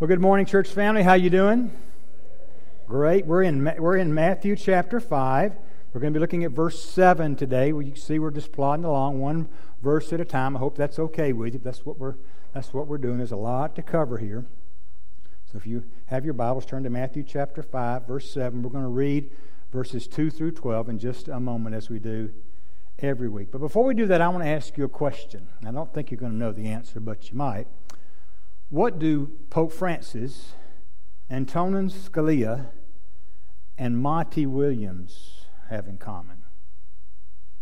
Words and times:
Well, 0.00 0.08
good 0.08 0.18
morning, 0.18 0.46
church 0.46 0.70
family. 0.70 1.02
How 1.02 1.12
you 1.12 1.28
doing? 1.28 1.70
Great. 2.88 3.26
We're 3.26 3.42
in 3.42 3.62
we're 3.78 3.98
in 3.98 4.14
Matthew 4.14 4.56
chapter 4.56 4.98
five. 4.98 5.52
We're 5.92 6.00
going 6.00 6.14
to 6.14 6.18
be 6.18 6.22
looking 6.22 6.42
at 6.42 6.52
verse 6.52 6.82
seven 6.82 7.36
today. 7.36 7.74
Well, 7.74 7.82
you 7.82 7.94
see, 7.94 8.18
we're 8.18 8.30
just 8.30 8.50
plodding 8.50 8.86
along, 8.86 9.20
one 9.20 9.50
verse 9.82 10.10
at 10.14 10.18
a 10.18 10.24
time. 10.24 10.56
I 10.56 10.58
hope 10.58 10.74
that's 10.74 10.98
okay 10.98 11.34
with 11.34 11.52
you. 11.52 11.60
That's 11.62 11.84
what 11.84 11.98
we're 11.98 12.14
that's 12.54 12.72
what 12.72 12.86
we're 12.86 12.96
doing. 12.96 13.18
There's 13.18 13.30
a 13.30 13.36
lot 13.36 13.76
to 13.76 13.82
cover 13.82 14.16
here. 14.16 14.46
So, 15.52 15.58
if 15.58 15.66
you 15.66 15.84
have 16.06 16.24
your 16.24 16.32
Bibles, 16.32 16.64
turn 16.64 16.82
to 16.84 16.90
Matthew 16.90 17.22
chapter 17.22 17.62
five, 17.62 18.06
verse 18.06 18.32
seven. 18.32 18.62
We're 18.62 18.70
going 18.70 18.84
to 18.84 18.88
read 18.88 19.30
verses 19.70 20.06
two 20.06 20.30
through 20.30 20.52
twelve 20.52 20.88
in 20.88 20.98
just 20.98 21.28
a 21.28 21.38
moment, 21.38 21.76
as 21.76 21.90
we 21.90 21.98
do 21.98 22.32
every 23.00 23.28
week. 23.28 23.48
But 23.50 23.58
before 23.58 23.84
we 23.84 23.92
do 23.92 24.06
that, 24.06 24.22
I 24.22 24.28
want 24.28 24.44
to 24.44 24.48
ask 24.48 24.78
you 24.78 24.84
a 24.84 24.88
question. 24.88 25.48
I 25.62 25.70
don't 25.70 25.92
think 25.92 26.10
you're 26.10 26.20
going 26.20 26.32
to 26.32 26.38
know 26.38 26.52
the 26.52 26.68
answer, 26.68 27.00
but 27.00 27.30
you 27.30 27.36
might. 27.36 27.66
What 28.70 29.00
do 29.00 29.32
Pope 29.50 29.72
Francis, 29.72 30.52
Antonin 31.28 31.90
Scalia, 31.90 32.68
and 33.76 33.98
Monty 33.98 34.46
Williams 34.46 35.46
have 35.68 35.88
in 35.88 35.98
common? 35.98 36.38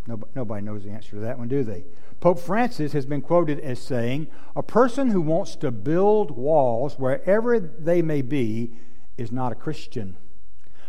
Nobody, 0.07 0.33
nobody 0.35 0.63
knows 0.63 0.85
the 0.85 0.91
answer 0.91 1.11
to 1.13 1.21
that 1.21 1.39
one, 1.39 1.49
do 1.49 1.65
they? 1.65 1.85
Pope 2.21 2.39
Francis 2.39 2.93
has 2.93 3.07
been 3.07 3.23
quoted 3.23 3.59
as 3.61 3.81
saying, 3.81 4.27
A 4.55 4.63
person 4.63 5.09
who 5.09 5.23
wants 5.23 5.57
to 5.57 5.71
build 5.71 6.31
walls 6.31 6.99
wherever 6.99 7.59
they 7.59 8.03
may 8.03 8.21
be 8.21 8.73
is 9.17 9.33
not 9.33 9.53
a 9.53 9.55
Christian. 9.55 10.17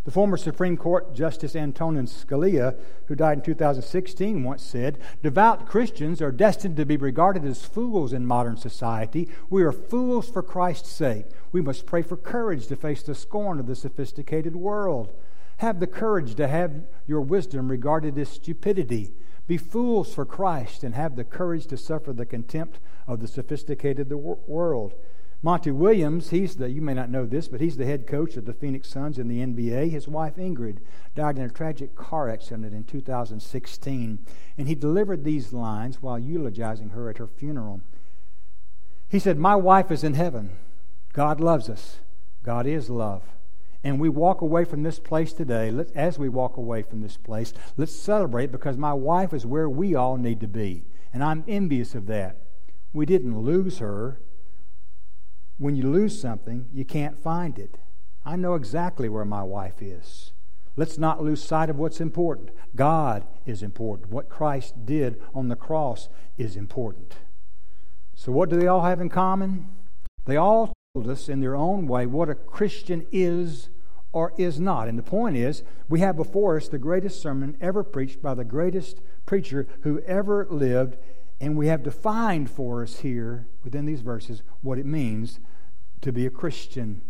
The 0.10 0.14
former 0.14 0.38
Supreme 0.38 0.76
Court 0.76 1.14
Justice 1.14 1.56
Antonin 1.56 2.08
Scalia, 2.08 2.76
who 3.06 3.14
died 3.14 3.38
in 3.38 3.44
2016, 3.44 4.44
once 4.44 4.64
said 4.64 4.98
Devout 5.22 5.68
Christians 5.68 6.20
are 6.20 6.32
destined 6.32 6.78
to 6.78 6.86
be 6.88 6.98
regarded 6.98 7.46
as 7.46 7.64
fools 7.64 8.12
in 8.12 8.26
modern 8.26 8.58
society. 8.58 9.30
We 9.52 9.62
are 9.62 9.72
fools 9.72 10.28
for 10.28 10.42
Christ's 10.42 10.90
sake. 10.90 11.28
We 11.52 11.62
must 11.62 11.86
pray 11.86 12.02
for 12.02 12.18
courage 12.18 12.66
to 12.70 12.76
face 12.76 13.04
the 13.04 13.14
scorn 13.14 13.60
of 13.60 13.68
the 13.68 13.76
sophisticated 13.76 14.56
world. 14.56 15.14
Have 15.58 15.80
the 15.80 15.86
courage 15.86 16.34
to 16.38 16.48
have 16.48 16.88
your 17.06 17.22
wisdom 17.22 17.70
regarded 17.70 18.18
as 18.18 18.30
stupidity. 18.30 19.14
Be 19.46 19.58
fools 19.58 20.12
for 20.12 20.26
Christ 20.26 20.84
and 20.84 20.96
have 20.96 21.18
the 21.18 21.24
courage 21.24 21.68
to 21.68 21.78
suffer 21.78 22.14
the 22.14 22.26
contempt 22.26 22.80
of 23.06 23.20
the 23.20 23.28
sophisticated 23.28 24.12
world. 24.12 24.96
Monty 25.42 25.72
Williams, 25.72 26.32
he's 26.32 26.58
the, 26.58 26.70
you 26.70 26.82
may 26.82 26.94
not 26.94 27.10
know 27.10 27.26
this, 27.26 27.48
but 27.48 27.62
he's 27.62 27.78
the 27.78 27.86
head 27.86 28.06
coach 28.06 28.36
of 28.36 28.46
the 28.46 28.54
Phoenix 28.54 28.90
Suns 28.90 29.18
in 29.18 29.30
the 29.30 29.40
NBA. 29.40 29.90
His 29.90 30.06
wife 30.06 30.36
Ingrid 30.36 30.80
died 31.16 31.38
in 31.38 31.46
a 31.46 31.50
tragic 31.50 31.96
car 31.96 32.30
accident 32.30 32.74
in 32.74 32.84
2016, 32.84 34.20
and 34.58 34.68
he 34.68 34.76
delivered 34.76 35.24
these 35.24 35.54
lines 35.54 36.02
while 36.02 36.20
eulogizing 36.20 36.90
her 36.90 37.10
at 37.10 37.20
her 37.20 37.28
funeral. 37.28 37.80
He 39.08 39.18
said, 39.18 39.38
My 39.38 39.56
wife 39.56 39.92
is 39.92 40.04
in 40.04 40.14
heaven. 40.14 40.52
God 41.14 41.40
loves 41.40 41.70
us. 41.70 42.00
God 42.44 42.68
is 42.68 42.90
love. 42.90 43.24
And 43.82 43.98
we 43.98 44.10
walk 44.10 44.42
away 44.42 44.66
from 44.66 44.84
this 44.84 45.00
place 45.00 45.32
today, 45.32 45.72
let, 45.72 45.96
as 45.96 46.20
we 46.20 46.28
walk 46.28 46.58
away 46.58 46.82
from 46.82 47.00
this 47.00 47.16
place, 47.16 47.54
let's 47.78 47.96
celebrate 47.96 48.52
because 48.52 48.76
my 48.76 48.94
wife 48.94 49.34
is 49.34 49.46
where 49.46 49.70
we 49.70 49.96
all 49.96 50.18
need 50.18 50.42
to 50.42 50.48
be. 50.48 50.84
And 51.14 51.24
I'm 51.24 51.46
envious 51.48 51.96
of 51.96 52.08
that. 52.08 52.36
We 52.92 53.06
didn't 53.06 53.40
lose 53.40 53.80
her 53.80 54.20
when 55.60 55.76
you 55.76 55.84
lose 55.84 56.20
something, 56.20 56.68
you 56.74 56.86
can't 56.86 57.22
find 57.22 57.60
it. 57.60 57.78
I 58.26 58.36
know 58.36 58.56
exactly 58.56 59.10
where 59.10 59.26
my 59.26 59.44
wife 59.44 59.82
is. 59.82 60.32
Let's 60.76 60.98
not 60.98 61.22
lose 61.22 61.44
sight 61.44 61.70
of 61.70 61.78
what's 61.78 62.00
important. 62.00 62.52
God 62.76 63.28
is 63.46 63.62
important. 63.62 64.10
What 64.10 64.30
Christ 64.30 64.86
did 64.86 65.22
on 65.36 65.50
the 65.50 65.58
cross 65.58 66.08
is 66.38 66.56
important. 66.56 67.18
So, 68.16 68.32
what 68.32 68.50
do 68.50 68.58
they 68.58 68.68
all 68.68 68.84
have 68.84 69.02
in 69.02 69.10
common? 69.10 69.68
They 70.26 70.38
all 70.38 70.72
told 70.94 71.10
us 71.10 71.28
in 71.28 71.42
their 71.42 71.56
own 71.56 71.88
way 71.88 72.06
what 72.06 72.30
a 72.30 72.36
Christian 72.36 73.06
is 73.12 73.70
or 74.14 74.34
is 74.38 74.60
not. 74.60 74.88
And 74.88 74.98
the 74.98 75.04
point 75.04 75.36
is, 75.36 75.64
we 75.90 76.00
have 76.00 76.16
before 76.16 76.56
us 76.56 76.70
the 76.70 76.78
greatest 76.78 77.22
sermon 77.22 77.58
ever 77.60 77.84
preached 77.84 78.22
by 78.22 78.34
the 78.34 78.46
greatest 78.46 79.02
preacher 79.26 79.68
who 79.82 80.00
ever 80.02 80.48
lived, 80.50 80.98
and 81.42 81.58
we 81.58 81.68
have 81.68 81.84
defined 81.84 82.50
for 82.50 82.84
us 82.84 83.00
here 83.00 83.48
within 83.64 83.86
these 83.86 84.02
verses 84.02 84.42
what 84.62 84.78
it 84.78 84.86
means 84.86 85.40
to 86.02 86.12
be 86.12 86.26
a 86.26 86.30
Christian. 86.30 87.02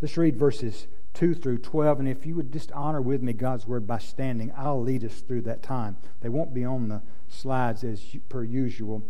Let's 0.00 0.16
read 0.16 0.36
verses 0.36 0.86
2 1.14 1.34
through 1.34 1.58
12. 1.58 2.00
And 2.00 2.08
if 2.08 2.26
you 2.26 2.34
would 2.36 2.52
just 2.52 2.72
honor 2.72 3.00
with 3.00 3.22
me 3.22 3.32
God's 3.32 3.66
word 3.66 3.86
by 3.86 3.98
standing, 3.98 4.52
I'll 4.56 4.82
lead 4.82 5.04
us 5.04 5.20
through 5.20 5.42
that 5.42 5.62
time. 5.62 5.96
They 6.20 6.28
won't 6.28 6.54
be 6.54 6.64
on 6.64 6.88
the 6.88 7.02
slides 7.28 7.84
as 7.84 8.02
per 8.28 8.42
usual, 8.42 9.02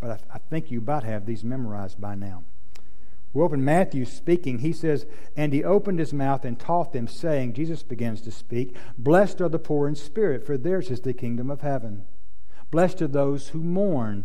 but 0.00 0.10
I, 0.10 0.36
I 0.36 0.38
think 0.38 0.70
you 0.70 0.78
about 0.78 1.04
have 1.04 1.26
these 1.26 1.44
memorized 1.44 2.00
by 2.00 2.14
now. 2.14 2.44
We 3.32 3.42
open 3.42 3.64
Matthew 3.64 4.04
speaking. 4.04 4.60
He 4.60 4.72
says, 4.72 5.06
And 5.36 5.52
he 5.52 5.64
opened 5.64 5.98
his 5.98 6.12
mouth 6.12 6.44
and 6.44 6.58
taught 6.58 6.92
them, 6.92 7.08
saying, 7.08 7.54
Jesus 7.54 7.82
begins 7.82 8.20
to 8.22 8.30
speak, 8.30 8.76
Blessed 8.96 9.40
are 9.40 9.48
the 9.48 9.58
poor 9.58 9.88
in 9.88 9.96
spirit, 9.96 10.46
for 10.46 10.56
theirs 10.56 10.88
is 10.88 11.00
the 11.00 11.12
kingdom 11.12 11.50
of 11.50 11.60
heaven. 11.60 12.04
Blessed 12.70 13.02
are 13.02 13.08
those 13.08 13.48
who 13.48 13.58
mourn, 13.58 14.24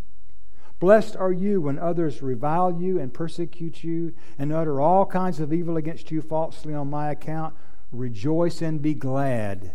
Blessed 0.81 1.15
are 1.15 1.31
you 1.31 1.61
when 1.61 1.77
others 1.77 2.23
revile 2.23 2.73
you 2.81 2.99
and 2.99 3.13
persecute 3.13 3.83
you 3.83 4.15
and 4.39 4.51
utter 4.51 4.81
all 4.81 5.05
kinds 5.05 5.39
of 5.39 5.53
evil 5.53 5.77
against 5.77 6.09
you 6.09 6.23
falsely 6.23 6.73
on 6.73 6.89
my 6.89 7.11
account. 7.11 7.53
Rejoice 7.91 8.63
and 8.63 8.81
be 8.81 8.95
glad, 8.95 9.73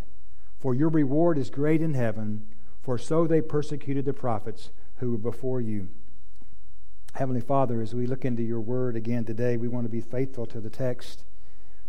for 0.59 0.75
your 0.75 0.89
reward 0.89 1.37
is 1.37 1.49
great 1.49 1.81
in 1.81 1.93
heaven, 1.93 2.45
for 2.81 2.97
so 2.97 3.25
they 3.25 3.39
persecuted 3.39 4.03
the 4.03 4.11
prophets 4.11 4.71
who 4.97 5.11
were 5.11 5.17
before 5.17 5.61
you. 5.61 5.87
Heavenly 7.13 7.39
Father, 7.39 7.81
as 7.81 7.95
we 7.95 8.05
look 8.05 8.25
into 8.25 8.43
your 8.43 8.59
word 8.59 8.97
again 8.97 9.23
today, 9.23 9.55
we 9.55 9.69
want 9.69 9.85
to 9.85 9.89
be 9.89 10.01
faithful 10.01 10.45
to 10.47 10.59
the 10.59 10.69
text, 10.69 11.23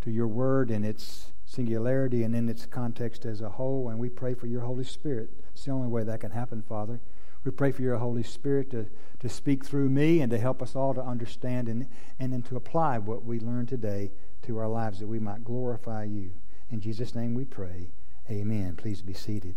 to 0.02 0.12
your 0.12 0.28
word 0.28 0.70
in 0.70 0.84
its 0.84 1.32
singularity 1.44 2.22
and 2.22 2.36
in 2.36 2.48
its 2.48 2.66
context 2.66 3.24
as 3.24 3.40
a 3.40 3.48
whole, 3.48 3.88
and 3.88 3.98
we 3.98 4.10
pray 4.10 4.34
for 4.34 4.46
your 4.46 4.60
Holy 4.60 4.84
Spirit. 4.84 5.28
It's 5.52 5.64
the 5.64 5.72
only 5.72 5.88
way 5.88 6.04
that 6.04 6.20
can 6.20 6.30
happen, 6.30 6.62
Father. 6.62 7.00
We 7.44 7.50
pray 7.50 7.72
for 7.72 7.82
your 7.82 7.96
Holy 7.96 8.22
Spirit 8.22 8.70
to, 8.70 8.86
to 9.20 9.28
speak 9.28 9.64
through 9.64 9.88
me 9.88 10.20
and 10.20 10.30
to 10.30 10.38
help 10.38 10.62
us 10.62 10.74
all 10.74 10.94
to 10.94 11.02
understand 11.02 11.68
and, 11.68 11.86
and 12.18 12.32
then 12.32 12.42
to 12.42 12.56
apply 12.56 12.98
what 12.98 13.24
we 13.24 13.40
learned 13.40 13.68
today 13.68 14.10
to 14.42 14.58
our 14.58 14.68
lives 14.68 15.00
that 15.00 15.06
we 15.06 15.18
might 15.18 15.44
glorify 15.44 16.04
you. 16.04 16.32
In 16.70 16.80
Jesus' 16.80 17.14
name 17.14 17.34
we 17.34 17.44
pray. 17.44 17.90
Amen. 18.30 18.76
Please 18.76 19.00
be 19.00 19.14
seated. 19.14 19.54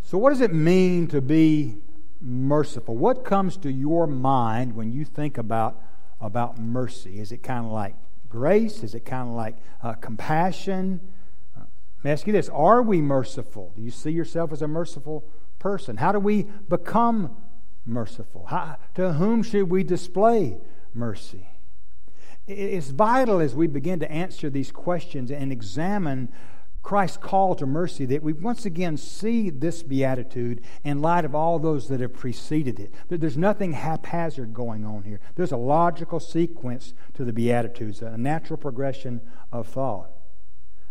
So, 0.00 0.18
what 0.18 0.30
does 0.30 0.42
it 0.42 0.52
mean 0.52 1.08
to 1.08 1.20
be 1.20 1.78
merciful? 2.20 2.96
What 2.96 3.24
comes 3.24 3.56
to 3.58 3.72
your 3.72 4.06
mind 4.06 4.76
when 4.76 4.92
you 4.92 5.04
think 5.04 5.38
about, 5.38 5.80
about 6.20 6.58
mercy? 6.58 7.18
Is 7.18 7.32
it 7.32 7.42
kind 7.42 7.64
of 7.64 7.72
like 7.72 7.96
grace? 8.28 8.82
Is 8.82 8.94
it 8.94 9.04
kind 9.04 9.28
of 9.28 9.34
like 9.34 9.56
uh, 9.82 9.94
compassion? 9.94 11.00
Me 12.04 12.10
ask 12.10 12.26
you 12.26 12.32
this 12.32 12.50
Are 12.50 12.82
we 12.82 13.00
merciful? 13.00 13.72
Do 13.74 13.82
you 13.82 13.90
see 13.90 14.12
yourself 14.12 14.52
as 14.52 14.62
a 14.62 14.68
merciful 14.68 15.24
person? 15.58 15.96
How 15.96 16.12
do 16.12 16.20
we 16.20 16.44
become 16.68 17.36
merciful? 17.84 18.46
How, 18.46 18.76
to 18.94 19.14
whom 19.14 19.42
should 19.42 19.70
we 19.70 19.82
display 19.82 20.58
mercy? 20.92 21.48
It's 22.46 22.90
vital 22.90 23.40
as 23.40 23.54
we 23.54 23.66
begin 23.66 24.00
to 24.00 24.12
answer 24.12 24.50
these 24.50 24.70
questions 24.70 25.30
and 25.30 25.50
examine 25.50 26.30
Christ's 26.82 27.16
call 27.16 27.54
to 27.54 27.64
mercy 27.64 28.04
that 28.04 28.22
we 28.22 28.34
once 28.34 28.66
again 28.66 28.98
see 28.98 29.48
this 29.48 29.82
beatitude 29.82 30.60
in 30.84 31.00
light 31.00 31.24
of 31.24 31.34
all 31.34 31.58
those 31.58 31.88
that 31.88 32.00
have 32.00 32.12
preceded 32.12 32.78
it. 32.78 32.92
There's 33.08 33.38
nothing 33.38 33.72
haphazard 33.72 34.52
going 34.52 34.84
on 34.84 35.04
here. 35.04 35.20
There's 35.36 35.52
a 35.52 35.56
logical 35.56 36.20
sequence 36.20 36.92
to 37.14 37.24
the 37.24 37.32
beatitudes, 37.32 38.02
a 38.02 38.18
natural 38.18 38.58
progression 38.58 39.22
of 39.50 39.66
thought. 39.66 40.13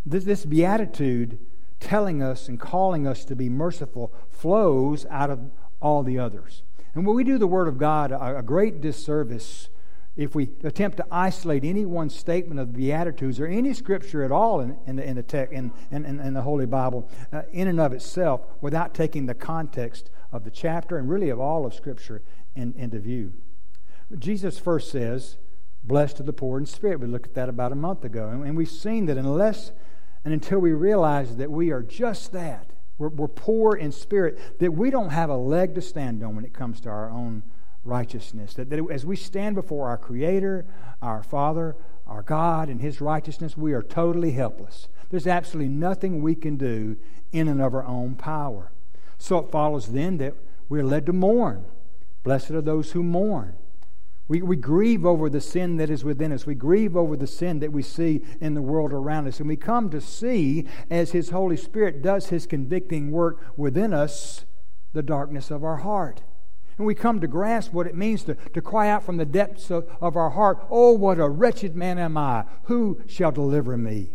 This, 0.05 0.23
this 0.23 0.45
beatitude 0.45 1.39
telling 1.79 2.21
us 2.21 2.47
and 2.47 2.59
calling 2.59 3.07
us 3.07 3.25
to 3.25 3.35
be 3.35 3.49
merciful 3.49 4.13
flows 4.29 5.05
out 5.09 5.29
of 5.29 5.51
all 5.81 6.03
the 6.03 6.17
others. 6.19 6.63
And 6.93 7.05
when 7.05 7.15
we 7.15 7.23
do 7.23 7.37
the 7.37 7.47
Word 7.47 7.67
of 7.67 7.77
God 7.77 8.11
a, 8.11 8.37
a 8.37 8.43
great 8.43 8.81
disservice 8.81 9.69
if 10.15 10.35
we 10.35 10.49
attempt 10.63 10.97
to 10.97 11.05
isolate 11.11 11.63
any 11.63 11.85
one 11.85 12.09
statement 12.09 12.59
of 12.59 12.71
the 12.71 12.77
Beatitudes 12.77 13.39
or 13.39 13.47
any 13.47 13.73
scripture 13.73 14.23
at 14.23 14.31
all 14.31 14.59
in, 14.59 14.77
in 14.85 14.95
the, 14.97 15.03
in 15.03 15.15
the, 15.15 15.23
tech, 15.23 15.51
in, 15.51 15.71
in, 15.91 16.05
in 16.05 16.33
the 16.35 16.43
Holy 16.43 16.67
Bible 16.67 17.09
uh, 17.31 17.41
in 17.51 17.67
and 17.67 17.79
of 17.79 17.93
itself 17.93 18.41
without 18.61 18.93
taking 18.93 19.25
the 19.25 19.33
context 19.33 20.11
of 20.31 20.43
the 20.43 20.51
chapter 20.51 20.97
and 20.97 21.09
really 21.09 21.29
of 21.29 21.39
all 21.39 21.65
of 21.65 21.73
Scripture 21.73 22.21
in, 22.55 22.75
into 22.77 22.99
view. 22.99 23.33
Jesus 24.19 24.59
first 24.59 24.91
says, 24.91 25.37
Blessed 25.83 26.19
are 26.19 26.23
the 26.23 26.33
poor 26.33 26.59
in 26.59 26.65
spirit. 26.65 26.99
We 26.99 27.07
looked 27.07 27.27
at 27.27 27.33
that 27.33 27.49
about 27.49 27.71
a 27.71 27.75
month 27.75 28.05
ago. 28.05 28.29
And 28.29 28.55
we've 28.55 28.69
seen 28.69 29.07
that 29.07 29.17
unless 29.17 29.71
and 30.25 30.33
until 30.33 30.59
we 30.59 30.71
realize 30.71 31.37
that 31.37 31.51
we 31.51 31.71
are 31.71 31.81
just 31.81 32.31
that, 32.31 32.71
we're, 32.97 33.09
we're 33.09 33.27
poor 33.27 33.75
in 33.75 33.91
spirit, 33.91 34.59
that 34.59 34.71
we 34.73 34.89
don't 34.89 35.09
have 35.09 35.29
a 35.29 35.35
leg 35.35 35.75
to 35.75 35.81
stand 35.81 36.23
on 36.23 36.35
when 36.35 36.45
it 36.45 36.53
comes 36.53 36.79
to 36.81 36.89
our 36.89 37.09
own 37.09 37.43
righteousness. 37.83 38.53
That, 38.53 38.69
that 38.69 38.79
as 38.91 39.05
we 39.05 39.15
stand 39.15 39.55
before 39.55 39.89
our 39.89 39.97
Creator, 39.97 40.65
our 41.01 41.23
Father, 41.23 41.75
our 42.07 42.21
God, 42.21 42.69
and 42.69 42.81
His 42.81 43.01
righteousness, 43.01 43.57
we 43.57 43.73
are 43.73 43.83
totally 43.83 44.31
helpless. 44.31 44.87
There's 45.09 45.27
absolutely 45.27 45.73
nothing 45.73 46.21
we 46.21 46.35
can 46.35 46.55
do 46.55 46.97
in 47.31 47.47
and 47.47 47.61
of 47.61 47.73
our 47.73 47.85
own 47.85 48.15
power. 48.15 48.71
So 49.17 49.37
it 49.39 49.51
follows 49.51 49.87
then 49.87 50.17
that 50.17 50.35
we're 50.69 50.83
led 50.83 51.05
to 51.07 51.13
mourn. 51.13 51.65
Blessed 52.23 52.51
are 52.51 52.61
those 52.61 52.91
who 52.91 53.03
mourn. 53.03 53.55
We, 54.27 54.41
we 54.41 54.55
grieve 54.55 55.05
over 55.05 55.29
the 55.29 55.41
sin 55.41 55.77
that 55.77 55.89
is 55.89 56.03
within 56.03 56.31
us. 56.31 56.45
We 56.45 56.55
grieve 56.55 56.95
over 56.95 57.17
the 57.17 57.27
sin 57.27 57.59
that 57.59 57.73
we 57.73 57.81
see 57.81 58.23
in 58.39 58.53
the 58.53 58.61
world 58.61 58.93
around 58.93 59.27
us. 59.27 59.39
And 59.39 59.49
we 59.49 59.57
come 59.57 59.89
to 59.89 59.99
see, 59.99 60.65
as 60.89 61.11
His 61.11 61.31
Holy 61.31 61.57
Spirit 61.57 62.01
does 62.01 62.27
His 62.27 62.45
convicting 62.45 63.11
work 63.11 63.39
within 63.57 63.93
us, 63.93 64.45
the 64.93 65.03
darkness 65.03 65.51
of 65.51 65.63
our 65.63 65.77
heart. 65.77 66.21
And 66.77 66.87
we 66.87 66.95
come 66.95 67.19
to 67.19 67.27
grasp 67.27 67.73
what 67.73 67.85
it 67.85 67.95
means 67.95 68.23
to, 68.23 68.35
to 68.35 68.61
cry 68.61 68.89
out 68.89 69.03
from 69.03 69.17
the 69.17 69.25
depths 69.25 69.69
of, 69.69 69.87
of 70.01 70.15
our 70.15 70.31
heart, 70.31 70.65
Oh, 70.69 70.93
what 70.93 71.19
a 71.19 71.29
wretched 71.29 71.75
man 71.75 71.99
am 71.99 72.17
I! 72.17 72.45
Who 72.63 73.01
shall 73.07 73.31
deliver 73.31 73.77
me? 73.77 74.11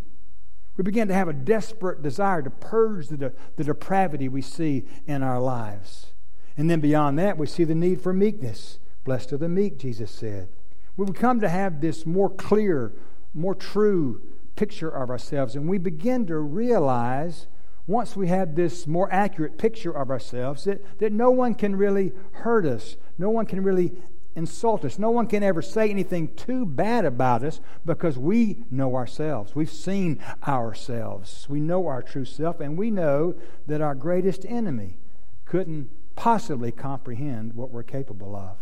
We 0.77 0.85
begin 0.85 1.09
to 1.09 1.15
have 1.15 1.29
a 1.29 1.33
desperate 1.33 2.03
desire 2.03 2.41
to 2.41 2.51
purge 2.51 3.09
the, 3.09 3.33
the 3.57 3.65
depravity 3.65 4.29
we 4.29 4.43
see 4.43 4.87
in 5.07 5.23
our 5.23 5.41
lives. 5.41 6.13
And 6.57 6.71
then 6.71 6.81
beyond 6.81 7.19
that, 7.19 7.37
we 7.37 7.47
see 7.47 7.65
the 7.65 7.75
need 7.75 8.01
for 8.01 8.13
meekness. 8.13 8.79
Blessed 9.09 9.33
are 9.33 9.39
the 9.39 9.49
meek, 9.49 9.79
Jesus 9.79 10.11
said. 10.11 10.51
We 10.99 11.11
come 11.15 11.41
to 11.41 11.49
have 11.49 11.81
this 11.81 12.05
more 12.05 12.29
clear, 12.29 12.93
more 13.33 13.55
true 13.55 14.21
picture 14.55 14.91
of 14.91 15.09
ourselves, 15.09 15.57
and 15.57 15.67
we 15.67 15.79
begin 15.79 16.27
to 16.27 16.37
realize 16.39 17.47
once 17.87 18.15
we 18.15 18.29
have 18.29 18.55
this 18.55 18.87
more 18.87 19.11
accurate 19.11 19.57
picture 19.57 19.93
of 19.93 20.11
ourselves, 20.11 20.65
that, 20.65 20.99
that 20.99 21.11
no 21.11 21.31
one 21.31 21.55
can 21.55 21.75
really 21.75 22.13
hurt 22.33 22.67
us, 22.67 22.99
no 23.17 23.31
one 23.31 23.47
can 23.47 23.63
really 23.63 23.95
insult 24.37 24.85
us, 24.85 24.99
no 24.99 25.09
one 25.09 25.27
can 25.27 25.43
ever 25.43 25.63
say 25.63 25.89
anything 25.89 26.29
too 26.35 26.67
bad 26.67 27.07
about 27.07 27.43
us 27.43 27.63
because 27.87 28.19
we 28.19 28.59
know 28.71 28.95
ourselves. 28.95 29.55
We've 29.55 29.73
seen 29.73 30.23
ourselves, 30.47 31.47
we 31.49 31.61
know 31.61 31.87
our 31.87 32.03
true 32.03 32.27
self, 32.27 32.61
and 32.61 32.77
we 32.77 32.91
know 32.91 33.37
that 33.69 33.81
our 33.81 33.95
greatest 33.95 34.45
enemy 34.45 34.99
couldn't 35.47 35.89
possibly 36.15 36.71
comprehend 36.71 37.55
what 37.55 37.71
we're 37.71 37.83
capable 37.83 38.37
of. 38.37 38.59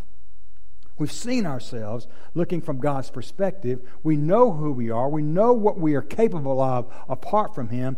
We've 0.98 1.12
seen 1.12 1.44
ourselves 1.44 2.08
looking 2.34 2.62
from 2.62 2.78
God's 2.78 3.10
perspective. 3.10 3.80
We 4.02 4.16
know 4.16 4.52
who 4.52 4.72
we 4.72 4.90
are. 4.90 5.08
We 5.08 5.22
know 5.22 5.52
what 5.52 5.78
we 5.78 5.94
are 5.94 6.02
capable 6.02 6.60
of 6.60 6.92
apart 7.08 7.54
from 7.54 7.68
Him. 7.68 7.96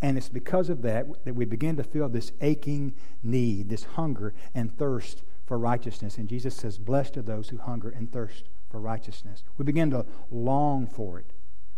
And 0.00 0.18
it's 0.18 0.28
because 0.28 0.68
of 0.68 0.82
that 0.82 1.24
that 1.24 1.34
we 1.34 1.44
begin 1.44 1.76
to 1.76 1.84
feel 1.84 2.08
this 2.08 2.32
aching 2.40 2.94
need, 3.22 3.68
this 3.68 3.84
hunger 3.84 4.34
and 4.54 4.76
thirst 4.76 5.22
for 5.46 5.56
righteousness. 5.56 6.18
And 6.18 6.28
Jesus 6.28 6.56
says, 6.56 6.78
Blessed 6.78 7.16
are 7.16 7.22
those 7.22 7.50
who 7.50 7.58
hunger 7.58 7.90
and 7.90 8.10
thirst 8.10 8.48
for 8.68 8.80
righteousness. 8.80 9.44
We 9.56 9.64
begin 9.64 9.90
to 9.90 10.04
long 10.30 10.88
for 10.88 11.20
it. 11.20 11.32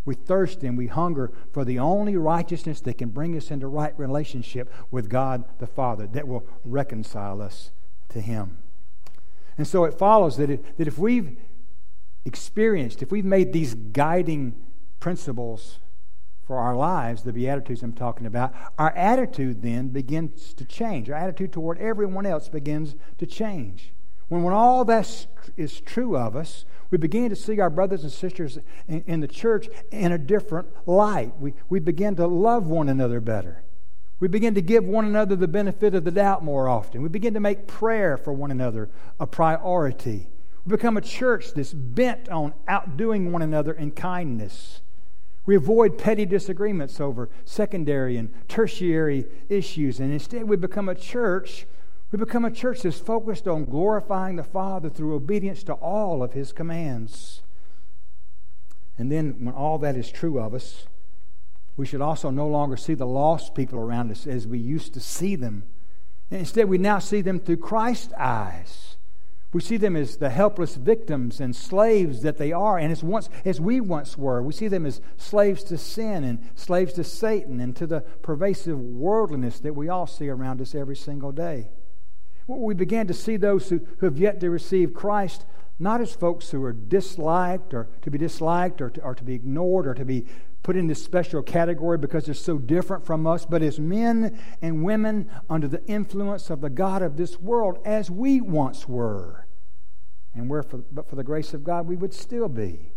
We 0.06 0.14
thirst 0.14 0.62
and 0.62 0.76
we 0.76 0.86
hunger 0.86 1.32
for 1.52 1.64
the 1.64 1.78
only 1.78 2.16
righteousness 2.16 2.80
that 2.82 2.98
can 2.98 3.10
bring 3.10 3.36
us 3.36 3.50
into 3.50 3.68
right 3.68 3.98
relationship 3.98 4.72
with 4.90 5.10
God 5.10 5.44
the 5.58 5.66
Father, 5.66 6.06
that 6.08 6.28
will 6.28 6.46
reconcile 6.64 7.42
us 7.42 7.70
to 8.10 8.20
Him. 8.20 8.58
And 9.56 9.66
so 9.66 9.84
it 9.84 9.94
follows 9.94 10.36
that, 10.38 10.76
that 10.78 10.88
if 10.88 10.98
we've 10.98 11.38
experienced, 12.24 13.02
if 13.02 13.10
we've 13.12 13.24
made 13.24 13.52
these 13.52 13.74
guiding 13.74 14.54
principles 15.00 15.78
for 16.46 16.58
our 16.58 16.76
lives, 16.76 17.22
the 17.22 17.32
Beatitudes 17.32 17.82
I'm 17.82 17.92
talking 17.92 18.26
about, 18.26 18.54
our 18.78 18.90
attitude 18.96 19.62
then 19.62 19.88
begins 19.88 20.52
to 20.54 20.64
change. 20.64 21.08
Our 21.08 21.16
attitude 21.16 21.52
toward 21.52 21.78
everyone 21.78 22.26
else 22.26 22.48
begins 22.48 22.94
to 23.18 23.26
change. 23.26 23.92
When, 24.28 24.42
when 24.42 24.54
all 24.54 24.84
that 24.84 25.26
is 25.56 25.80
true 25.80 26.16
of 26.16 26.36
us, 26.36 26.64
we 26.90 26.98
begin 26.98 27.30
to 27.30 27.36
see 27.36 27.60
our 27.60 27.70
brothers 27.70 28.02
and 28.02 28.12
sisters 28.12 28.58
in, 28.86 29.02
in 29.06 29.20
the 29.20 29.28
church 29.28 29.68
in 29.90 30.12
a 30.12 30.18
different 30.18 30.68
light. 30.86 31.38
We, 31.38 31.54
we 31.68 31.80
begin 31.80 32.14
to 32.16 32.26
love 32.26 32.66
one 32.66 32.88
another 32.88 33.20
better. 33.20 33.63
We 34.24 34.28
begin 34.28 34.54
to 34.54 34.62
give 34.62 34.84
one 34.84 35.04
another 35.04 35.36
the 35.36 35.46
benefit 35.46 35.94
of 35.94 36.04
the 36.04 36.10
doubt 36.10 36.42
more 36.42 36.66
often. 36.66 37.02
We 37.02 37.10
begin 37.10 37.34
to 37.34 37.40
make 37.40 37.66
prayer 37.66 38.16
for 38.16 38.32
one 38.32 38.50
another 38.50 38.88
a 39.20 39.26
priority. 39.26 40.28
We 40.64 40.70
become 40.70 40.96
a 40.96 41.02
church 41.02 41.52
that's 41.52 41.74
bent 41.74 42.30
on 42.30 42.54
outdoing 42.66 43.32
one 43.32 43.42
another 43.42 43.74
in 43.74 43.90
kindness. 43.90 44.80
We 45.44 45.56
avoid 45.56 45.98
petty 45.98 46.24
disagreements 46.24 47.02
over 47.02 47.28
secondary 47.44 48.16
and 48.16 48.32
tertiary 48.48 49.26
issues, 49.50 50.00
and 50.00 50.10
instead 50.10 50.44
we 50.44 50.56
become 50.56 50.88
a 50.88 50.94
church. 50.94 51.66
We 52.10 52.18
become 52.18 52.46
a 52.46 52.50
church 52.50 52.80
that's 52.80 52.98
focused 52.98 53.46
on 53.46 53.66
glorifying 53.66 54.36
the 54.36 54.42
Father 54.42 54.88
through 54.88 55.16
obedience 55.16 55.62
to 55.64 55.74
all 55.74 56.22
of 56.22 56.32
His 56.32 56.50
commands. 56.50 57.42
And 58.96 59.12
then, 59.12 59.44
when 59.44 59.52
all 59.52 59.76
that 59.80 59.98
is 59.98 60.10
true 60.10 60.40
of 60.40 60.54
us, 60.54 60.86
we 61.76 61.86
should 61.86 62.00
also 62.00 62.30
no 62.30 62.46
longer 62.46 62.76
see 62.76 62.94
the 62.94 63.06
lost 63.06 63.54
people 63.54 63.78
around 63.78 64.10
us 64.10 64.26
as 64.26 64.46
we 64.46 64.58
used 64.58 64.94
to 64.94 65.00
see 65.00 65.36
them. 65.36 65.64
Instead, 66.30 66.68
we 66.68 66.78
now 66.78 66.98
see 66.98 67.20
them 67.20 67.40
through 67.40 67.58
Christ's 67.58 68.12
eyes. 68.14 68.96
We 69.52 69.60
see 69.60 69.76
them 69.76 69.94
as 69.94 70.16
the 70.16 70.30
helpless 70.30 70.74
victims 70.74 71.40
and 71.40 71.54
slaves 71.54 72.22
that 72.22 72.38
they 72.38 72.50
are, 72.50 72.76
and 72.76 72.90
as 72.90 73.04
once 73.04 73.28
as 73.44 73.60
we 73.60 73.80
once 73.80 74.18
were. 74.18 74.42
We 74.42 74.52
see 74.52 74.66
them 74.66 74.84
as 74.84 75.00
slaves 75.16 75.62
to 75.64 75.78
sin 75.78 76.24
and 76.24 76.50
slaves 76.56 76.92
to 76.94 77.04
Satan 77.04 77.60
and 77.60 77.74
to 77.76 77.86
the 77.86 78.00
pervasive 78.00 78.80
worldliness 78.80 79.60
that 79.60 79.74
we 79.74 79.88
all 79.88 80.08
see 80.08 80.28
around 80.28 80.60
us 80.60 80.74
every 80.74 80.96
single 80.96 81.30
day. 81.30 81.68
We 82.48 82.74
began 82.74 83.06
to 83.06 83.14
see 83.14 83.36
those 83.36 83.68
who, 83.68 83.86
who 83.98 84.06
have 84.06 84.18
yet 84.18 84.40
to 84.40 84.50
receive 84.50 84.92
Christ 84.92 85.46
not 85.78 86.00
as 86.00 86.14
folks 86.14 86.50
who 86.50 86.62
are 86.62 86.72
disliked 86.72 87.74
or 87.74 87.88
to 88.02 88.10
be 88.10 88.18
disliked 88.18 88.80
or 88.80 88.90
to, 88.90 89.02
or 89.02 89.14
to 89.14 89.24
be 89.24 89.34
ignored 89.34 89.86
or 89.86 89.94
to 89.94 90.04
be 90.04 90.26
put 90.64 90.76
in 90.76 90.86
this 90.86 91.04
special 91.04 91.42
category 91.42 91.98
because 91.98 92.24
they're 92.24 92.34
so 92.34 92.58
different 92.58 93.04
from 93.04 93.26
us, 93.26 93.44
but 93.46 93.62
as 93.62 93.78
men 93.78 94.40
and 94.62 94.82
women 94.82 95.30
under 95.48 95.68
the 95.68 95.84
influence 95.86 96.48
of 96.48 96.62
the 96.62 96.70
God 96.70 97.02
of 97.02 97.16
this 97.18 97.38
world, 97.38 97.78
as 97.84 98.10
we 98.10 98.40
once 98.40 98.88
were. 98.88 99.46
And 100.34 100.48
where, 100.48 100.62
for, 100.62 100.78
but 100.78 101.08
for 101.08 101.16
the 101.16 101.22
grace 101.22 101.52
of 101.52 101.64
God, 101.64 101.86
we 101.86 101.96
would 101.96 102.14
still 102.14 102.48
be. 102.48 102.92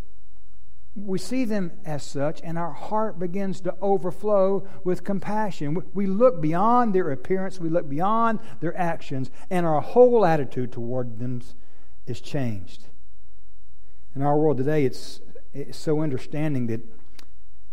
We 0.95 1.19
see 1.19 1.43
them 1.43 1.73
as 1.85 2.03
such, 2.03 2.39
and 2.41 2.57
our 2.57 2.71
heart 2.71 3.19
begins 3.19 3.59
to 3.61 3.75
overflow 3.81 4.65
with 4.85 5.03
compassion. 5.03 5.83
We 5.93 6.07
look 6.07 6.41
beyond 6.41 6.95
their 6.95 7.11
appearance, 7.11 7.59
we 7.59 7.69
look 7.69 7.87
beyond 7.89 8.39
their 8.61 8.75
actions, 8.77 9.29
and 9.49 9.65
our 9.65 9.81
whole 9.81 10.25
attitude 10.25 10.71
toward 10.71 11.19
them 11.19 11.41
is 12.07 12.21
changed. 12.21 12.85
In 14.15 14.21
our 14.21 14.37
world 14.37 14.57
today, 14.57 14.85
it's, 14.85 15.19
it's 15.53 15.77
so 15.77 15.99
understanding 15.99 16.67
that 16.67 16.81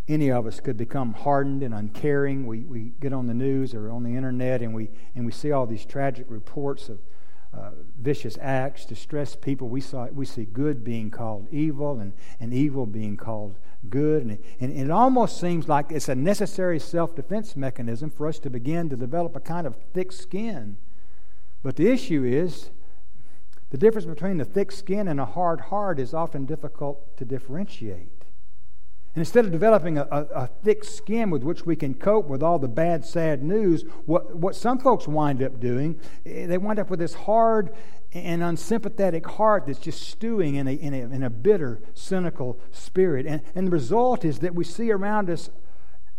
any 0.09 0.31
of 0.31 0.47
us 0.47 0.61
could 0.61 0.77
become 0.77 1.15
hardened 1.15 1.63
and 1.63 1.75
uncaring. 1.75 2.47
We, 2.47 2.61
we 2.61 2.93
get 3.01 3.13
on 3.13 3.27
the 3.27 3.35
news 3.35 3.75
or 3.75 3.91
on 3.91 4.03
the 4.03 4.15
internet 4.15 4.61
and 4.61 4.75
we, 4.75 4.91
and 5.15 5.25
we 5.25 5.33
see 5.33 5.51
all 5.51 5.67
these 5.67 5.85
tragic 5.85 6.27
reports 6.29 6.89
of 6.89 6.99
uh, 7.55 7.71
vicious 7.99 8.37
acts, 8.41 8.85
distressed 8.85 9.41
people. 9.41 9.69
We, 9.69 9.81
saw, 9.81 10.07
we 10.07 10.27
see 10.27 10.45
good 10.45 10.85
being 10.85 11.11
called 11.11 11.49
evil 11.51 12.01
and, 12.01 12.13
and 12.41 12.53
evil 12.53 12.85
being 12.85 13.17
called 13.17 13.57
good. 13.89 14.23
And 14.23 14.33
it, 14.33 14.45
and 14.61 14.73
it 14.73 14.91
almost 14.91 15.41
seems 15.41 15.69
like 15.69 15.91
it's 15.91 16.09
a 16.09 16.15
necessary 16.15 16.79
self 16.79 17.15
defense 17.15 17.57
mechanism 17.57 18.11
for 18.11 18.27
us 18.27 18.39
to 18.41 18.51
begin 18.51 18.89
to 18.91 18.97
develop 18.97 19.37
a 19.37 19.41
kind 19.41 19.67
of 19.67 19.77
thick 19.93 20.13
skin. 20.13 20.77
But 21.63 21.77
the 21.77 21.89
issue 21.89 22.25
is 22.25 22.71
the 23.71 23.79
difference 23.79 24.07
between 24.07 24.41
a 24.41 24.45
thick 24.45 24.71
skin 24.71 25.09
and 25.09 25.19
a 25.19 25.25
hard 25.25 25.63
heart 25.63 25.99
is 25.99 26.13
often 26.13 26.45
difficult 26.45 27.17
to 27.17 27.25
differentiate. 27.25 28.14
And 29.15 29.21
instead 29.21 29.45
of 29.45 29.53
developing 29.53 29.97
a, 29.97 30.09
a, 30.11 30.23
a, 30.35 30.47
thick 30.65 30.83
skin 30.83 31.31
with 31.31 31.45
which 31.45 31.65
we 31.65 31.77
can 31.77 31.95
cope 31.95 32.27
with 32.27 32.43
all 32.43 32.59
the 32.59 32.67
bad, 32.67 33.05
sad 33.05 33.45
news, 33.45 33.85
what, 34.07 34.35
what 34.35 34.57
some 34.57 34.79
folks 34.79 35.07
wind 35.07 35.41
up 35.41 35.61
doing, 35.61 36.01
eh, 36.27 36.47
they 36.47 36.59
wind 36.59 36.81
up 36.81 36.91
with 36.91 36.99
this 36.99 37.15
hard 37.15 37.71
and 38.13 38.43
unsympathetic 38.43 39.25
heart 39.25 39.67
that's 39.67 39.79
just 39.79 40.03
stewing 40.09 40.57
in 40.57 40.67
a, 40.67 40.73
in 40.73 40.95
a, 40.95 40.99
in 40.99 41.23
a 41.23 41.31
bitter, 41.31 41.81
cynical 41.95 42.59
spirit. 42.73 43.25
And, 43.27 43.41
and 43.55 43.69
the 43.69 43.71
result 43.71 44.25
is 44.25 44.41
that 44.41 44.53
we 44.53 44.65
see 44.65 44.91
around 44.91 45.31
us 45.31 45.49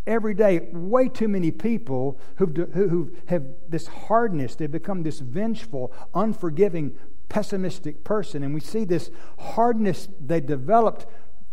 every 0.07 0.33
day 0.33 0.69
way 0.71 1.09
too 1.09 1.27
many 1.27 1.51
people 1.51 2.19
who 2.35 2.45
who 2.45 3.11
have 3.27 3.43
this 3.67 3.87
hardness. 3.87 4.55
They've 4.55 4.71
become 4.71 5.03
this 5.03 5.19
vengeful, 5.19 5.91
unforgiving, 6.13 6.95
pessimistic 7.27 8.03
person. 8.03 8.43
And 8.43 8.53
we 8.53 8.59
see 8.59 8.85
this 8.85 9.09
hardness 9.39 10.07
they 10.23 10.41
developed 10.41 11.05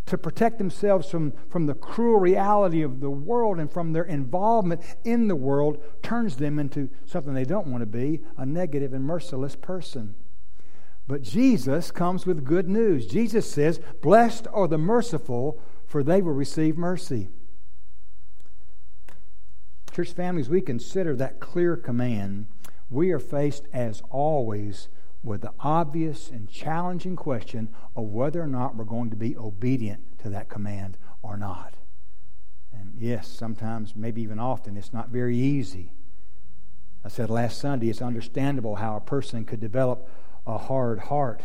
to 0.06 0.18
protect 0.18 0.58
themselves 0.58 1.08
from, 1.08 1.32
from 1.48 1.66
the 1.66 1.74
cruel 1.74 2.18
reality 2.18 2.82
of 2.82 3.00
the 3.00 3.10
world 3.10 3.58
and 3.58 3.70
from 3.70 3.92
their 3.92 4.04
involvement 4.04 4.82
in 5.04 5.28
the 5.28 5.36
world 5.36 5.82
turns 6.02 6.36
them 6.36 6.58
into 6.58 6.88
something 7.06 7.34
they 7.34 7.44
don't 7.44 7.68
want 7.68 7.82
to 7.82 7.86
be 7.86 8.20
a 8.36 8.44
negative 8.44 8.92
and 8.92 9.04
merciless 9.04 9.54
person. 9.56 10.14
But 11.06 11.22
Jesus 11.22 11.90
comes 11.90 12.26
with 12.26 12.44
good 12.44 12.68
news. 12.68 13.06
Jesus 13.06 13.50
says, 13.50 13.80
Blessed 14.00 14.46
are 14.52 14.68
the 14.68 14.78
merciful, 14.78 15.60
for 15.86 16.02
they 16.02 16.22
will 16.22 16.32
receive 16.32 16.76
mercy. 16.76 17.28
Church 19.92 20.12
families, 20.12 20.48
we 20.48 20.60
consider 20.60 21.14
that 21.16 21.40
clear 21.40 21.76
command. 21.76 22.46
We 22.88 23.10
are 23.10 23.18
faced, 23.18 23.66
as 23.72 24.02
always, 24.10 24.88
with 25.22 25.42
the 25.42 25.52
obvious 25.60 26.30
and 26.30 26.50
challenging 26.50 27.16
question 27.16 27.68
of 27.94 28.04
whether 28.04 28.42
or 28.42 28.46
not 28.46 28.76
we're 28.76 28.84
going 28.84 29.10
to 29.10 29.16
be 29.16 29.36
obedient 29.36 30.18
to 30.18 30.28
that 30.30 30.48
command 30.48 30.98
or 31.22 31.36
not. 31.36 31.74
And 32.72 32.94
yes, 32.98 33.28
sometimes, 33.28 33.94
maybe 33.94 34.22
even 34.22 34.38
often, 34.38 34.76
it's 34.76 34.92
not 34.92 35.10
very 35.10 35.36
easy. 35.36 35.92
I 37.04 37.08
said 37.08 37.30
last 37.30 37.58
Sunday, 37.58 37.88
it's 37.88 38.02
understandable 38.02 38.76
how 38.76 38.96
a 38.96 39.00
person 39.00 39.44
could 39.44 39.60
develop 39.60 40.08
a 40.46 40.58
hard 40.58 40.98
heart. 40.98 41.42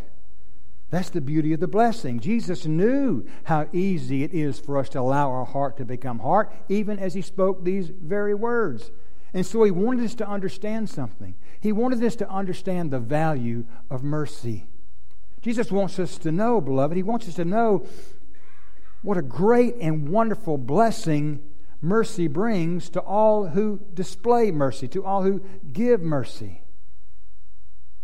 That's 0.89 1.09
the 1.09 1.21
beauty 1.21 1.53
of 1.53 1.59
the 1.59 1.67
blessing. 1.67 2.19
Jesus 2.19 2.65
knew 2.65 3.27
how 3.43 3.67
easy 3.73 4.23
it 4.23 4.33
is 4.33 4.59
for 4.59 4.77
us 4.77 4.89
to 4.89 4.99
allow 4.99 5.29
our 5.29 5.45
heart 5.45 5.77
to 5.77 5.85
become 5.85 6.19
hard, 6.19 6.47
even 6.69 6.97
as 6.97 7.13
he 7.13 7.21
spoke 7.21 7.63
these 7.63 7.89
very 7.89 8.33
words. 8.33 8.91
And 9.33 9.45
so 9.45 9.63
he 9.63 9.71
wanted 9.71 10.05
us 10.05 10.15
to 10.15 10.27
understand 10.27 10.89
something. 10.89 11.35
He 11.59 11.71
wanted 11.71 12.03
us 12.03 12.15
to 12.17 12.29
understand 12.29 12.91
the 12.91 12.99
value 12.99 13.65
of 13.89 14.03
mercy. 14.03 14.67
Jesus 15.41 15.71
wants 15.71 15.99
us 15.99 16.17
to 16.19 16.31
know, 16.31 16.61
beloved, 16.61 16.95
he 16.95 17.03
wants 17.03 17.27
us 17.27 17.35
to 17.35 17.45
know 17.45 17.85
what 19.01 19.17
a 19.17 19.21
great 19.21 19.75
and 19.79 20.09
wonderful 20.09 20.57
blessing 20.57 21.41
mercy 21.81 22.27
brings 22.27 22.89
to 22.89 22.99
all 22.99 23.49
who 23.49 23.79
display 23.93 24.51
mercy, 24.51 24.87
to 24.87 25.03
all 25.03 25.23
who 25.23 25.41
give 25.71 26.01
mercy. 26.01 26.61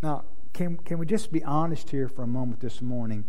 Now, 0.02 0.26
can, 0.54 0.78
can 0.78 1.00
we 1.00 1.06
just 1.06 1.32
be 1.32 1.44
honest 1.44 1.90
here 1.90 2.08
for 2.08 2.24
a 2.24 2.28
moment 2.28 2.60
this 2.60 2.82
morning 2.82 3.26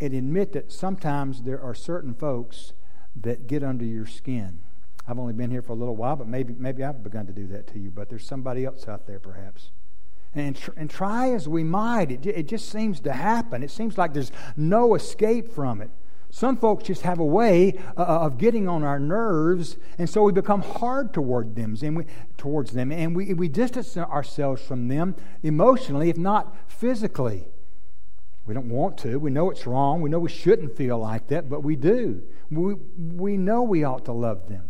and 0.00 0.12
admit 0.12 0.52
that 0.52 0.72
sometimes 0.72 1.42
there 1.42 1.60
are 1.60 1.74
certain 1.74 2.12
folks 2.12 2.72
that 3.14 3.46
get 3.46 3.62
under 3.62 3.84
your 3.84 4.06
skin? 4.06 4.58
I've 5.08 5.18
only 5.18 5.32
been 5.32 5.50
here 5.50 5.62
for 5.62 5.72
a 5.72 5.76
little 5.76 5.96
while, 5.96 6.16
but 6.16 6.26
maybe, 6.26 6.54
maybe 6.58 6.82
I've 6.82 7.02
begun 7.02 7.26
to 7.26 7.32
do 7.32 7.46
that 7.48 7.66
to 7.68 7.78
you, 7.78 7.90
but 7.90 8.08
there's 8.08 8.26
somebody 8.26 8.64
else 8.64 8.88
out 8.88 9.06
there 9.06 9.20
perhaps. 9.20 9.70
And, 10.34 10.56
tr- 10.56 10.72
and 10.76 10.90
try 10.90 11.32
as 11.32 11.48
we 11.48 11.62
might, 11.64 12.10
it, 12.10 12.26
it 12.26 12.48
just 12.48 12.68
seems 12.68 13.00
to 13.00 13.12
happen. 13.12 13.62
It 13.62 13.70
seems 13.70 13.96
like 13.96 14.12
there's 14.12 14.32
no 14.56 14.94
escape 14.94 15.52
from 15.52 15.80
it. 15.80 15.90
Some 16.30 16.56
folks 16.56 16.84
just 16.84 17.02
have 17.02 17.20
a 17.20 17.24
way 17.24 17.78
uh, 17.96 18.00
uh, 18.02 18.04
of 18.26 18.36
getting 18.36 18.68
on 18.68 18.82
our 18.82 18.98
nerves, 18.98 19.76
and 19.96 20.10
so 20.10 20.24
we 20.24 20.32
become 20.32 20.60
hard 20.60 21.14
toward 21.14 21.54
them, 21.54 21.76
and 21.80 21.96
we, 21.96 22.04
towards 22.36 22.72
them, 22.72 22.90
and 22.90 23.14
we, 23.14 23.32
we 23.32 23.48
distance 23.48 23.96
ourselves 23.96 24.60
from 24.60 24.88
them 24.88 25.14
emotionally, 25.42 26.10
if 26.10 26.18
not 26.18 26.54
physically. 26.68 27.46
We 28.44 28.54
don't 28.54 28.68
want 28.68 28.98
to. 28.98 29.18
We 29.18 29.30
know 29.30 29.50
it's 29.50 29.66
wrong. 29.66 30.02
We 30.02 30.10
know 30.10 30.18
we 30.18 30.28
shouldn't 30.28 30.76
feel 30.76 30.98
like 30.98 31.28
that, 31.28 31.48
but 31.48 31.62
we 31.62 31.76
do. 31.76 32.22
We, 32.50 32.74
we 32.74 33.36
know 33.36 33.62
we 33.62 33.84
ought 33.84 34.04
to 34.04 34.12
love 34.12 34.48
them. 34.48 34.68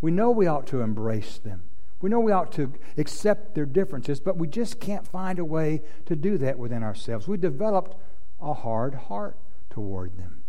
We 0.00 0.10
know 0.10 0.30
we 0.30 0.46
ought 0.46 0.66
to 0.68 0.80
embrace 0.80 1.38
them. 1.38 1.62
We 2.00 2.10
know 2.10 2.20
we 2.20 2.32
ought 2.32 2.52
to 2.52 2.72
accept 2.96 3.54
their 3.54 3.66
differences, 3.66 4.20
but 4.20 4.36
we 4.36 4.46
just 4.46 4.78
can't 4.78 5.06
find 5.06 5.38
a 5.38 5.44
way 5.44 5.82
to 6.06 6.14
do 6.14 6.38
that 6.38 6.58
within 6.58 6.82
ourselves. 6.84 7.26
We 7.26 7.36
developed 7.36 7.96
a 8.40 8.54
hard 8.54 8.94
heart 8.94 9.36
toward 9.70 10.16
them. 10.16 10.42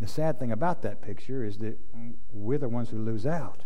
The 0.00 0.08
sad 0.08 0.38
thing 0.38 0.50
about 0.50 0.82
that 0.82 1.02
picture 1.02 1.44
is 1.44 1.58
that 1.58 1.78
we're 2.32 2.58
the 2.58 2.68
ones 2.68 2.88
who 2.88 2.98
lose 2.98 3.26
out. 3.26 3.64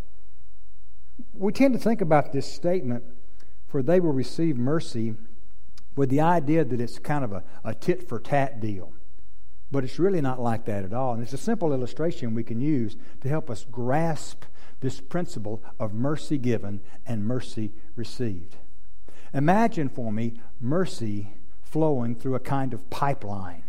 We 1.32 1.52
tend 1.52 1.74
to 1.74 1.80
think 1.80 2.00
about 2.00 2.32
this 2.32 2.52
statement, 2.52 3.04
for 3.68 3.82
they 3.82 4.00
will 4.00 4.12
receive 4.12 4.56
mercy, 4.56 5.14
with 5.94 6.10
the 6.10 6.20
idea 6.20 6.64
that 6.64 6.80
it's 6.80 6.98
kind 6.98 7.24
of 7.24 7.32
a, 7.32 7.42
a 7.64 7.74
tit 7.74 8.06
for 8.06 8.18
tat 8.18 8.60
deal. 8.60 8.92
But 9.70 9.82
it's 9.82 9.98
really 9.98 10.20
not 10.20 10.40
like 10.40 10.66
that 10.66 10.84
at 10.84 10.92
all. 10.92 11.14
And 11.14 11.22
it's 11.22 11.32
a 11.32 11.38
simple 11.38 11.72
illustration 11.72 12.34
we 12.34 12.44
can 12.44 12.60
use 12.60 12.96
to 13.22 13.28
help 13.28 13.48
us 13.48 13.64
grasp 13.70 14.44
this 14.80 15.00
principle 15.00 15.62
of 15.78 15.92
mercy 15.92 16.38
given 16.38 16.80
and 17.06 17.24
mercy 17.24 17.72
received. 17.94 18.56
Imagine 19.32 19.88
for 19.88 20.12
me 20.12 20.40
mercy 20.60 21.34
flowing 21.62 22.14
through 22.14 22.34
a 22.34 22.40
kind 22.40 22.72
of 22.72 22.88
pipeline. 22.90 23.64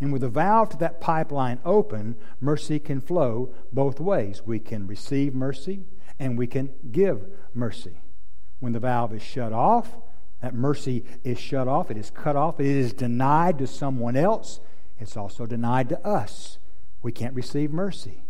And 0.00 0.12
with 0.12 0.22
the 0.22 0.28
valve 0.28 0.70
to 0.70 0.76
that 0.78 1.00
pipeline 1.00 1.60
open, 1.64 2.16
mercy 2.40 2.78
can 2.78 3.00
flow 3.00 3.54
both 3.72 4.00
ways. 4.00 4.42
We 4.44 4.58
can 4.58 4.86
receive 4.86 5.34
mercy 5.34 5.84
and 6.18 6.38
we 6.38 6.46
can 6.46 6.70
give 6.90 7.26
mercy. 7.54 8.00
When 8.60 8.72
the 8.72 8.80
valve 8.80 9.12
is 9.12 9.22
shut 9.22 9.52
off, 9.52 9.96
that 10.40 10.54
mercy 10.54 11.04
is 11.22 11.38
shut 11.38 11.68
off, 11.68 11.90
it 11.90 11.96
is 11.96 12.10
cut 12.10 12.36
off, 12.36 12.60
it 12.60 12.66
is 12.66 12.92
denied 12.92 13.58
to 13.58 13.66
someone 13.66 14.16
else, 14.16 14.60
it's 14.98 15.16
also 15.16 15.46
denied 15.46 15.88
to 15.88 16.06
us. 16.06 16.58
We 17.02 17.12
can't 17.12 17.34
receive 17.34 17.72
mercy. 17.72 18.23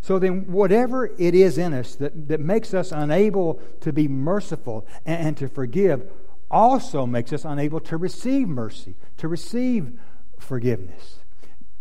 So 0.00 0.18
then, 0.18 0.50
whatever 0.50 1.06
it 1.18 1.34
is 1.34 1.58
in 1.58 1.74
us 1.74 1.94
that, 1.96 2.28
that 2.28 2.40
makes 2.40 2.72
us 2.72 2.92
unable 2.92 3.60
to 3.80 3.92
be 3.92 4.08
merciful 4.08 4.86
and, 5.04 5.28
and 5.28 5.36
to 5.38 5.48
forgive 5.48 6.08
also 6.50 7.06
makes 7.06 7.32
us 7.32 7.44
unable 7.44 7.80
to 7.80 7.96
receive 7.96 8.48
mercy, 8.48 8.96
to 9.18 9.28
receive 9.28 9.98
forgiveness. 10.38 11.18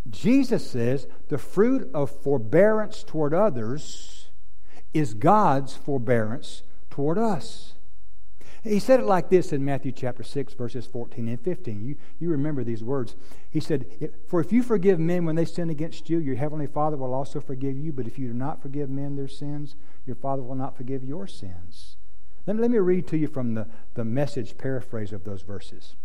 Jesus 0.10 0.70
says 0.70 1.08
the 1.30 1.38
fruit 1.38 1.90
of 1.94 2.10
forbearance 2.10 3.04
toward 3.04 3.34
others 3.34 4.30
is 4.94 5.14
God's 5.14 5.76
forbearance 5.76 6.64
toward 6.90 7.18
us. 7.18 7.74
He 8.68 8.80
said 8.80 9.00
it 9.00 9.06
like 9.06 9.30
this 9.30 9.54
in 9.54 9.64
Matthew 9.64 9.92
chapter 9.92 10.24
6, 10.24 10.54
verses 10.54 10.86
14 10.86 11.28
and 11.28 11.40
15. 11.40 11.86
You, 11.86 11.96
you 12.20 12.30
remember 12.30 12.64
these 12.64 12.84
words. 12.84 13.16
He 13.50 13.60
said, 13.60 13.86
For 14.28 14.40
if 14.40 14.52
you 14.52 14.62
forgive 14.64 15.00
men 15.00 15.26
when 15.26 15.36
they 15.36 15.46
sin 15.46 15.70
against 15.70 16.10
you, 16.10 16.20
your 16.20 16.36
heavenly 16.36 16.68
Father 16.68 16.98
will 16.98 17.14
also 17.14 17.40
forgive 17.40 17.78
you. 17.78 17.94
But 17.94 18.08
if 18.08 18.20
you 18.20 18.28
do 18.28 18.34
not 18.34 18.62
forgive 18.62 18.90
men 18.90 19.16
their 19.16 19.28
sins, 19.28 19.76
your 20.06 20.16
Father 20.16 20.44
will 20.44 20.56
not 20.56 20.76
forgive 20.76 21.04
your 21.04 21.28
sins. 21.28 21.98
Let 22.46 22.56
me, 22.56 22.62
let 22.62 22.72
me 22.72 22.80
read 22.80 23.08
to 23.08 23.18
you 23.18 23.28
from 23.28 23.56
the, 23.56 23.68
the 23.94 24.06
message 24.06 24.58
paraphrase 24.58 25.12
of 25.12 25.24
those 25.24 25.42
verses. 25.42 25.96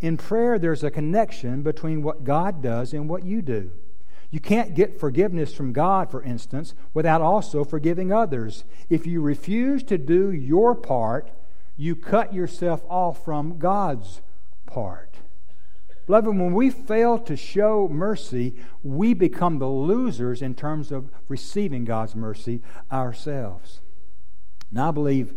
In 0.00 0.16
prayer, 0.16 0.58
there's 0.58 0.82
a 0.82 0.90
connection 0.90 1.62
between 1.62 2.02
what 2.02 2.24
God 2.24 2.62
does 2.62 2.92
and 2.92 3.08
what 3.08 3.24
you 3.24 3.42
do. 3.42 3.70
You 4.30 4.40
can't 4.40 4.74
get 4.74 4.98
forgiveness 4.98 5.52
from 5.52 5.72
God, 5.72 6.10
for 6.10 6.22
instance, 6.22 6.74
without 6.94 7.20
also 7.20 7.64
forgiving 7.64 8.12
others. 8.12 8.64
If 8.88 9.06
you 9.06 9.20
refuse 9.20 9.82
to 9.84 9.98
do 9.98 10.32
your 10.32 10.74
part, 10.74 11.30
you 11.76 11.96
cut 11.96 12.32
yourself 12.32 12.82
off 12.88 13.24
from 13.24 13.58
God's 13.58 14.20
part. 14.66 15.18
Beloved, 16.06 16.28
when 16.28 16.52
we 16.52 16.70
fail 16.70 17.18
to 17.20 17.36
show 17.36 17.88
mercy, 17.90 18.56
we 18.82 19.14
become 19.14 19.58
the 19.58 19.68
losers 19.68 20.42
in 20.42 20.54
terms 20.54 20.90
of 20.90 21.10
receiving 21.28 21.84
God's 21.84 22.16
mercy 22.16 22.60
ourselves. 22.90 23.80
Now, 24.70 24.88
I 24.88 24.90
believe 24.90 25.34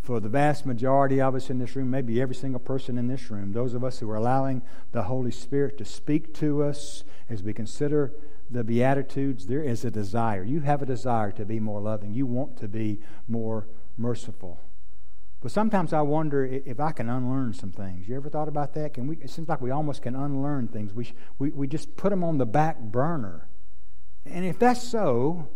for 0.00 0.20
the 0.20 0.28
vast 0.28 0.64
majority 0.64 1.20
of 1.20 1.34
us 1.34 1.50
in 1.50 1.58
this 1.58 1.76
room, 1.76 1.90
maybe 1.90 2.22
every 2.22 2.34
single 2.34 2.60
person 2.60 2.96
in 2.96 3.08
this 3.08 3.30
room, 3.30 3.52
those 3.52 3.74
of 3.74 3.84
us 3.84 3.98
who 3.98 4.08
are 4.08 4.16
allowing 4.16 4.62
the 4.92 5.02
Holy 5.02 5.30
Spirit 5.30 5.76
to 5.78 5.84
speak 5.84 6.32
to 6.34 6.62
us 6.62 7.04
as 7.28 7.42
we 7.42 7.52
consider 7.52 8.14
the 8.50 8.64
Beatitudes, 8.64 9.46
there 9.46 9.62
is 9.62 9.84
a 9.84 9.90
desire. 9.90 10.42
You 10.42 10.60
have 10.60 10.80
a 10.80 10.86
desire 10.86 11.30
to 11.32 11.44
be 11.44 11.60
more 11.60 11.80
loving. 11.80 12.14
You 12.14 12.24
want 12.24 12.56
to 12.58 12.68
be 12.68 13.00
more 13.28 13.68
merciful. 13.98 14.58
But 15.40 15.52
sometimes 15.52 15.92
I 15.92 16.00
wonder 16.00 16.44
if 16.44 16.80
I 16.80 16.90
can 16.90 17.08
unlearn 17.08 17.52
some 17.52 17.70
things. 17.70 18.08
You 18.08 18.16
ever 18.16 18.28
thought 18.28 18.48
about 18.48 18.74
that? 18.74 18.94
Can 18.94 19.06
we? 19.06 19.16
It 19.18 19.30
seems 19.30 19.48
like 19.48 19.60
we 19.60 19.70
almost 19.70 20.02
can 20.02 20.16
unlearn 20.16 20.68
things. 20.68 20.92
We, 20.92 21.12
we, 21.38 21.50
we 21.50 21.68
just 21.68 21.96
put 21.96 22.10
them 22.10 22.24
on 22.24 22.38
the 22.38 22.46
back 22.46 22.80
burner. 22.80 23.46
And 24.26 24.44
if 24.44 24.58
that's 24.58 24.82
so, 24.82 25.48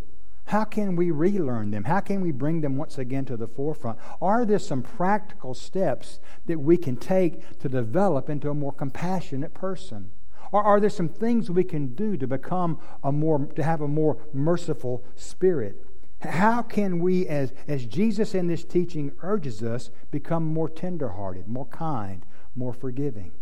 how 0.46 0.64
can 0.64 0.94
we 0.94 1.10
relearn 1.10 1.72
them? 1.72 1.84
How 1.84 1.98
can 1.98 2.20
we 2.20 2.30
bring 2.30 2.60
them 2.60 2.76
once 2.76 2.96
again 2.96 3.24
to 3.24 3.36
the 3.36 3.48
forefront? 3.48 3.98
Are 4.20 4.44
there 4.44 4.60
some 4.60 4.82
practical 4.82 5.52
steps 5.52 6.20
that 6.46 6.60
we 6.60 6.76
can 6.76 6.96
take 6.96 7.58
to 7.58 7.68
develop 7.68 8.30
into 8.30 8.50
a 8.50 8.54
more 8.54 8.72
compassionate 8.72 9.52
person? 9.52 10.12
Or 10.52 10.62
are 10.62 10.78
there 10.78 10.90
some 10.90 11.08
things 11.08 11.50
we 11.50 11.64
can 11.64 11.94
do 11.94 12.16
to 12.18 12.26
become 12.26 12.78
a 13.02 13.10
more 13.10 13.46
to 13.46 13.62
have 13.62 13.80
a 13.80 13.88
more 13.88 14.18
merciful 14.32 15.04
spirit? 15.16 15.84
How 16.22 16.62
can 16.62 17.00
we, 17.00 17.26
as, 17.26 17.52
as 17.66 17.86
Jesus 17.86 18.34
in 18.34 18.46
this 18.46 18.64
teaching 18.64 19.12
urges 19.22 19.62
us, 19.62 19.90
become 20.10 20.44
more 20.44 20.68
tenderhearted, 20.68 21.48
more 21.48 21.66
kind, 21.66 22.24
more 22.54 22.72
forgiving? 22.72 23.32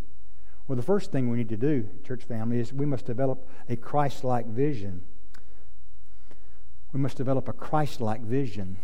Well, 0.66 0.76
the 0.76 0.82
first 0.82 1.12
thing 1.12 1.28
we 1.28 1.38
need 1.38 1.48
to 1.50 1.56
do, 1.56 1.88
church 2.04 2.24
family, 2.24 2.58
is 2.58 2.72
we 2.72 2.86
must 2.86 3.04
develop 3.04 3.46
a 3.68 3.76
Christ 3.76 4.24
like 4.24 4.46
vision 4.46 5.02
we 6.92 7.00
must 7.00 7.16
develop 7.16 7.48
a 7.48 7.52
Christ 7.52 8.00
like 8.00 8.20
vision. 8.20 8.76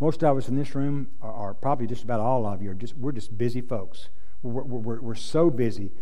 Most 0.00 0.24
of 0.24 0.36
us 0.36 0.48
in 0.48 0.56
this 0.56 0.74
room, 0.74 1.08
are, 1.22 1.32
are, 1.32 1.54
probably 1.54 1.86
just 1.86 2.02
about 2.02 2.20
all 2.20 2.46
of 2.46 2.62
you, 2.62 2.70
are 2.70 2.74
just, 2.74 2.96
we're 2.96 3.12
just 3.12 3.36
busy 3.38 3.60
folks. 3.60 4.08
We're, 4.42 4.64
we're, 4.64 5.00
we're 5.00 5.14
so 5.14 5.50
busy. 5.50 5.92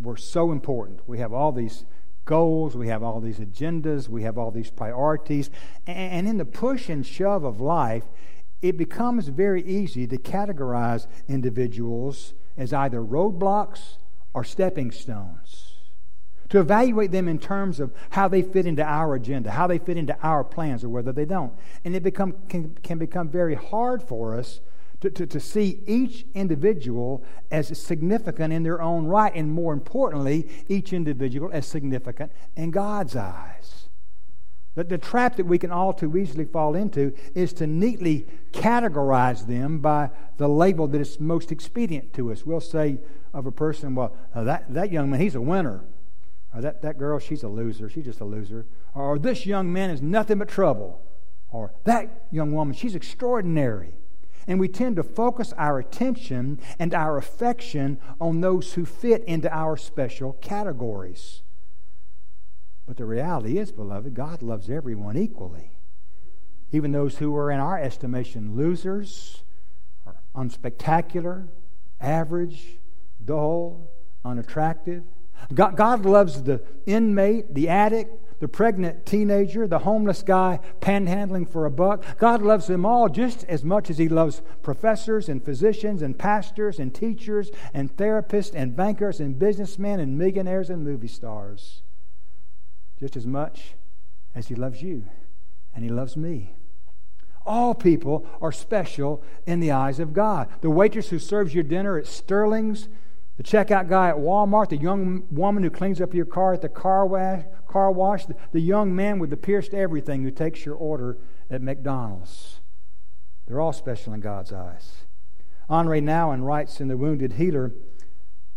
We're 0.00 0.16
so 0.16 0.52
important. 0.52 1.00
We 1.06 1.18
have 1.18 1.32
all 1.32 1.52
these 1.52 1.86
goals, 2.24 2.76
we 2.76 2.88
have 2.88 3.02
all 3.02 3.20
these 3.20 3.38
agendas, 3.38 4.08
we 4.08 4.22
have 4.22 4.38
all 4.38 4.50
these 4.50 4.70
priorities. 4.70 5.50
And 5.86 6.26
in 6.26 6.38
the 6.38 6.44
push 6.44 6.88
and 6.88 7.06
shove 7.06 7.44
of 7.44 7.60
life, 7.60 8.04
it 8.62 8.76
becomes 8.76 9.28
very 9.28 9.62
easy 9.62 10.06
to 10.06 10.16
categorize 10.16 11.06
individuals 11.28 12.34
as 12.56 12.72
either 12.72 13.00
roadblocks 13.00 13.98
or 14.32 14.44
stepping 14.44 14.90
stones. 14.90 15.72
To 16.50 16.60
evaluate 16.60 17.10
them 17.10 17.28
in 17.28 17.38
terms 17.38 17.80
of 17.80 17.92
how 18.10 18.28
they 18.28 18.42
fit 18.42 18.66
into 18.66 18.82
our 18.82 19.14
agenda, 19.14 19.50
how 19.50 19.66
they 19.66 19.78
fit 19.78 19.96
into 19.96 20.16
our 20.22 20.44
plans, 20.44 20.84
or 20.84 20.88
whether 20.88 21.12
they 21.12 21.24
don't. 21.24 21.52
And 21.84 21.96
it 21.96 22.02
become, 22.02 22.34
can, 22.48 22.76
can 22.82 22.98
become 22.98 23.28
very 23.28 23.54
hard 23.54 24.02
for 24.02 24.38
us 24.38 24.60
to, 25.04 25.10
to, 25.10 25.26
to 25.26 25.40
see 25.40 25.82
each 25.86 26.26
individual 26.34 27.24
as 27.50 27.78
significant 27.78 28.52
in 28.52 28.62
their 28.62 28.82
own 28.82 29.06
right, 29.06 29.32
and 29.34 29.50
more 29.50 29.72
importantly, 29.72 30.48
each 30.68 30.92
individual 30.92 31.50
as 31.52 31.66
significant 31.66 32.32
in 32.56 32.70
God's 32.70 33.14
eyes. 33.14 33.88
The, 34.74 34.84
the 34.84 34.98
trap 34.98 35.36
that 35.36 35.46
we 35.46 35.58
can 35.58 35.70
all 35.70 35.92
too 35.92 36.16
easily 36.16 36.44
fall 36.44 36.74
into 36.74 37.14
is 37.34 37.52
to 37.54 37.66
neatly 37.66 38.26
categorize 38.52 39.46
them 39.46 39.78
by 39.78 40.10
the 40.36 40.48
label 40.48 40.88
that 40.88 41.00
is 41.00 41.20
most 41.20 41.52
expedient 41.52 42.12
to 42.14 42.32
us. 42.32 42.44
We'll 42.44 42.60
say 42.60 42.98
of 43.32 43.46
a 43.46 43.52
person, 43.52 43.94
well, 43.94 44.16
uh, 44.34 44.44
that, 44.44 44.72
that 44.74 44.90
young 44.90 45.10
man, 45.10 45.20
he's 45.20 45.34
a 45.34 45.40
winner. 45.40 45.84
Or 46.54 46.60
that, 46.60 46.82
that 46.82 46.98
girl, 46.98 47.18
she's 47.18 47.42
a 47.42 47.48
loser. 47.48 47.88
She's 47.88 48.04
just 48.04 48.20
a 48.20 48.24
loser. 48.24 48.66
Or 48.94 49.18
this 49.18 49.44
young 49.44 49.72
man 49.72 49.90
is 49.90 50.00
nothing 50.00 50.38
but 50.38 50.48
trouble. 50.48 51.02
Or 51.50 51.72
that 51.84 52.26
young 52.30 52.52
woman, 52.52 52.74
she's 52.74 52.94
extraordinary. 52.94 53.94
And 54.46 54.60
we 54.60 54.68
tend 54.68 54.96
to 54.96 55.02
focus 55.02 55.52
our 55.56 55.78
attention 55.78 56.60
and 56.78 56.94
our 56.94 57.16
affection 57.16 57.98
on 58.20 58.40
those 58.40 58.74
who 58.74 58.84
fit 58.84 59.24
into 59.24 59.52
our 59.54 59.76
special 59.76 60.34
categories. 60.34 61.42
But 62.86 62.96
the 62.96 63.06
reality 63.06 63.58
is, 63.58 63.72
beloved, 63.72 64.14
God 64.14 64.42
loves 64.42 64.68
everyone 64.68 65.16
equally. 65.16 65.70
Even 66.72 66.92
those 66.92 67.18
who 67.18 67.34
are, 67.36 67.50
in 67.50 67.60
our 67.60 67.78
estimation, 67.78 68.56
losers, 68.56 69.42
or 70.04 70.16
unspectacular, 70.36 71.48
average, 72.00 72.78
dull, 73.24 73.90
unattractive. 74.24 75.04
God, 75.52 75.76
God 75.76 76.04
loves 76.04 76.42
the 76.42 76.62
inmate, 76.86 77.54
the 77.54 77.68
addict, 77.68 78.23
the 78.40 78.48
pregnant 78.48 79.06
teenager, 79.06 79.66
the 79.66 79.80
homeless 79.80 80.22
guy 80.22 80.60
panhandling 80.80 81.48
for 81.48 81.66
a 81.66 81.70
buck. 81.70 82.18
God 82.18 82.42
loves 82.42 82.66
them 82.66 82.84
all 82.84 83.08
just 83.08 83.44
as 83.44 83.64
much 83.64 83.90
as 83.90 83.98
He 83.98 84.08
loves 84.08 84.42
professors 84.62 85.28
and 85.28 85.44
physicians 85.44 86.02
and 86.02 86.18
pastors 86.18 86.78
and 86.78 86.94
teachers 86.94 87.50
and 87.72 87.96
therapists 87.96 88.54
and 88.54 88.76
bankers 88.76 89.20
and 89.20 89.38
businessmen 89.38 90.00
and 90.00 90.18
millionaires 90.18 90.70
and 90.70 90.84
movie 90.84 91.08
stars 91.08 91.82
just 93.00 93.16
as 93.16 93.26
much 93.26 93.74
as 94.34 94.48
He 94.48 94.54
loves 94.54 94.82
you 94.82 95.04
and 95.74 95.84
He 95.84 95.90
loves 95.90 96.16
me. 96.16 96.54
All 97.46 97.74
people 97.74 98.26
are 98.40 98.52
special 98.52 99.22
in 99.46 99.60
the 99.60 99.70
eyes 99.70 100.00
of 100.00 100.14
God. 100.14 100.48
The 100.62 100.70
waitress 100.70 101.10
who 101.10 101.18
serves 101.18 101.54
your 101.54 101.64
dinner 101.64 101.98
at 101.98 102.06
Sterling's, 102.06 102.88
the 103.36 103.42
checkout 103.42 103.88
guy 103.88 104.10
at 104.10 104.16
Walmart, 104.16 104.68
the 104.68 104.76
young 104.76 105.24
woman 105.30 105.62
who 105.62 105.70
cleans 105.70 106.00
up 106.00 106.14
your 106.14 106.24
car 106.24 106.54
at 106.54 106.62
the 106.62 106.68
car 106.68 107.04
wash, 107.06 107.42
car 107.66 107.90
wash 107.90 108.26
the 108.52 108.60
young 108.60 108.94
man 108.94 109.18
with 109.18 109.30
the 109.30 109.36
pierced 109.36 109.74
everything 109.74 110.22
who 110.22 110.30
takes 110.30 110.64
your 110.64 110.76
order 110.76 111.18
at 111.50 111.60
McDonald's. 111.60 112.60
They're 113.46 113.60
all 113.60 113.72
special 113.72 114.12
in 114.12 114.20
God's 114.20 114.52
eyes. 114.52 115.04
Henri 115.68 116.00
Nouwen 116.00 116.44
writes 116.44 116.80
in 116.80 116.88
The 116.88 116.96
Wounded 116.96 117.34
Healer 117.34 117.72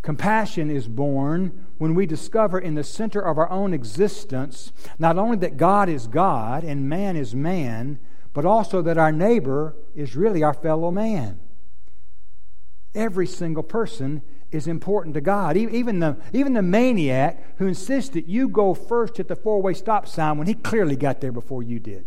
Compassion 0.02 0.70
is 0.70 0.86
born 0.86 1.66
when 1.78 1.94
we 1.94 2.06
discover 2.06 2.58
in 2.58 2.74
the 2.74 2.84
center 2.84 3.20
of 3.20 3.36
our 3.36 3.50
own 3.50 3.74
existence 3.74 4.72
not 4.98 5.18
only 5.18 5.36
that 5.38 5.56
God 5.56 5.88
is 5.88 6.06
God 6.06 6.62
and 6.62 6.88
man 6.88 7.16
is 7.16 7.34
man, 7.34 7.98
but 8.32 8.44
also 8.44 8.80
that 8.82 8.96
our 8.96 9.10
neighbor 9.10 9.74
is 9.94 10.14
really 10.14 10.42
our 10.42 10.54
fellow 10.54 10.90
man. 10.90 11.40
Every 12.94 13.26
single 13.26 13.64
person 13.64 14.22
is 14.50 14.66
important 14.66 15.14
to 15.14 15.20
God. 15.20 15.56
Even 15.56 16.00
the, 16.00 16.16
even 16.32 16.54
the 16.54 16.62
maniac 16.62 17.58
who 17.58 17.66
insists 17.66 18.10
that 18.10 18.26
you 18.26 18.48
go 18.48 18.74
first 18.74 19.20
at 19.20 19.28
the 19.28 19.36
four 19.36 19.60
way 19.60 19.74
stop 19.74 20.08
sign 20.08 20.38
when 20.38 20.46
he 20.46 20.54
clearly 20.54 20.96
got 20.96 21.20
there 21.20 21.32
before 21.32 21.62
you 21.62 21.78
did. 21.78 22.06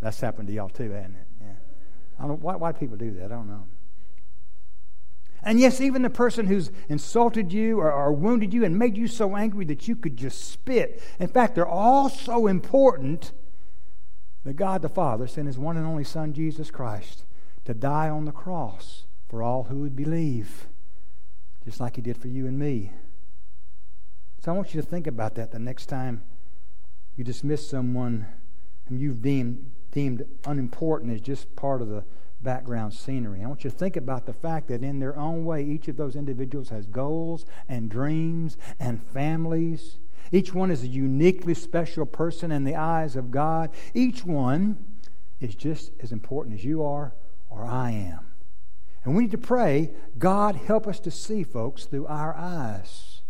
That's 0.00 0.20
happened 0.20 0.48
to 0.48 0.54
y'all 0.54 0.68
too, 0.68 0.90
hasn't 0.90 1.16
it? 1.16 1.26
Yeah. 1.40 1.52
I 2.18 2.26
don't, 2.26 2.40
why, 2.40 2.56
why 2.56 2.72
do 2.72 2.78
people 2.78 2.96
do 2.96 3.10
that? 3.12 3.26
I 3.26 3.28
don't 3.28 3.48
know. 3.48 3.66
And 5.42 5.60
yes, 5.60 5.80
even 5.82 6.00
the 6.00 6.10
person 6.10 6.46
who's 6.46 6.70
insulted 6.88 7.52
you 7.52 7.78
or, 7.78 7.92
or, 7.92 8.12
wounded 8.12 8.54
you 8.54 8.64
and 8.64 8.78
made 8.78 8.96
you 8.96 9.06
so 9.06 9.36
angry 9.36 9.66
that 9.66 9.86
you 9.86 9.94
could 9.94 10.16
just 10.16 10.50
spit. 10.50 11.02
In 11.18 11.28
fact, 11.28 11.54
they're 11.54 11.66
all 11.66 12.08
so 12.08 12.46
important 12.46 13.32
that 14.44 14.54
God 14.54 14.80
the 14.80 14.88
Father 14.88 15.26
sent 15.26 15.46
his 15.46 15.58
one 15.58 15.76
and 15.76 15.86
only 15.86 16.04
Son, 16.04 16.32
Jesus 16.32 16.70
Christ, 16.70 17.24
to 17.66 17.74
die 17.74 18.08
on 18.08 18.24
the 18.24 18.32
cross 18.32 19.03
for 19.28 19.42
all 19.42 19.64
who 19.64 19.80
would 19.80 19.96
believe, 19.96 20.66
just 21.64 21.80
like 21.80 21.96
he 21.96 22.02
did 22.02 22.16
for 22.16 22.28
you 22.28 22.46
and 22.46 22.58
me. 22.58 22.92
So 24.40 24.52
I 24.52 24.54
want 24.54 24.74
you 24.74 24.80
to 24.80 24.86
think 24.86 25.06
about 25.06 25.34
that 25.36 25.52
the 25.52 25.58
next 25.58 25.86
time 25.86 26.22
you 27.16 27.24
dismiss 27.24 27.68
someone 27.68 28.26
whom 28.88 28.98
you've 28.98 29.22
deemed, 29.22 29.70
deemed 29.90 30.26
unimportant 30.44 31.12
as 31.12 31.20
just 31.20 31.56
part 31.56 31.80
of 31.80 31.88
the 31.88 32.04
background 32.42 32.92
scenery. 32.92 33.42
I 33.42 33.46
want 33.46 33.64
you 33.64 33.70
to 33.70 33.76
think 33.76 33.96
about 33.96 34.26
the 34.26 34.34
fact 34.34 34.68
that 34.68 34.82
in 34.82 34.98
their 34.98 35.16
own 35.16 35.44
way, 35.44 35.64
each 35.64 35.88
of 35.88 35.96
those 35.96 36.14
individuals 36.14 36.68
has 36.68 36.86
goals 36.86 37.46
and 37.68 37.88
dreams 37.88 38.58
and 38.78 39.02
families. 39.02 39.96
Each 40.30 40.52
one 40.52 40.70
is 40.70 40.82
a 40.82 40.88
uniquely 40.88 41.54
special 41.54 42.04
person 42.04 42.52
in 42.52 42.64
the 42.64 42.76
eyes 42.76 43.16
of 43.16 43.30
God. 43.30 43.70
Each 43.94 44.24
one 44.24 44.76
is 45.40 45.54
just 45.54 45.92
as 46.02 46.12
important 46.12 46.54
as 46.54 46.64
you 46.64 46.84
are 46.84 47.14
or 47.48 47.64
I 47.64 47.92
am. 47.92 48.33
And 49.04 49.14
we 49.14 49.24
need 49.24 49.30
to 49.32 49.38
pray, 49.38 49.90
God, 50.18 50.56
help 50.56 50.86
us 50.86 50.98
to 51.00 51.10
see 51.10 51.42
folks 51.42 51.84
through 51.84 52.06
our 52.06 52.34
eyes. 52.34 53.20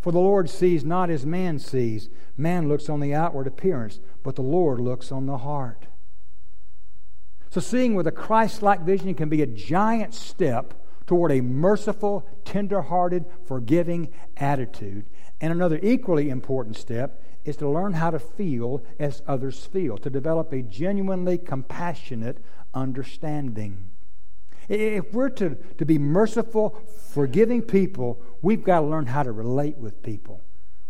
For 0.00 0.10
the 0.12 0.18
Lord 0.18 0.48
sees 0.48 0.84
not 0.84 1.10
as 1.10 1.26
man 1.26 1.58
sees. 1.58 2.08
Man 2.36 2.68
looks 2.68 2.88
on 2.88 3.00
the 3.00 3.12
outward 3.12 3.46
appearance, 3.46 4.00
but 4.22 4.36
the 4.36 4.42
Lord 4.42 4.80
looks 4.80 5.10
on 5.10 5.26
the 5.26 5.38
heart. 5.38 5.86
So, 7.50 7.60
seeing 7.60 7.94
with 7.94 8.06
a 8.06 8.12
Christ 8.12 8.62
like 8.62 8.82
vision 8.82 9.14
can 9.14 9.28
be 9.28 9.42
a 9.42 9.46
giant 9.46 10.14
step 10.14 10.74
toward 11.06 11.32
a 11.32 11.40
merciful, 11.40 12.26
tender 12.44 12.82
hearted, 12.82 13.24
forgiving 13.46 14.12
attitude. 14.36 15.06
And 15.40 15.52
another 15.52 15.78
equally 15.82 16.30
important 16.30 16.76
step 16.76 17.22
is 17.44 17.56
to 17.58 17.68
learn 17.68 17.94
how 17.94 18.10
to 18.10 18.18
feel 18.18 18.82
as 18.98 19.22
others 19.26 19.64
feel, 19.66 19.98
to 19.98 20.10
develop 20.10 20.52
a 20.52 20.62
genuinely 20.62 21.38
compassionate 21.38 22.38
understanding. 22.74 23.88
If 24.68 25.12
we're 25.12 25.28
to, 25.30 25.56
to 25.78 25.84
be 25.84 25.98
merciful, 25.98 26.80
forgiving 27.10 27.62
people, 27.62 28.20
we've 28.42 28.64
got 28.64 28.80
to 28.80 28.86
learn 28.86 29.06
how 29.06 29.22
to 29.22 29.32
relate 29.32 29.78
with 29.78 30.02
people. 30.02 30.42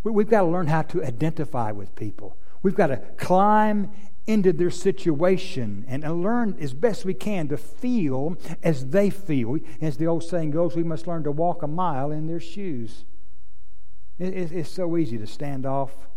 We've 0.02 0.28
got 0.28 0.42
to 0.42 0.46
learn 0.46 0.68
how 0.68 0.82
to 0.82 1.04
identify 1.04 1.72
with 1.72 1.94
people. 1.96 2.36
We've 2.62 2.74
got 2.74 2.88
to 2.88 2.98
climb 3.16 3.90
into 4.26 4.52
their 4.52 4.70
situation 4.70 5.84
and 5.88 6.02
learn 6.22 6.56
as 6.60 6.74
best 6.74 7.04
we 7.04 7.14
can 7.14 7.48
to 7.48 7.56
feel 7.56 8.36
as 8.62 8.90
they 8.90 9.10
feel. 9.10 9.58
As 9.80 9.96
the 9.96 10.06
old 10.06 10.24
saying 10.24 10.50
goes, 10.50 10.74
we 10.74 10.82
must 10.82 11.06
learn 11.06 11.24
to 11.24 11.30
walk 11.30 11.62
a 11.62 11.68
mile 11.68 12.10
in 12.10 12.26
their 12.26 12.40
shoes. 12.40 13.04
It's 14.18 14.70
so 14.70 14.96
easy 14.96 15.18
to 15.18 15.26
stand 15.26 15.66
off 15.66 16.08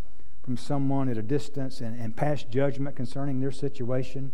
from 0.42 0.56
someone 0.56 1.08
at 1.08 1.18
a 1.18 1.22
distance 1.22 1.80
and, 1.80 2.00
and 2.00 2.16
pass 2.16 2.42
judgment 2.42 2.96
concerning 2.96 3.40
their 3.40 3.52
situation. 3.52 4.32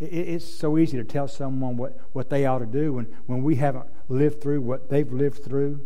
It's 0.00 0.44
so 0.44 0.78
easy 0.78 0.96
to 0.96 1.04
tell 1.04 1.26
someone 1.26 1.76
what, 1.76 1.98
what 2.12 2.30
they 2.30 2.46
ought 2.46 2.60
to 2.60 2.66
do 2.66 2.92
when, 2.94 3.06
when 3.26 3.42
we 3.42 3.56
haven't 3.56 3.86
lived 4.08 4.40
through 4.40 4.60
what 4.60 4.90
they've 4.90 5.12
lived 5.12 5.44
through. 5.44 5.80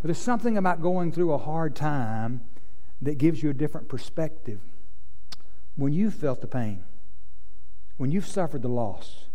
But 0.00 0.08
there's 0.08 0.18
something 0.18 0.56
about 0.56 0.82
going 0.82 1.12
through 1.12 1.32
a 1.32 1.38
hard 1.38 1.76
time 1.76 2.40
that 3.00 3.18
gives 3.18 3.42
you 3.42 3.50
a 3.50 3.54
different 3.54 3.88
perspective 3.88 4.60
when 5.76 5.92
you've 5.92 6.14
felt 6.14 6.40
the 6.40 6.48
pain, 6.48 6.82
when 7.98 8.10
you've 8.10 8.26
suffered 8.26 8.62
the 8.62 8.68
loss, 8.68 9.26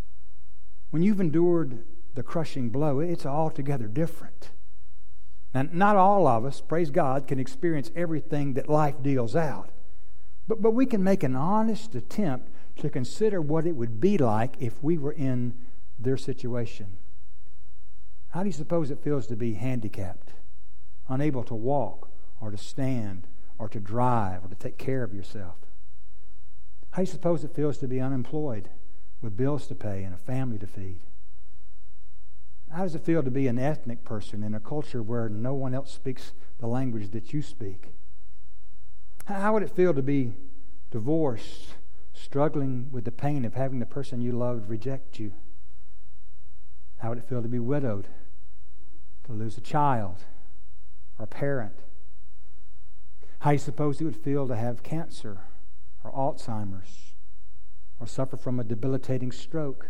when 0.92 1.02
you've 1.02 1.22
endured 1.22 1.84
the 2.16 2.24
crushing 2.24 2.70
blow, 2.70 3.00
it's 3.00 3.26
altogether 3.26 3.88
different. 3.88 4.52
Now, 5.54 5.68
not 5.72 5.96
all 5.96 6.28
of 6.28 6.44
us, 6.44 6.60
praise 6.60 6.92
God, 6.92 7.28
can 7.28 7.40
experience 7.40 7.92
everything 7.96 8.54
that 8.54 8.68
life 8.68 9.02
deals 9.02 9.36
out. 9.36 9.70
But, 10.48 10.62
but 10.62 10.72
we 10.72 10.86
can 10.86 11.04
make 11.04 11.24
an 11.24 11.36
honest 11.36 11.96
attempt 11.96 12.50
to 12.78 12.90
consider 12.90 13.42
what 13.42 13.66
it 13.66 13.76
would 13.76 14.00
be 14.00 14.18
like 14.18 14.56
if 14.60 14.82
we 14.84 14.98
were 14.98 15.12
in 15.12 15.54
their 16.00 16.18
situation. 16.18 16.98
How 18.30 18.42
do 18.42 18.48
you 18.48 18.54
suppose 18.54 18.90
it 18.90 19.04
feels 19.04 19.28
to 19.28 19.36
be 19.36 19.54
handicapped, 19.54 20.34
unable 21.08 21.44
to 21.44 21.54
walk 21.54 22.10
or 22.42 22.52
to 22.52 22.58
stand 22.58 23.28
or 23.58 23.70
to 23.70 23.80
drive 23.80 24.44
or 24.44 24.48
to 24.48 24.56
take 24.56 24.78
care 24.78 25.04
of 25.04 25.14
yourself? 25.14 25.56
How 26.92 26.98
do 26.98 27.02
you 27.04 27.12
suppose 27.12 27.44
it 27.44 27.56
feels 27.56 27.78
to 27.80 27.88
be 27.88 28.02
unemployed 28.02 28.70
with 29.22 29.38
bills 29.38 29.68
to 29.68 29.76
pay 29.76 30.04
and 30.04 30.14
a 30.14 30.18
family 30.18 30.58
to 30.60 30.68
feed? 30.68 31.00
How 32.72 32.84
does 32.84 32.96
it 32.96 33.06
feel 33.06 33.22
to 33.22 33.30
be 33.30 33.48
an 33.48 33.60
ethnic 33.60 34.04
person 34.04 34.42
in 34.42 34.56
a 34.56 34.60
culture 34.60 35.04
where 35.04 35.30
no 35.30 35.54
one 35.54 35.76
else 35.76 35.94
speaks 35.94 36.34
the 36.60 36.68
language 36.68 37.12
that 37.12 37.32
you 37.32 37.44
speak? 37.44 37.94
How 39.26 39.54
would 39.54 39.64
it 39.64 39.70
feel 39.70 39.94
to 39.94 40.02
be 40.02 40.34
divorced, 40.90 41.76
struggling 42.14 42.90
with 42.92 43.06
the 43.06 43.12
pain 43.12 43.44
of 43.44 43.56
having 43.56 43.80
the 43.80 43.86
person 43.86 44.22
you 44.22 44.32
loved 44.32 44.70
reject 44.70 45.20
you? 45.20 45.34
How 47.00 47.10
would 47.10 47.18
it 47.18 47.28
feel 47.28 47.42
to 47.42 47.50
be 47.50 47.60
widowed, 47.60 48.08
to 49.26 49.34
lose 49.34 49.58
a 49.58 49.62
child 49.62 50.18
or 51.20 51.26
a 51.26 51.28
parent? 51.28 51.84
How 53.40 53.50
do 53.50 53.56
you 53.56 53.60
suppose 53.60 54.00
it 54.00 54.06
would 54.06 54.16
feel 54.16 54.48
to 54.48 54.56
have 54.56 54.84
cancer 54.84 55.40
or 56.04 56.12
Alzheimer's 56.12 57.16
or 58.00 58.08
suffer 58.08 58.38
from 58.38 58.60
a 58.60 58.64
debilitating 58.64 59.32
stroke? 59.32 59.88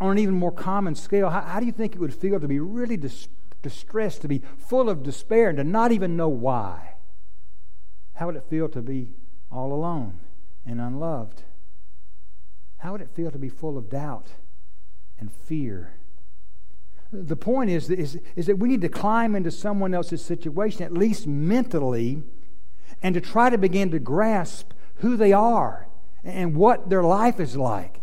On 0.00 0.12
an 0.12 0.18
even 0.18 0.34
more 0.34 0.52
common 0.52 0.94
scale, 0.94 1.28
how, 1.28 1.42
how 1.42 1.60
do 1.60 1.66
you 1.66 1.72
think 1.72 1.94
it 1.94 1.98
would 1.98 2.14
feel 2.14 2.38
to 2.40 2.48
be 2.48 2.60
really 2.60 2.96
dis- 2.96 3.28
distressed, 3.62 4.22
to 4.22 4.28
be 4.28 4.42
full 4.56 4.88
of 4.88 5.02
despair, 5.02 5.48
and 5.48 5.58
to 5.58 5.64
not 5.64 5.92
even 5.92 6.16
know 6.16 6.28
why? 6.28 6.94
How 8.14 8.26
would 8.26 8.36
it 8.36 8.44
feel 8.48 8.68
to 8.70 8.80
be 8.80 9.10
all 9.50 9.72
alone 9.72 10.20
and 10.66 10.80
unloved? 10.80 11.42
How 12.78 12.92
would 12.92 13.00
it 13.00 13.10
feel 13.10 13.30
to 13.30 13.38
be 13.38 13.48
full 13.48 13.76
of 13.76 13.90
doubt 13.90 14.28
and 15.18 15.32
fear? 15.32 15.94
The 17.12 17.36
point 17.36 17.70
is, 17.70 17.90
is, 17.90 18.20
is 18.36 18.46
that 18.46 18.58
we 18.58 18.68
need 18.68 18.82
to 18.82 18.88
climb 18.88 19.34
into 19.34 19.50
someone 19.50 19.94
else's 19.94 20.24
situation, 20.24 20.82
at 20.82 20.92
least 20.92 21.26
mentally, 21.26 22.22
and 23.02 23.14
to 23.14 23.20
try 23.20 23.50
to 23.50 23.58
begin 23.58 23.90
to 23.90 23.98
grasp 23.98 24.72
who 24.96 25.16
they 25.16 25.32
are 25.32 25.88
and 26.22 26.54
what 26.54 26.90
their 26.90 27.02
life 27.02 27.40
is 27.40 27.56
like. 27.56 28.00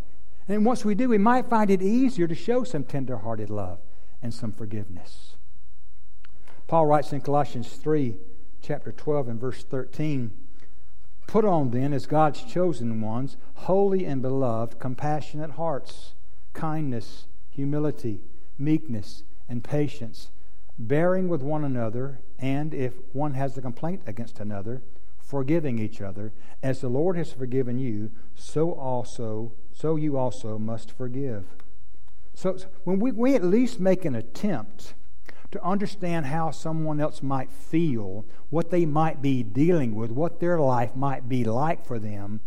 And 0.48 0.66
once 0.66 0.84
we 0.84 0.96
do, 0.96 1.10
we 1.10 1.18
might 1.18 1.48
find 1.48 1.70
it 1.70 1.82
easier 1.82 2.28
to 2.28 2.36
show 2.36 2.64
some 2.64 2.84
tenderhearted 2.84 3.50
love 3.50 3.80
and 4.22 4.34
some 4.34 4.52
forgiveness. 4.52 5.36
Paul 6.68 6.88
writes 6.88 7.14
in 7.14 7.22
Colossians 7.22 7.70
3, 7.74 8.18
chapter 8.62 8.92
12, 8.92 9.28
and 9.28 9.40
verse 9.40 9.64
13 9.64 10.32
Put 11.28 11.46
on 11.46 11.72
then, 11.72 11.94
as 11.94 12.06
God's 12.06 12.44
chosen 12.44 13.02
ones, 13.02 13.38
holy 13.56 14.06
and 14.06 14.22
beloved, 14.22 14.80
compassionate 14.80 15.52
hearts, 15.52 16.14
kindness, 16.54 17.26
humility, 17.50 18.22
meekness, 18.58 19.24
and 19.50 19.64
patience, 19.64 20.30
bearing 20.78 21.28
with 21.28 21.42
one 21.42 21.64
another, 21.64 22.20
and 22.40 22.74
if 22.74 22.94
one 23.14 23.34
has 23.34 23.58
a 23.58 23.62
complaint 23.62 24.02
against 24.06 24.40
another, 24.40 24.82
forgiving 25.18 25.80
each 25.80 26.02
other, 26.02 26.32
as 26.62 26.82
the 26.82 26.90
Lord 26.90 27.18
has 27.18 27.32
forgiven 27.32 27.80
you, 27.80 28.12
so 28.36 28.72
also, 28.72 29.54
so 29.72 29.96
you 29.96 30.18
also 30.18 30.60
must 30.60 30.92
forgive. 30.92 31.46
So 32.34 32.58
when 32.84 33.00
we, 33.00 33.12
we 33.12 33.36
at 33.36 33.44
least 33.44 33.80
make 33.80 34.06
an 34.06 34.16
attempt 34.16 34.94
to 35.52 35.64
understand 35.64 36.26
how 36.26 36.52
someone 36.52 37.00
else 37.00 37.22
might 37.22 37.52
feel, 37.52 38.26
what 38.50 38.72
they 38.72 38.86
might 38.86 39.22
be 39.22 39.44
dealing 39.44 39.96
with, 39.96 40.12
what 40.12 40.40
their 40.40 40.60
life 40.60 40.96
might 40.96 41.30
be 41.30 41.44
like 41.44 41.86
for 41.86 42.00
them, 42.00 42.42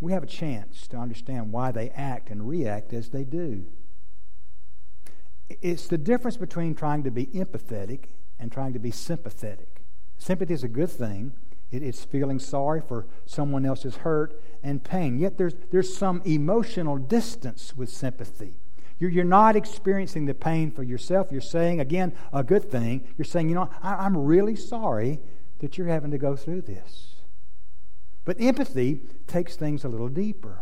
we 0.00 0.12
have 0.12 0.22
a 0.22 0.26
chance 0.26 0.86
to 0.88 0.96
understand 0.96 1.52
why 1.52 1.70
they 1.70 1.90
act 1.90 2.30
and 2.30 2.48
react 2.48 2.92
as 2.92 3.10
they 3.10 3.24
do. 3.24 3.64
It's 5.48 5.86
the 5.86 5.98
difference 5.98 6.36
between 6.36 6.74
trying 6.74 7.04
to 7.04 7.10
be 7.10 7.26
empathetic 7.26 8.06
and 8.38 8.50
trying 8.50 8.72
to 8.72 8.78
be 8.78 8.90
sympathetic. 8.90 9.82
Sympathy 10.18 10.54
is 10.54 10.64
a 10.64 10.68
good 10.68 10.90
thing. 10.90 11.32
It's 11.70 12.04
feeling 12.04 12.38
sorry 12.38 12.80
for 12.80 13.06
someone 13.24 13.64
else's 13.64 13.96
hurt 13.96 14.40
and 14.62 14.82
pain. 14.82 15.18
Yet 15.18 15.38
there's, 15.38 15.54
there's 15.70 15.96
some 15.96 16.20
emotional 16.24 16.98
distance 16.98 17.76
with 17.76 17.88
sympathy. 17.88 18.54
You're, 19.02 19.10
you're 19.10 19.24
not 19.24 19.56
experiencing 19.56 20.26
the 20.26 20.34
pain 20.34 20.70
for 20.70 20.84
yourself. 20.84 21.32
You're 21.32 21.40
saying, 21.40 21.80
again, 21.80 22.12
a 22.32 22.44
good 22.44 22.70
thing. 22.70 23.04
You're 23.18 23.24
saying, 23.24 23.48
you 23.48 23.56
know, 23.56 23.68
I, 23.82 23.94
I'm 23.94 24.16
really 24.16 24.54
sorry 24.54 25.18
that 25.58 25.76
you're 25.76 25.88
having 25.88 26.12
to 26.12 26.18
go 26.18 26.36
through 26.36 26.62
this. 26.62 27.16
But 28.24 28.40
empathy 28.40 29.00
takes 29.26 29.56
things 29.56 29.82
a 29.82 29.88
little 29.88 30.08
deeper. 30.08 30.60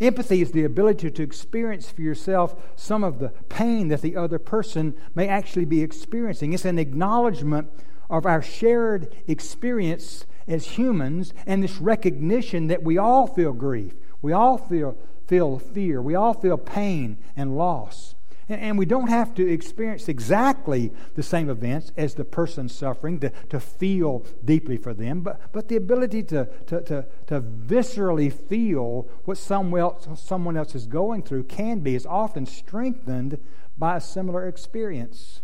Empathy 0.00 0.42
is 0.42 0.52
the 0.52 0.62
ability 0.62 1.10
to 1.10 1.22
experience 1.24 1.90
for 1.90 2.02
yourself 2.02 2.54
some 2.76 3.02
of 3.02 3.18
the 3.18 3.30
pain 3.48 3.88
that 3.88 4.00
the 4.00 4.14
other 4.14 4.38
person 4.38 4.94
may 5.16 5.26
actually 5.26 5.64
be 5.64 5.82
experiencing. 5.82 6.52
It's 6.52 6.64
an 6.64 6.78
acknowledgement 6.78 7.68
of 8.08 8.26
our 8.26 8.42
shared 8.42 9.12
experience 9.26 10.24
as 10.46 10.78
humans 10.78 11.34
and 11.48 11.64
this 11.64 11.78
recognition 11.78 12.68
that 12.68 12.84
we 12.84 12.96
all 12.96 13.26
feel 13.26 13.52
grief. 13.52 13.94
We 14.22 14.32
all 14.32 14.56
feel 14.56 14.96
feel 15.30 15.60
fear. 15.60 16.02
We 16.02 16.16
all 16.16 16.34
feel 16.34 16.58
pain 16.58 17.16
and 17.36 17.56
loss. 17.56 18.16
And, 18.48 18.76
we 18.76 18.84
don't 18.84 19.10
have 19.10 19.32
to 19.36 19.48
experience 19.48 20.08
exactly 20.08 20.90
the 21.14 21.22
same 21.22 21.48
events 21.48 21.92
as 21.96 22.14
the 22.14 22.24
person 22.24 22.68
suffering 22.68 23.20
to, 23.20 23.30
to 23.50 23.60
feel 23.60 24.26
deeply 24.44 24.76
for 24.76 24.92
them, 24.92 25.20
but, 25.20 25.52
but 25.52 25.68
the 25.68 25.76
ability 25.76 26.24
to, 26.24 26.48
to, 26.66 26.82
to, 26.82 27.06
to 27.28 27.40
viscerally 27.40 28.32
feel 28.32 29.08
what 29.24 29.38
someone 29.38 29.80
else, 29.80 30.20
someone 30.20 30.56
else 30.56 30.74
is 30.74 30.88
going 30.88 31.22
through 31.22 31.44
can 31.44 31.78
be, 31.78 31.94
is 31.94 32.06
often 32.06 32.44
strengthened 32.44 33.38
by 33.78 33.98
a 33.98 34.00
similar 34.00 34.48
experience. 34.48 35.42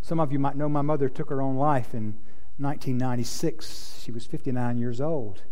Some 0.00 0.18
of 0.18 0.32
you 0.32 0.40
might 0.40 0.56
know 0.56 0.68
my 0.68 0.82
mother 0.82 1.08
took 1.08 1.30
her 1.30 1.40
own 1.40 1.54
life 1.54 1.94
in 1.94 2.14
1996. 2.56 4.00
She 4.02 4.10
was 4.10 4.26
59 4.26 4.78
years 4.78 5.00
old 5.00 5.42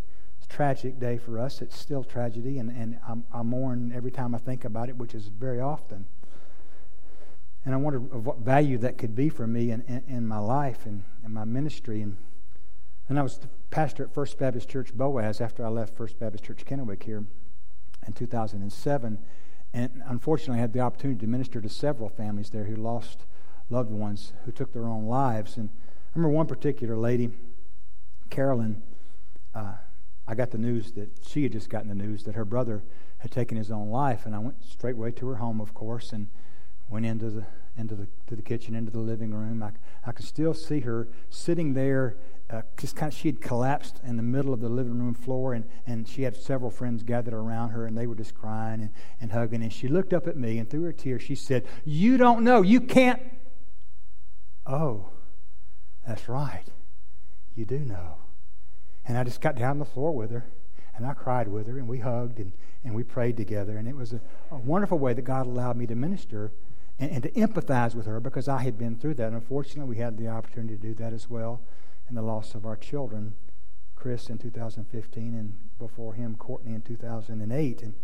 tragic 0.56 0.98
day 0.98 1.18
for 1.18 1.38
us. 1.38 1.60
It's 1.60 1.78
still 1.78 2.02
tragedy, 2.02 2.58
and, 2.58 2.70
and 2.70 2.98
I'm, 3.06 3.24
I 3.30 3.42
mourn 3.42 3.92
every 3.94 4.10
time 4.10 4.34
I 4.34 4.38
think 4.38 4.64
about 4.64 4.88
it, 4.88 4.96
which 4.96 5.14
is 5.14 5.26
very 5.26 5.60
often. 5.60 6.06
And 7.66 7.74
I 7.74 7.76
wonder 7.76 7.98
what 7.98 8.38
value 8.38 8.78
that 8.78 8.96
could 8.96 9.14
be 9.14 9.28
for 9.28 9.46
me 9.46 9.70
in, 9.70 9.82
in, 9.82 10.02
in 10.08 10.26
my 10.26 10.38
life 10.38 10.86
and, 10.86 11.02
and 11.22 11.34
my 11.34 11.44
ministry. 11.44 12.00
And, 12.00 12.16
and 13.06 13.18
I 13.18 13.22
was 13.22 13.36
the 13.36 13.48
pastor 13.70 14.04
at 14.04 14.14
First 14.14 14.38
Baptist 14.38 14.66
Church 14.70 14.94
Boaz 14.94 15.42
after 15.42 15.62
I 15.62 15.68
left 15.68 15.94
First 15.94 16.18
Baptist 16.18 16.44
Church 16.44 16.64
Kennewick 16.64 17.02
here 17.02 17.22
in 18.06 18.14
2007. 18.14 19.18
And 19.74 20.02
unfortunately, 20.06 20.56
I 20.56 20.62
had 20.62 20.72
the 20.72 20.80
opportunity 20.80 21.20
to 21.20 21.26
minister 21.26 21.60
to 21.60 21.68
several 21.68 22.08
families 22.08 22.48
there 22.48 22.64
who 22.64 22.76
lost 22.76 23.26
loved 23.68 23.90
ones 23.90 24.32
who 24.46 24.52
took 24.52 24.72
their 24.72 24.86
own 24.86 25.04
lives. 25.04 25.58
And 25.58 25.68
I 25.68 26.12
remember 26.14 26.34
one 26.34 26.46
particular 26.46 26.96
lady, 26.96 27.28
Carolyn. 28.30 28.82
Uh, 29.54 29.74
I 30.28 30.34
got 30.34 30.50
the 30.50 30.58
news 30.58 30.92
that 30.92 31.08
she 31.26 31.44
had 31.44 31.52
just 31.52 31.70
gotten 31.70 31.88
the 31.88 31.94
news 31.94 32.24
that 32.24 32.34
her 32.34 32.44
brother 32.44 32.82
had 33.18 33.30
taken 33.30 33.56
his 33.56 33.70
own 33.70 33.90
life, 33.90 34.26
and 34.26 34.34
I 34.34 34.38
went 34.38 34.62
straightway 34.64 35.12
to 35.12 35.28
her 35.28 35.36
home, 35.36 35.60
of 35.60 35.72
course, 35.72 36.12
and 36.12 36.28
went 36.88 37.06
into 37.06 37.30
the 37.30 37.46
into 37.78 37.94
the 37.94 38.08
to 38.26 38.34
the 38.34 38.42
kitchen, 38.42 38.74
into 38.74 38.90
the 38.90 38.98
living 38.98 39.32
room. 39.32 39.62
I 39.62 39.72
I 40.04 40.12
could 40.12 40.26
still 40.26 40.54
see 40.54 40.80
her 40.80 41.08
sitting 41.30 41.74
there, 41.74 42.16
uh, 42.50 42.62
just 42.78 42.96
kind 42.96 43.12
of 43.12 43.18
she 43.18 43.28
had 43.28 43.40
collapsed 43.40 44.00
in 44.04 44.16
the 44.16 44.22
middle 44.22 44.52
of 44.52 44.60
the 44.60 44.68
living 44.68 44.98
room 44.98 45.14
floor, 45.14 45.54
and 45.54 45.64
and 45.86 46.08
she 46.08 46.22
had 46.22 46.36
several 46.36 46.70
friends 46.70 47.02
gathered 47.02 47.34
around 47.34 47.70
her, 47.70 47.86
and 47.86 47.96
they 47.96 48.06
were 48.06 48.14
just 48.14 48.34
crying 48.34 48.80
and, 48.80 48.90
and 49.20 49.32
hugging. 49.32 49.62
And 49.62 49.72
she 49.72 49.88
looked 49.88 50.12
up 50.12 50.26
at 50.26 50.36
me, 50.36 50.58
and 50.58 50.68
through 50.68 50.84
her 50.84 50.92
tears, 50.92 51.22
she 51.22 51.34
said, 51.34 51.66
"You 51.84 52.16
don't 52.16 52.42
know. 52.42 52.62
You 52.62 52.80
can't." 52.80 53.22
Oh, 54.66 55.10
that's 56.06 56.28
right. 56.28 56.64
You 57.54 57.64
do 57.64 57.78
know. 57.78 58.16
And 59.06 59.16
I 59.16 59.24
just 59.24 59.40
got 59.40 59.56
down 59.56 59.70
on 59.72 59.78
the 59.78 59.84
floor 59.84 60.12
with 60.12 60.30
her 60.30 60.46
and 60.96 61.06
I 61.06 61.14
cried 61.14 61.48
with 61.48 61.66
her 61.66 61.78
and 61.78 61.86
we 61.86 61.98
hugged 61.98 62.38
and, 62.38 62.52
and 62.84 62.94
we 62.94 63.02
prayed 63.02 63.36
together. 63.36 63.76
And 63.76 63.86
it 63.86 63.94
was 63.94 64.12
a, 64.12 64.20
a 64.50 64.56
wonderful 64.56 64.98
way 64.98 65.12
that 65.12 65.22
God 65.22 65.46
allowed 65.46 65.76
me 65.76 65.86
to 65.86 65.94
minister 65.94 66.52
and, 66.98 67.10
and, 67.10 67.22
to 67.22 67.30
empathize 67.32 67.94
with 67.94 68.06
her 68.06 68.18
because 68.20 68.48
I 68.48 68.62
had 68.62 68.78
been 68.78 68.96
through 68.96 69.14
that. 69.14 69.26
And 69.28 69.36
unfortunately, 69.36 69.94
we 69.94 70.00
had 70.00 70.16
the 70.16 70.28
opportunity 70.28 70.76
to 70.76 70.80
do 70.80 70.94
that 70.94 71.12
as 71.12 71.28
well 71.28 71.60
in 72.08 72.14
the 72.14 72.22
loss 72.22 72.54
of 72.54 72.64
our 72.64 72.76
children, 72.76 73.34
Chris 73.94 74.28
in 74.28 74.38
2015 74.38 75.34
and 75.34 75.54
before 75.78 76.14
him, 76.14 76.36
Courtney 76.36 76.74
in 76.74 76.80
2008, 76.80 77.82
and 77.82 77.94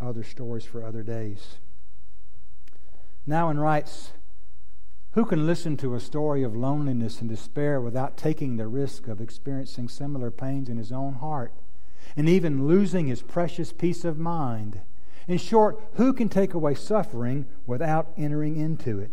other 0.00 0.22
stories 0.22 0.64
for 0.64 0.84
other 0.84 1.02
days. 1.02 1.56
Nouwen 3.26 3.58
writes, 3.58 4.12
who 5.14 5.24
can 5.24 5.46
listen 5.46 5.76
to 5.76 5.94
a 5.94 6.00
story 6.00 6.42
of 6.42 6.56
loneliness 6.56 7.20
and 7.20 7.30
despair 7.30 7.80
without 7.80 8.16
taking 8.16 8.56
the 8.56 8.66
risk 8.66 9.06
of 9.06 9.20
experiencing 9.20 9.88
similar 9.88 10.30
pains 10.30 10.68
in 10.68 10.76
his 10.76 10.90
own 10.90 11.14
heart 11.14 11.52
and 12.16 12.28
even 12.28 12.66
losing 12.66 13.06
his 13.06 13.22
precious 13.22 13.72
peace 13.72 14.04
of 14.04 14.18
mind? 14.18 14.80
In 15.28 15.38
short, 15.38 15.80
who 15.94 16.12
can 16.12 16.28
take 16.28 16.52
away 16.52 16.74
suffering 16.74 17.46
without 17.64 18.12
entering 18.16 18.56
into 18.56 18.98
it? 18.98 19.12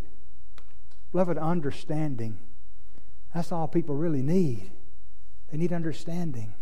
Beloved, 1.12 1.38
understanding. 1.38 2.38
That's 3.32 3.52
all 3.52 3.68
people 3.68 3.94
really 3.94 4.22
need. 4.22 4.72
They 5.50 5.58
need 5.58 5.72
understanding. 5.72 6.52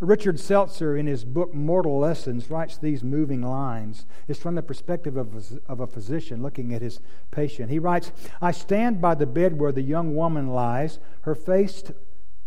Richard 0.00 0.36
Selzer, 0.36 0.98
in 0.98 1.06
his 1.06 1.24
book 1.24 1.54
Mortal 1.54 1.98
Lessons, 1.98 2.50
writes 2.50 2.76
these 2.76 3.04
moving 3.04 3.42
lines. 3.42 4.06
It's 4.28 4.40
from 4.40 4.54
the 4.54 4.62
perspective 4.62 5.16
of 5.16 5.34
a, 5.34 5.70
of 5.70 5.80
a 5.80 5.86
physician 5.86 6.42
looking 6.42 6.74
at 6.74 6.82
his 6.82 7.00
patient. 7.30 7.70
He 7.70 7.78
writes 7.78 8.12
I 8.42 8.50
stand 8.50 9.00
by 9.00 9.14
the 9.14 9.26
bed 9.26 9.58
where 9.58 9.72
the 9.72 9.82
young 9.82 10.14
woman 10.14 10.48
lies, 10.48 10.98
her 11.22 11.34
face 11.34 11.82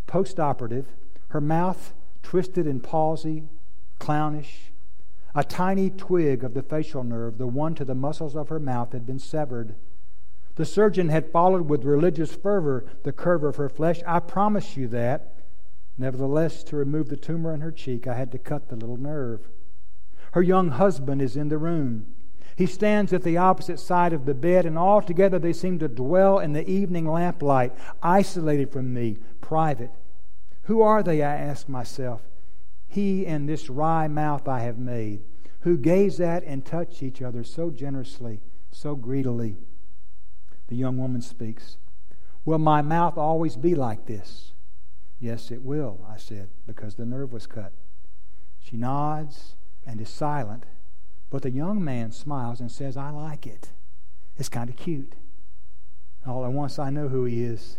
post 0.06 0.40
operative, 0.40 0.88
her 1.30 1.42
mouth 1.42 1.94
twisted 2.24 2.68
in 2.68 2.80
palsy, 2.80 3.44
clownish. 4.00 4.72
A 5.36 5.44
tiny 5.44 5.90
twig 5.90 6.44
of 6.44 6.54
the 6.54 6.64
facial 6.64 7.04
nerve, 7.04 7.38
the 7.38 7.48
one 7.48 7.76
to 7.76 7.86
the 7.86 7.96
muscles 7.96 8.36
of 8.36 8.50
her 8.50 8.60
mouth, 8.60 8.92
had 8.92 9.06
been 9.06 9.20
severed. 9.20 9.76
The 10.56 10.66
surgeon 10.66 11.10
had 11.10 11.32
followed 11.32 11.70
with 11.70 11.84
religious 11.84 12.36
fervor 12.36 12.86
the 13.04 13.12
curve 13.12 13.44
of 13.44 13.58
her 13.58 13.70
flesh. 13.70 14.02
I 14.08 14.20
promise 14.20 14.76
you 14.76 14.88
that. 14.88 15.37
Nevertheless, 15.98 16.64
to 16.66 16.76
remove 16.76 17.10
the 17.10 17.18
tumor 17.18 17.54
in 17.54 17.62
her 17.62 17.72
cheek, 17.72 18.08
I 18.08 18.14
had 18.14 18.32
to 18.32 18.38
cut 18.38 18.70
the 18.70 18.76
little 18.76 18.98
nerve. 18.98 19.50
Her 20.34 20.42
young 20.42 20.70
husband 20.70 21.22
is 21.22 21.36
in 21.36 21.50
the 21.50 21.58
room. 21.58 22.06
He 22.56 22.66
stands 22.66 23.14
at 23.14 23.24
the 23.24 23.38
opposite 23.38 23.80
side 23.80 24.14
of 24.14 24.26
the 24.26 24.34
bed, 24.34 24.66
and 24.66 24.78
altogether 24.78 25.40
they 25.40 25.54
seem 25.54 25.80
to 25.80 25.88
dwell 25.88 26.40
in 26.40 26.54
the 26.54 26.68
evening 26.70 27.08
lamplight, 27.08 27.74
isolated 28.02 28.72
from 28.72 28.94
me, 28.94 29.18
private. 29.42 29.92
Who 30.64 30.82
are 30.82 31.02
they, 31.02 31.24
I 31.24 31.36
ask 31.36 31.70
myself? 31.70 32.22
He 32.88 33.26
and 33.26 33.48
this 33.48 33.70
wry 33.70 34.08
mouth 34.08 34.48
I 34.48 34.60
have 34.60 34.78
made, 34.78 35.24
who 35.62 35.78
gaze 35.78 36.20
at 36.20 36.44
and 36.44 36.66
touch 36.66 37.04
each 37.04 37.22
other 37.22 37.44
so 37.44 37.70
generously, 37.70 38.42
so 38.72 38.96
greedily. 38.96 39.58
The 40.68 40.76
young 40.76 40.98
woman 40.98 41.22
speaks. 41.22 41.78
Will 42.44 42.60
my 42.60 42.82
mouth 42.82 43.18
always 43.18 43.56
be 43.56 43.76
like 43.76 44.06
this? 44.06 44.54
Yes, 45.20 45.52
it 45.52 45.64
will, 45.64 46.06
I 46.08 46.18
said, 46.18 46.50
because 46.66 46.96
the 46.96 47.06
nerve 47.06 47.32
was 47.32 47.48
cut. 47.48 47.74
She 48.60 48.78
nods 48.78 49.56
and 49.86 50.00
is 50.00 50.10
silent, 50.10 50.66
but 51.30 51.42
the 51.42 51.52
young 51.52 51.84
man 51.84 52.12
smiles 52.12 52.60
and 52.60 52.72
says, 52.72 52.96
I 52.96 53.10
like 53.10 53.48
it. 53.48 53.72
It's 54.38 54.50
kind 54.50 54.70
of 54.70 54.76
cute. 54.76 55.16
All 56.26 56.46
at 56.46 56.52
once, 56.52 56.78
I 56.78 56.90
know 56.90 57.08
who 57.08 57.26
he 57.26 57.44
is. 57.44 57.78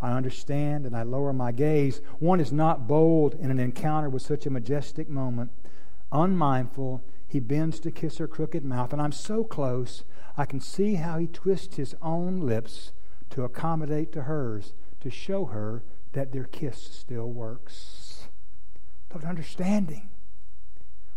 I 0.00 0.12
understand 0.12 0.86
and 0.86 0.96
I 0.96 1.02
lower 1.02 1.32
my 1.32 1.50
gaze. 1.50 2.00
One 2.20 2.38
is 2.38 2.52
not 2.52 2.86
bold 2.86 3.34
in 3.34 3.50
an 3.50 3.58
encounter 3.58 4.08
with 4.08 4.22
such 4.22 4.46
a 4.46 4.50
majestic 4.50 5.08
moment. 5.08 5.50
Unmindful, 6.12 7.02
he 7.26 7.40
bends 7.40 7.80
to 7.80 7.90
kiss 7.90 8.18
her 8.18 8.28
crooked 8.28 8.64
mouth, 8.64 8.92
and 8.92 9.02
I'm 9.02 9.12
so 9.12 9.42
close, 9.42 10.04
I 10.36 10.44
can 10.44 10.60
see 10.60 10.94
how 10.94 11.18
he 11.18 11.26
twists 11.26 11.76
his 11.76 11.94
own 12.00 12.40
lips 12.40 12.92
to 13.30 13.42
accommodate 13.42 14.12
to 14.12 14.22
hers, 14.22 14.72
to 15.00 15.10
show 15.10 15.46
her 15.46 15.82
that 16.12 16.32
their 16.32 16.44
kiss 16.44 16.78
still 16.78 17.30
works. 17.30 18.28
But 19.08 19.24
understanding, 19.24 20.10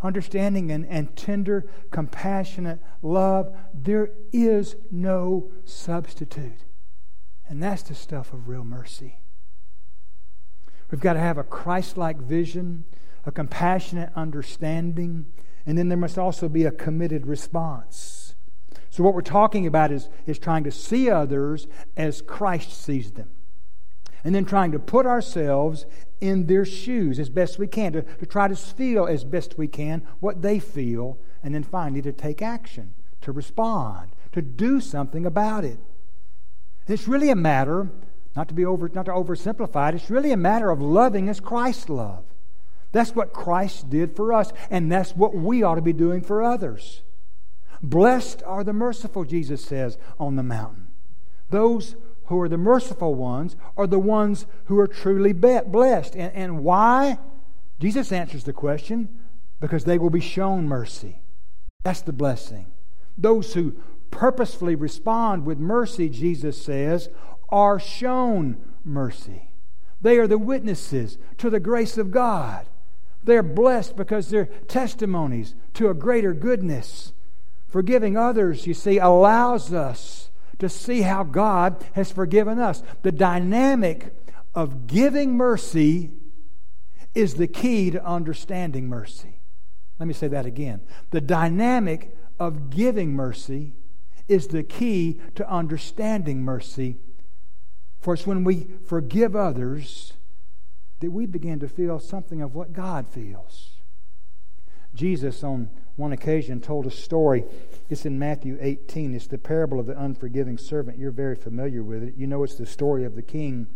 understanding 0.02 0.72
and, 0.72 0.86
and 0.88 1.16
tender, 1.16 1.68
compassionate 1.92 2.80
love, 3.02 3.56
there 3.74 4.12
is 4.32 4.76
no 4.90 5.52
substitute. 5.66 6.64
And 7.48 7.62
that's 7.62 7.84
the 7.84 7.96
stuff 7.96 8.34
of 8.34 8.48
real 8.48 8.64
mercy. 8.64 9.18
We've 10.90 11.02
got 11.02 11.14
to 11.14 11.20
have 11.20 11.38
a 11.38 11.44
Christ 11.44 11.98
like 11.98 12.18
vision, 12.18 12.86
a 13.26 13.32
compassionate 13.32 14.12
understanding, 14.16 15.26
and 15.66 15.78
then 15.78 15.90
there 15.90 15.98
must 15.98 16.18
also 16.18 16.50
be 16.50 16.66
a 16.66 16.72
committed 16.72 17.28
response. 17.28 18.36
So, 18.90 19.04
what 19.04 19.14
we're 19.14 19.22
talking 19.22 19.68
about 19.68 19.92
is, 19.92 20.10
is 20.26 20.38
trying 20.38 20.66
to 20.66 20.72
see 20.72 21.10
others 21.10 21.68
as 21.96 22.22
Christ 22.22 22.74
sees 22.74 23.12
them. 23.12 23.30
And 24.24 24.36
then 24.36 24.46
trying 24.46 24.72
to 24.72 24.80
put 24.80 25.06
ourselves 25.06 25.86
in 26.20 26.46
their 26.46 26.66
shoes 26.66 27.20
as 27.20 27.30
best 27.30 27.58
we 27.58 27.68
can, 27.68 27.94
to, 27.94 28.04
to 28.04 28.26
try 28.26 28.48
to 28.48 28.56
feel 28.56 29.08
as 29.08 29.24
best 29.24 29.58
we 29.58 29.68
can 29.68 30.04
what 30.20 30.42
they 30.42 30.60
feel, 30.60 31.18
and 31.44 31.56
then 31.56 31.64
finally 31.64 32.02
to 32.04 32.12
take 32.12 32.42
action, 32.42 32.94
to 33.22 33.32
respond, 33.32 34.12
to 34.32 34.42
do 34.42 34.80
something 34.80 35.26
about 35.26 35.66
it. 35.66 35.80
It's 36.88 37.08
really 37.08 37.30
a 37.30 37.36
matter, 37.36 37.90
not 38.36 38.48
to 38.50 38.54
be 38.54 38.66
over, 38.66 38.90
not 38.90 39.06
to 39.06 39.12
oversimplify 39.12 39.90
it, 39.90 39.96
it's 39.96 40.12
really 40.12 40.32
a 40.32 40.38
matter 40.38 40.70
of 40.70 40.82
loving 40.82 41.28
as 41.28 41.40
Christ 41.40 41.90
loved. 41.90 42.28
That's 42.92 43.16
what 43.16 43.34
Christ 43.34 43.90
did 43.90 44.16
for 44.16 44.34
us, 44.34 44.52
and 44.70 44.92
that's 44.92 45.16
what 45.16 45.34
we 45.34 45.64
ought 45.64 45.76
to 45.76 45.82
be 45.82 45.94
doing 45.94 46.22
for 46.22 46.44
others. 46.44 47.02
Blessed 47.82 48.44
are 48.46 48.64
the 48.64 48.74
merciful, 48.74 49.24
Jesus 49.24 49.64
says 49.64 49.98
on 50.20 50.36
the 50.36 50.44
mountain. 50.44 50.88
Those 51.50 51.96
who 52.32 52.40
are 52.40 52.50
the 52.50 52.58
merciful 52.58 53.14
ones 53.14 53.58
are 53.76 53.86
the 53.86 54.00
ones 54.00 54.46
who 54.66 54.80
are 54.80 54.88
truly 54.88 55.34
blessed. 55.34 56.16
And, 56.16 56.34
and 56.34 56.64
why? 56.64 57.20
Jesus 57.78 58.12
answers 58.14 58.46
the 58.46 58.54
question 58.54 59.10
because 59.60 59.84
they 59.84 59.98
will 59.98 60.10
be 60.10 60.22
shown 60.22 60.66
mercy. 60.66 61.20
That's 61.84 62.02
the 62.02 62.14
blessing. 62.14 62.68
Those 63.18 63.54
who 63.54 63.76
purposefully 64.12 64.76
respond 64.76 65.46
with 65.46 65.60
mercy, 65.60 66.08
Jesus 66.08 66.62
says, 66.62 67.10
are 67.50 67.80
shown 67.80 68.58
mercy. 68.86 69.50
They 70.00 70.18
are 70.18 70.28
the 70.28 70.38
witnesses 70.38 71.18
to 71.38 71.50
the 71.50 71.60
grace 71.60 71.98
of 71.98 72.12
God. 72.12 72.66
They're 73.24 73.44
blessed 73.44 73.98
because 73.98 74.30
they're 74.30 74.46
testimonies 74.46 75.54
to 75.74 75.90
a 75.90 75.94
greater 75.94 76.34
goodness. 76.34 77.12
Forgiving 77.68 78.16
others, 78.16 78.66
you 78.66 78.74
see, 78.74 79.00
allows 79.00 79.74
us 79.74 80.31
to 80.62 80.70
see 80.70 81.02
how 81.02 81.24
God 81.24 81.84
has 81.94 82.12
forgiven 82.12 82.60
us. 82.60 82.84
The 83.02 83.12
dynamic 83.12 84.16
of 84.54 84.86
giving 84.86 85.36
mercy 85.36 86.12
is 87.16 87.34
the 87.34 87.48
key 87.48 87.90
to 87.90 88.06
understanding 88.06 88.88
mercy. 88.88 89.40
Let 90.00 90.08
me 90.08 90.14
say 90.14 90.28
that 90.28 90.46
again. 90.46 90.82
The 91.10 91.20
dynamic 91.20 92.16
of 92.40 92.70
giving 92.70 93.14
mercy 93.14 93.74
is 94.28 94.48
the 94.48 94.62
key 94.62 95.20
to 95.34 95.50
understanding 95.50 96.44
mercy. 96.44 96.98
For 98.00 98.14
it's 98.14 98.28
when 98.28 98.44
we 98.44 98.68
forgive 98.86 99.36
others 99.36 100.14
that 101.00 101.12
we 101.12 101.26
begin 101.26 101.60
to 101.60 101.68
feel 101.68 102.00
something 102.00 102.40
of 102.40 102.54
what 102.54 102.72
God 102.72 103.08
feels. 103.08 103.80
Jesus, 104.94 105.44
on 105.44 105.72
one 106.02 106.12
occasion, 106.12 106.60
told 106.60 106.86
a 106.86 106.92
story. 106.92 107.46
It's 107.90 108.06
in 108.06 108.20
Matthew 108.20 108.58
18. 108.60 109.16
It's 109.16 109.28
the 109.28 109.38
parable 109.38 109.80
of 109.80 109.86
the 109.86 109.98
unforgiving 109.98 110.58
servant. 110.58 110.98
You're 110.98 111.12
very 111.12 111.36
familiar 111.36 111.84
with 111.84 112.04
it. 112.04 112.16
You 112.18 112.28
know 112.28 112.44
it's 112.44 112.56
the 112.56 112.66
story 112.66 113.06
of 113.06 113.16
the 113.16 113.22
king 113.22 113.68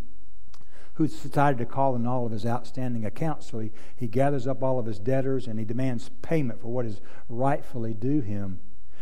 who 0.96 1.08
decided 1.08 1.58
to 1.60 1.66
call 1.66 1.96
in 1.96 2.08
all 2.08 2.26
of 2.26 2.32
his 2.32 2.46
outstanding 2.46 3.06
accounts. 3.06 3.52
So 3.52 3.60
he, 3.60 3.72
he 3.96 4.08
gathers 4.08 4.48
up 4.48 4.64
all 4.64 4.80
of 4.80 4.86
his 4.86 4.98
debtors 4.98 5.46
and 5.46 5.60
he 5.60 5.66
demands 5.66 6.10
payment 6.22 6.62
for 6.62 6.70
what 6.70 6.86
is 6.86 7.00
rightfully 7.30 7.94
due 7.94 8.22
him. 8.22 8.60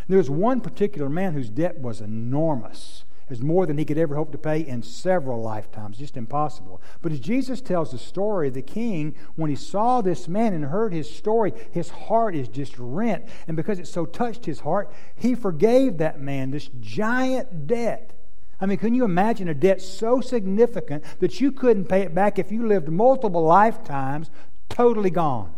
There 0.07 0.17
was 0.17 0.29
one 0.29 0.59
particular 0.59 1.09
man 1.09 1.33
whose 1.33 1.49
debt 1.49 1.79
was 1.79 2.01
enormous. 2.01 3.05
Was 3.29 3.41
more 3.41 3.65
than 3.65 3.77
he 3.77 3.85
could 3.85 3.97
ever 3.97 4.15
hope 4.15 4.31
to 4.31 4.37
pay 4.37 4.59
in 4.59 4.83
several 4.83 5.41
lifetimes, 5.41 5.97
just 5.97 6.17
impossible. 6.17 6.81
But 7.01 7.11
as 7.11 7.19
Jesus 7.19 7.61
tells 7.61 7.91
the 7.91 7.97
story, 7.97 8.49
the 8.49 8.61
king, 8.61 9.15
when 9.35 9.49
he 9.49 9.55
saw 9.55 10.01
this 10.01 10.27
man 10.27 10.53
and 10.53 10.65
heard 10.65 10.93
his 10.93 11.09
story, 11.09 11.53
his 11.71 11.89
heart 11.89 12.35
is 12.35 12.47
just 12.47 12.75
rent. 12.77 13.25
And 13.47 13.57
because 13.57 13.79
it 13.79 13.87
so 13.87 14.05
touched 14.05 14.45
his 14.45 14.59
heart, 14.59 14.91
he 15.15 15.35
forgave 15.35 15.97
that 15.97 16.19
man 16.19 16.51
this 16.51 16.69
giant 16.79 17.67
debt. 17.67 18.13
I 18.61 18.65
mean, 18.65 18.77
can 18.77 18.93
you 18.93 19.03
imagine 19.03 19.47
a 19.47 19.53
debt 19.53 19.81
so 19.81 20.21
significant 20.21 21.03
that 21.19 21.41
you 21.41 21.51
couldn't 21.51 21.85
pay 21.85 22.01
it 22.01 22.13
back 22.13 22.37
if 22.37 22.51
you 22.51 22.67
lived 22.67 22.89
multiple 22.89 23.43
lifetimes, 23.43 24.29
totally 24.69 25.09
gone 25.09 25.53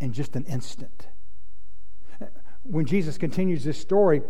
in 0.00 0.12
just 0.12 0.36
an 0.36 0.44
instant? 0.44 1.08
when 2.68 2.84
Jesus 2.84 3.18
continues 3.18 3.64
this 3.64 3.80
story, 3.80 4.22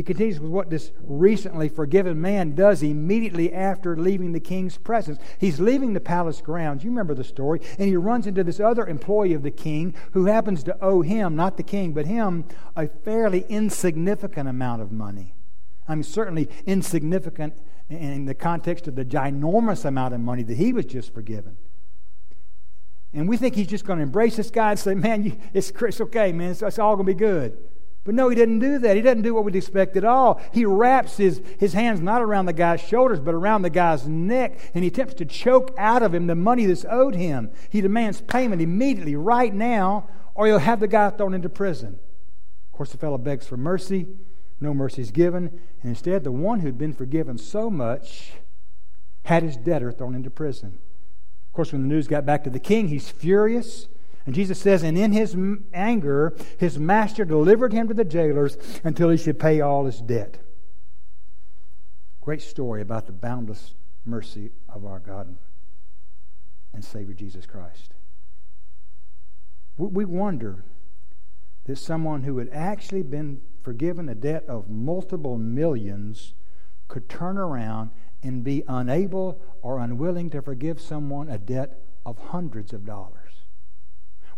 he 0.00 0.04
continues 0.04 0.40
with 0.40 0.50
what 0.50 0.70
this 0.70 0.92
recently 1.02 1.68
forgiven 1.68 2.22
man 2.22 2.54
does 2.54 2.82
immediately 2.82 3.52
after 3.52 3.98
leaving 3.98 4.32
the 4.32 4.40
king's 4.40 4.78
presence. 4.78 5.18
He's 5.38 5.60
leaving 5.60 5.92
the 5.92 6.00
palace 6.00 6.40
grounds. 6.40 6.82
You 6.82 6.88
remember 6.88 7.12
the 7.12 7.22
story. 7.22 7.60
And 7.78 7.86
he 7.86 7.96
runs 7.96 8.26
into 8.26 8.42
this 8.42 8.60
other 8.60 8.86
employee 8.86 9.34
of 9.34 9.42
the 9.42 9.50
king 9.50 9.94
who 10.12 10.24
happens 10.24 10.62
to 10.62 10.78
owe 10.80 11.02
him, 11.02 11.36
not 11.36 11.58
the 11.58 11.62
king, 11.62 11.92
but 11.92 12.06
him, 12.06 12.46
a 12.74 12.86
fairly 12.86 13.44
insignificant 13.50 14.48
amount 14.48 14.80
of 14.80 14.90
money. 14.90 15.34
I 15.86 15.96
mean, 15.96 16.02
certainly 16.02 16.48
insignificant 16.64 17.60
in 17.90 18.24
the 18.24 18.34
context 18.34 18.88
of 18.88 18.94
the 18.94 19.04
ginormous 19.04 19.84
amount 19.84 20.14
of 20.14 20.20
money 20.20 20.44
that 20.44 20.56
he 20.56 20.72
was 20.72 20.86
just 20.86 21.12
forgiven. 21.12 21.58
And 23.12 23.28
we 23.28 23.36
think 23.36 23.54
he's 23.54 23.66
just 23.66 23.84
going 23.84 23.98
to 23.98 24.02
embrace 24.02 24.36
this 24.36 24.50
guy 24.50 24.70
and 24.70 24.78
say, 24.78 24.94
man, 24.94 25.24
you, 25.24 25.36
it's, 25.52 25.70
it's 25.78 26.00
okay, 26.00 26.32
man. 26.32 26.52
It's, 26.52 26.62
it's 26.62 26.78
all 26.78 26.96
going 26.96 27.06
to 27.06 27.12
be 27.12 27.18
good. 27.18 27.58
But 28.02 28.14
no, 28.14 28.28
he 28.30 28.34
didn't 28.34 28.60
do 28.60 28.78
that. 28.78 28.96
He 28.96 29.02
doesn't 29.02 29.22
do 29.22 29.34
what 29.34 29.44
we'd 29.44 29.56
expect 29.56 29.96
at 29.96 30.04
all. 30.04 30.40
He 30.52 30.64
wraps 30.64 31.18
his, 31.18 31.42
his 31.58 31.74
hands 31.74 32.00
not 32.00 32.22
around 32.22 32.46
the 32.46 32.52
guy's 32.52 32.80
shoulders, 32.80 33.20
but 33.20 33.34
around 33.34 33.62
the 33.62 33.70
guy's 33.70 34.08
neck, 34.08 34.58
and 34.74 34.82
he 34.82 34.88
attempts 34.88 35.14
to 35.14 35.26
choke 35.26 35.74
out 35.76 36.02
of 36.02 36.14
him 36.14 36.26
the 36.26 36.34
money 36.34 36.64
that's 36.64 36.86
owed 36.88 37.14
him. 37.14 37.50
He 37.68 37.82
demands 37.82 38.22
payment 38.22 38.62
immediately, 38.62 39.16
right 39.16 39.52
now, 39.52 40.08
or 40.34 40.46
he'll 40.46 40.58
have 40.58 40.80
the 40.80 40.88
guy 40.88 41.10
thrown 41.10 41.34
into 41.34 41.50
prison. 41.50 41.98
Of 42.72 42.76
course, 42.76 42.92
the 42.92 42.98
fellow 42.98 43.18
begs 43.18 43.46
for 43.46 43.58
mercy. 43.58 44.06
No 44.60 44.72
mercy 44.72 45.02
is 45.02 45.10
given. 45.10 45.48
And 45.82 45.90
instead, 45.90 46.24
the 46.24 46.32
one 46.32 46.60
who'd 46.60 46.78
been 46.78 46.94
forgiven 46.94 47.36
so 47.36 47.68
much 47.68 48.32
had 49.24 49.42
his 49.42 49.58
debtor 49.58 49.92
thrown 49.92 50.14
into 50.14 50.30
prison. 50.30 50.78
Of 51.48 51.52
course, 51.52 51.72
when 51.72 51.82
the 51.82 51.88
news 51.88 52.08
got 52.08 52.24
back 52.24 52.44
to 52.44 52.50
the 52.50 52.58
king, 52.58 52.88
he's 52.88 53.10
furious. 53.10 53.88
And 54.26 54.34
Jesus 54.34 54.60
says, 54.60 54.82
And 54.82 54.98
in 54.98 55.12
his 55.12 55.36
anger, 55.72 56.36
his 56.58 56.78
master 56.78 57.24
delivered 57.24 57.72
him 57.72 57.88
to 57.88 57.94
the 57.94 58.04
jailers 58.04 58.56
until 58.84 59.08
he 59.08 59.16
should 59.16 59.38
pay 59.38 59.60
all 59.60 59.86
his 59.86 60.00
debt. 60.00 60.38
Great 62.20 62.42
story 62.42 62.82
about 62.82 63.06
the 63.06 63.12
boundless 63.12 63.74
mercy 64.04 64.50
of 64.68 64.84
our 64.84 64.98
God 64.98 65.36
and 66.72 66.84
Savior 66.84 67.14
Jesus 67.14 67.46
Christ. 67.46 67.94
We 69.76 70.04
wonder 70.04 70.64
that 71.64 71.76
someone 71.76 72.24
who 72.24 72.38
had 72.38 72.50
actually 72.52 73.02
been 73.02 73.40
forgiven 73.62 74.08
a 74.08 74.14
debt 74.14 74.44
of 74.46 74.68
multiple 74.68 75.38
millions 75.38 76.34
could 76.88 77.08
turn 77.08 77.38
around 77.38 77.90
and 78.22 78.44
be 78.44 78.62
unable 78.68 79.40
or 79.62 79.78
unwilling 79.78 80.28
to 80.30 80.42
forgive 80.42 80.80
someone 80.80 81.28
a 81.28 81.38
debt 81.38 81.78
of 82.04 82.18
hundreds 82.18 82.72
of 82.72 82.84
dollars. 82.84 83.29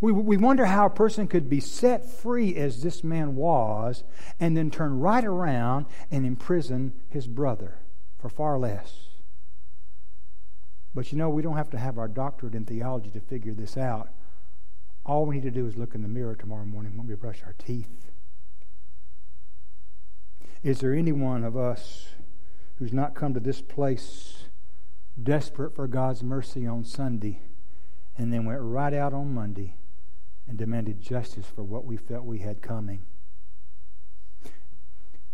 We, 0.03 0.11
we 0.11 0.37
wonder 0.37 0.67
how 0.67 0.87
a 0.87 0.91
person 0.91 1.29
could 1.29 1.49
be 1.49 1.61
set 1.61 2.11
free 2.11 2.57
as 2.57 2.83
this 2.83 3.05
man 3.05 3.37
was 3.37 4.03
and 4.41 4.57
then 4.57 4.69
turn 4.69 4.99
right 4.99 5.25
around 5.25 5.87
and 6.11 6.27
imprison 6.27 6.93
his 7.09 7.29
brother 7.29 7.79
for 8.19 8.29
far 8.29 8.59
less. 8.59 9.11
But 10.93 11.13
you 11.13 11.19
know, 11.19 11.31
we 11.31 11.41
don't 11.41 11.57
have 11.57 11.71
to 11.71 11.79
have 11.79 11.99
our 11.99 12.09
doctorate 12.09 12.57
in 12.57 12.65
theology 12.65 13.11
to 13.11 13.21
figure 13.21 13.55
this 13.55 13.77
out. 13.77 14.09
All 15.07 15.25
we 15.25 15.37
need 15.37 15.45
to 15.45 15.53
do 15.53 15.69
is 15.69 15.77
look 15.77 15.95
in 15.95 16.03
the 16.03 16.09
mirror 16.09 16.35
tomorrow 16.35 16.65
morning 16.65 16.97
when 16.97 17.07
we 17.07 17.15
brush 17.15 17.41
our 17.47 17.55
teeth. 17.57 18.11
Is 20.65 20.81
there 20.81 20.93
any 20.93 21.13
one 21.13 21.45
of 21.45 21.57
us 21.57 22.09
who's 22.81 22.93
not 22.93 23.15
come 23.15 23.35
to 23.35 23.41
this 23.41 23.63
place 23.63 24.47
desperate 25.23 25.77
for 25.77 25.87
God's 25.87 26.25
mercy 26.25 26.67
on 26.67 26.85
Sunday 26.85 27.41
and 28.19 28.33
then 28.33 28.45
went 28.45 28.61
right 28.61 28.93
out 28.93 29.13
on 29.13 29.33
Monday 29.33 29.77
and 30.49 30.59
demanded 30.59 31.01
justice 31.01 31.47
for 31.47 31.63
what 31.63 31.85
we 31.85 31.97
felt 31.97 32.25
we 32.25 32.39
had 32.39 32.63
coming? 32.63 33.03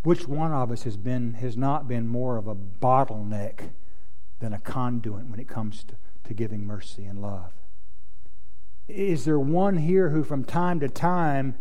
Which 0.03 0.29
one 0.29 0.53
of 0.53 0.71
us 0.71 0.85
has 0.85 0.97
been 0.97 1.35
has 1.35 1.57
not 1.57 1.89
been 1.89 2.07
more 2.07 2.37
of 2.37 2.47
a 2.47 2.55
bottleneck 2.55 3.71
than 4.39 4.53
a 4.53 4.59
conduit 4.59 5.27
when 5.27 5.41
it 5.41 5.49
comes 5.49 5.85
to, 5.85 5.95
to 6.25 6.35
giving 6.35 6.67
mercy 6.67 7.05
and 7.05 7.21
love? 7.21 7.53
Is 8.87 9.25
there 9.25 9.41
one 9.41 9.77
here 9.79 10.11
who 10.11 10.25
from 10.25 10.45
time 10.45 10.81
to 10.81 10.89
time 10.89 11.57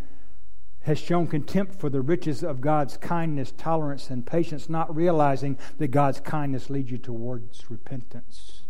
has 0.83 0.97
shown 0.97 1.27
contempt 1.27 1.75
for 1.75 1.89
the 1.89 1.99
riches 1.99 2.43
of 2.43 2.61
God's 2.61 2.95
kindness, 2.95 3.51
tolerance, 3.57 4.09
and 4.09 4.25
patience, 4.25 4.69
not 4.69 4.95
realizing 4.95 5.57
that 5.79 5.89
God's 5.89 6.21
kindness 6.21 6.69
leads 6.69 6.91
you 6.91 6.97
towards 6.97 7.69
repentance? 7.69 8.61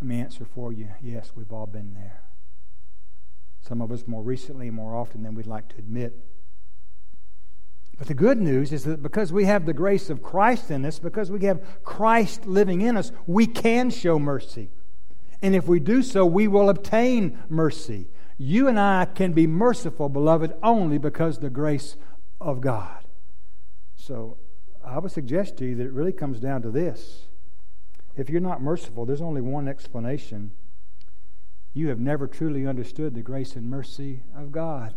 Let 0.00 0.06
me 0.06 0.20
answer 0.20 0.44
for 0.44 0.72
you 0.72 0.90
yes, 1.02 1.32
we've 1.34 1.52
all 1.52 1.66
been 1.66 1.94
there. 1.94 2.27
Some 3.68 3.82
of 3.82 3.92
us 3.92 4.06
more 4.06 4.22
recently, 4.22 4.70
more 4.70 4.96
often 4.96 5.22
than 5.22 5.34
we'd 5.34 5.46
like 5.46 5.68
to 5.68 5.76
admit. 5.76 6.18
But 7.98 8.06
the 8.06 8.14
good 8.14 8.40
news 8.40 8.72
is 8.72 8.84
that 8.84 9.02
because 9.02 9.30
we 9.30 9.44
have 9.44 9.66
the 9.66 9.74
grace 9.74 10.08
of 10.08 10.22
Christ 10.22 10.70
in 10.70 10.86
us, 10.86 10.98
because 10.98 11.30
we 11.30 11.44
have 11.44 11.60
Christ 11.84 12.46
living 12.46 12.80
in 12.80 12.96
us, 12.96 13.12
we 13.26 13.46
can 13.46 13.90
show 13.90 14.18
mercy. 14.18 14.70
And 15.42 15.54
if 15.54 15.66
we 15.66 15.80
do 15.80 16.02
so, 16.02 16.24
we 16.24 16.48
will 16.48 16.70
obtain 16.70 17.38
mercy. 17.50 18.08
You 18.38 18.68
and 18.68 18.80
I 18.80 19.04
can 19.04 19.34
be 19.34 19.46
merciful, 19.46 20.08
beloved, 20.08 20.54
only 20.62 20.96
because 20.96 21.38
the 21.38 21.50
grace 21.50 21.96
of 22.40 22.62
God. 22.62 23.04
So 23.96 24.38
I 24.82 24.98
would 24.98 25.12
suggest 25.12 25.58
to 25.58 25.66
you 25.66 25.74
that 25.74 25.84
it 25.84 25.92
really 25.92 26.12
comes 26.12 26.40
down 26.40 26.62
to 26.62 26.70
this. 26.70 27.26
If 28.16 28.30
you're 28.30 28.40
not 28.40 28.62
merciful, 28.62 29.04
there's 29.04 29.20
only 29.20 29.42
one 29.42 29.68
explanation. 29.68 30.52
You 31.78 31.90
have 31.90 32.00
never 32.00 32.26
truly 32.26 32.66
understood 32.66 33.14
the 33.14 33.22
grace 33.22 33.54
and 33.54 33.70
mercy 33.70 34.24
of 34.34 34.50
God. 34.50 34.94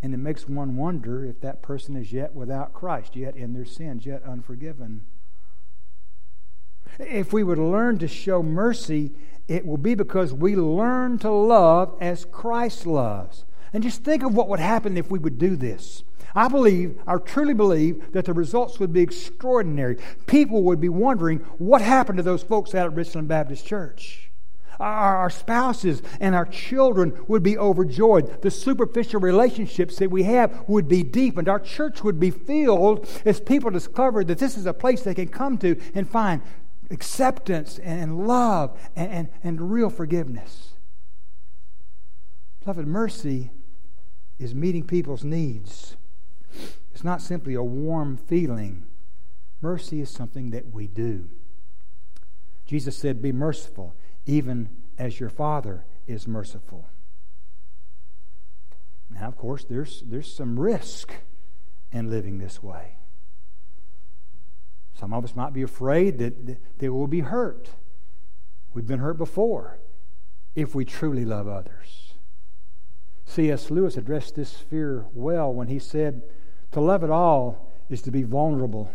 And 0.00 0.14
it 0.14 0.18
makes 0.18 0.48
one 0.48 0.76
wonder 0.76 1.24
if 1.24 1.40
that 1.40 1.60
person 1.60 1.96
is 1.96 2.12
yet 2.12 2.36
without 2.36 2.72
Christ, 2.72 3.16
yet 3.16 3.34
in 3.34 3.52
their 3.52 3.64
sins, 3.64 4.06
yet 4.06 4.22
unforgiven. 4.22 5.02
If 7.00 7.32
we 7.32 7.42
would 7.42 7.58
learn 7.58 7.98
to 7.98 8.06
show 8.06 8.44
mercy, 8.44 9.10
it 9.48 9.66
will 9.66 9.76
be 9.76 9.96
because 9.96 10.32
we 10.32 10.54
learn 10.54 11.18
to 11.18 11.32
love 11.32 11.96
as 12.00 12.24
Christ 12.24 12.86
loves. 12.86 13.44
And 13.72 13.82
just 13.82 14.04
think 14.04 14.22
of 14.22 14.36
what 14.36 14.48
would 14.48 14.60
happen 14.60 14.96
if 14.96 15.10
we 15.10 15.18
would 15.18 15.36
do 15.36 15.56
this. 15.56 16.04
I 16.32 16.46
believe, 16.46 16.96
I 17.08 17.16
truly 17.16 17.54
believe, 17.54 18.12
that 18.12 18.26
the 18.26 18.32
results 18.32 18.78
would 18.78 18.92
be 18.92 19.00
extraordinary. 19.00 19.96
People 20.26 20.62
would 20.62 20.80
be 20.80 20.88
wondering 20.88 21.38
what 21.58 21.82
happened 21.82 22.18
to 22.18 22.22
those 22.22 22.44
folks 22.44 22.72
out 22.72 22.86
at 22.86 22.94
Richland 22.94 23.26
Baptist 23.26 23.66
Church. 23.66 24.25
Our, 24.78 25.30
spouses 25.30 26.02
and 26.20 26.34
our 26.34 26.44
children 26.44 27.18
would 27.28 27.42
be 27.42 27.56
overjoyed. 27.56 28.42
The 28.42 28.50
superficial 28.50 29.20
relationships 29.20 29.96
that 29.96 30.10
we 30.10 30.24
have 30.24 30.64
would 30.68 30.88
be 30.88 31.02
deepened. 31.02 31.48
Our 31.48 31.60
church 31.60 32.04
would 32.04 32.20
be 32.20 32.30
filled 32.30 33.08
as 33.24 33.40
people 33.40 33.70
discovered 33.70 34.28
that 34.28 34.38
this 34.38 34.56
is 34.56 34.66
a 34.66 34.74
place 34.74 35.02
they 35.02 35.14
can 35.14 35.28
come 35.28 35.58
to 35.58 35.80
and 35.94 36.08
find 36.08 36.42
acceptance 36.90 37.78
and 37.78 38.26
love 38.26 38.78
and, 38.94 39.10
and, 39.10 39.28
and 39.42 39.70
real 39.72 39.90
forgiveness. 39.90 40.74
Beloved, 42.60 42.86
mercy 42.86 43.50
is 44.38 44.54
meeting 44.54 44.84
people's 44.84 45.24
needs. 45.24 45.96
It's 46.92 47.04
not 47.04 47.22
simply 47.22 47.54
a 47.54 47.62
warm 47.62 48.16
feeling. 48.16 48.86
Mercy 49.60 50.00
is 50.00 50.10
something 50.10 50.50
that 50.50 50.72
we 50.72 50.86
do. 50.86 51.28
Jesus 52.66 52.96
said, 52.96 53.22
Be 53.22 53.32
merciful, 53.32 53.94
even 54.26 54.68
as 54.98 55.18
your 55.18 55.28
Father 55.30 55.84
is 56.06 56.26
merciful. 56.26 56.88
Now, 59.10 59.28
of 59.28 59.36
course, 59.36 59.64
there's, 59.64 60.02
there's 60.06 60.32
some 60.32 60.58
risk 60.58 61.12
in 61.92 62.10
living 62.10 62.38
this 62.38 62.62
way. 62.62 62.96
Some 64.98 65.12
of 65.12 65.24
us 65.24 65.36
might 65.36 65.52
be 65.52 65.62
afraid 65.62 66.18
that 66.18 66.78
they 66.78 66.88
will 66.88 67.06
be 67.06 67.20
hurt. 67.20 67.70
We've 68.74 68.86
been 68.86 68.98
hurt 68.98 69.18
before 69.18 69.78
if 70.54 70.74
we 70.74 70.84
truly 70.84 71.24
love 71.24 71.46
others. 71.46 72.14
C.S. 73.26 73.70
Lewis 73.70 73.96
addressed 73.96 74.36
this 74.36 74.54
fear 74.54 75.06
well 75.12 75.52
when 75.52 75.68
he 75.68 75.78
said, 75.78 76.22
To 76.72 76.80
love 76.80 77.04
at 77.04 77.10
all 77.10 77.72
is 77.90 78.02
to 78.02 78.10
be 78.10 78.22
vulnerable. 78.22 78.90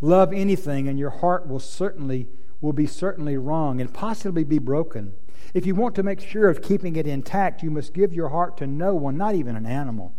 Love 0.00 0.32
anything, 0.32 0.86
and 0.88 0.98
your 0.98 1.10
heart 1.10 1.48
will 1.48 1.60
certainly 1.60 2.28
will 2.60 2.72
be 2.72 2.86
certainly 2.86 3.36
wrong 3.36 3.80
and 3.80 3.92
possibly 3.92 4.44
be 4.44 4.58
broken. 4.58 5.14
If 5.52 5.66
you 5.66 5.74
want 5.74 5.94
to 5.96 6.02
make 6.02 6.20
sure 6.20 6.48
of 6.48 6.62
keeping 6.62 6.96
it 6.96 7.06
intact, 7.06 7.62
you 7.62 7.70
must 7.70 7.94
give 7.94 8.12
your 8.12 8.30
heart 8.30 8.56
to 8.58 8.66
no 8.66 8.94
one, 8.94 9.16
not 9.16 9.34
even 9.34 9.56
an 9.56 9.66
animal. 9.66 10.12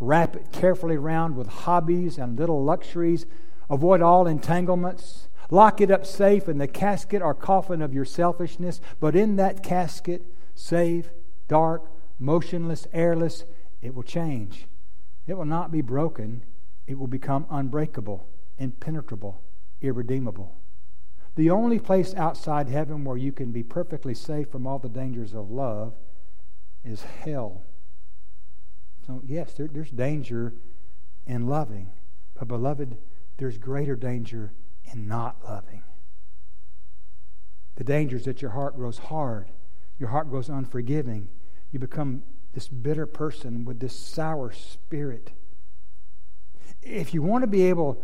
Wrap 0.00 0.36
it 0.36 0.52
carefully 0.52 0.96
round 0.96 1.36
with 1.36 1.48
hobbies 1.48 2.18
and 2.18 2.38
little 2.38 2.62
luxuries 2.62 3.26
Avoid 3.70 4.00
all 4.00 4.26
entanglements. 4.26 5.28
Lock 5.50 5.80
it 5.80 5.90
up 5.90 6.04
safe 6.04 6.48
in 6.48 6.58
the 6.58 6.68
casket 6.68 7.22
or 7.22 7.34
coffin 7.34 7.80
of 7.80 7.94
your 7.94 8.04
selfishness, 8.04 8.80
but 9.00 9.16
in 9.16 9.36
that 9.36 9.62
casket, 9.62 10.22
safe, 10.54 11.10
dark, 11.48 11.90
motionless, 12.18 12.86
airless, 12.92 13.44
it 13.80 13.94
will 13.94 14.02
change. 14.02 14.66
It 15.26 15.34
will 15.34 15.46
not 15.46 15.70
be 15.70 15.80
broken, 15.80 16.44
it 16.86 16.98
will 16.98 17.06
become 17.06 17.46
unbreakable, 17.50 18.26
impenetrable, 18.58 19.42
irredeemable. 19.80 20.57
The 21.38 21.50
only 21.50 21.78
place 21.78 22.14
outside 22.16 22.68
heaven 22.68 23.04
where 23.04 23.16
you 23.16 23.30
can 23.30 23.52
be 23.52 23.62
perfectly 23.62 24.12
safe 24.12 24.50
from 24.50 24.66
all 24.66 24.80
the 24.80 24.88
dangers 24.88 25.34
of 25.34 25.52
love 25.52 25.94
is 26.82 27.02
hell. 27.02 27.62
So, 29.06 29.22
yes, 29.24 29.52
there, 29.52 29.68
there's 29.68 29.92
danger 29.92 30.52
in 31.28 31.46
loving. 31.46 31.92
But, 32.34 32.48
beloved, 32.48 32.96
there's 33.36 33.56
greater 33.56 33.94
danger 33.94 34.50
in 34.92 35.06
not 35.06 35.36
loving. 35.44 35.84
The 37.76 37.84
danger 37.84 38.16
is 38.16 38.24
that 38.24 38.42
your 38.42 38.50
heart 38.50 38.74
grows 38.74 38.98
hard, 38.98 39.52
your 39.96 40.08
heart 40.08 40.28
grows 40.30 40.48
unforgiving. 40.48 41.28
You 41.70 41.78
become 41.78 42.24
this 42.52 42.66
bitter 42.66 43.06
person 43.06 43.64
with 43.64 43.78
this 43.78 43.94
sour 43.94 44.50
spirit. 44.50 45.30
If 46.82 47.14
you 47.14 47.22
want 47.22 47.42
to 47.42 47.48
be 47.48 47.62
able 47.66 48.02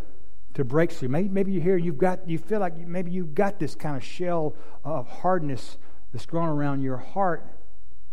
to 0.54 0.64
break 0.64 0.92
through, 0.92 1.08
maybe, 1.08 1.28
maybe 1.28 1.52
you 1.52 1.60
hear 1.60 1.76
you've 1.76 1.98
got, 1.98 2.28
you 2.28 2.38
feel 2.38 2.60
like 2.60 2.76
maybe 2.76 3.10
you've 3.10 3.34
got 3.34 3.58
this 3.58 3.74
kind 3.74 3.96
of 3.96 4.04
shell 4.04 4.54
of 4.84 5.08
hardness 5.08 5.78
that's 6.12 6.26
grown 6.26 6.48
around 6.48 6.80
your 6.80 6.96
heart. 6.96 7.44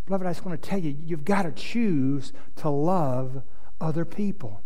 Beloved, 0.08 0.26
I 0.26 0.32
just 0.32 0.46
want 0.46 0.62
to 0.62 0.70
tell 0.70 0.80
you, 0.80 0.96
you've 1.06 1.24
got 1.24 1.44
to 1.44 1.52
choose 1.52 2.34
to 2.58 2.70
love 2.70 3.44
other 3.80 4.06
people. 4.06 4.62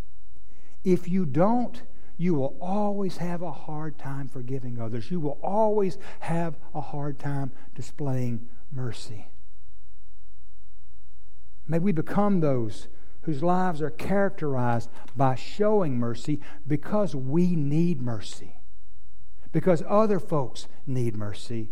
If 0.84 1.10
you 1.10 1.26
don't, 1.26 1.82
you 2.18 2.34
will 2.34 2.56
always 2.62 3.18
have 3.18 3.42
a 3.42 3.52
hard 3.52 3.98
time 3.98 4.30
forgiving 4.30 4.80
others. 4.80 5.12
You 5.12 5.20
will 5.20 5.38
always 5.44 5.98
have 6.22 6.58
a 6.74 6.80
hard 6.80 7.20
time 7.20 7.52
displaying 7.74 8.48
mercy. 8.72 9.28
May 11.68 11.80
we 11.80 11.92
become 11.92 12.40
those 12.40 12.88
whose 13.26 13.42
lives 13.42 13.82
are 13.82 13.90
characterized 13.90 14.90
by 15.16 15.34
showing 15.36 15.98
mercy 15.98 16.40
because 16.68 17.16
we 17.16 17.56
need 17.56 18.02
mercy, 18.02 18.56
because 19.52 19.84
other 19.88 20.20
folks 20.20 20.68
need 20.86 21.16
mercy, 21.16 21.70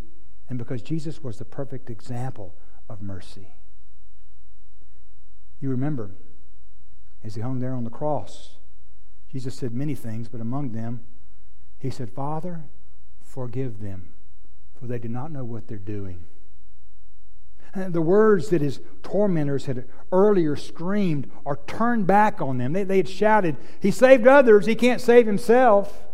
and 0.49 0.57
because 0.57 0.82
Jesus 0.82 1.23
was 1.23 1.38
the 1.38 1.45
perfect 1.45 1.89
example 1.89 2.55
of 2.89 3.01
mercy. 3.01 3.53
You 5.61 5.69
remember, 5.69 6.11
as 7.23 7.36
he 7.36 7.41
hung 7.41 7.59
there 7.59 7.75
on 7.75 7.84
the 7.84 7.89
cross, 7.89 8.57
Jesus 9.32 9.55
said 9.55 9.73
many 9.73 9.95
things, 9.95 10.27
but 10.27 10.41
among 10.41 10.71
them, 10.71 11.01
he 11.80 11.89
said, 11.89 12.09
Father, 12.09 12.65
forgive 13.21 13.80
them, 13.80 14.09
for 14.80 14.88
they 14.88 14.99
do 14.99 15.07
not 15.07 15.32
know 15.32 15.43
what 15.43 15.67
they're 15.67 15.77
doing. 15.77 16.25
And 17.74 17.93
the 17.93 18.01
words 18.01 18.49
that 18.49 18.61
his 18.61 18.82
tormentors 19.01 19.65
had 19.65 19.86
earlier 20.11 20.55
screamed 20.55 21.30
are 21.45 21.59
turned 21.65 22.05
back 22.05 22.39
on 22.39 22.59
them. 22.59 22.74
They, 22.74 22.84
they 22.84 22.97
had 22.97 23.09
shouted, 23.09 23.57
He 23.80 23.89
saved 23.89 24.28
others, 24.28 24.65
he 24.65 24.76
can't 24.76 25.01
save 25.01 25.26
himself. 25.26 26.07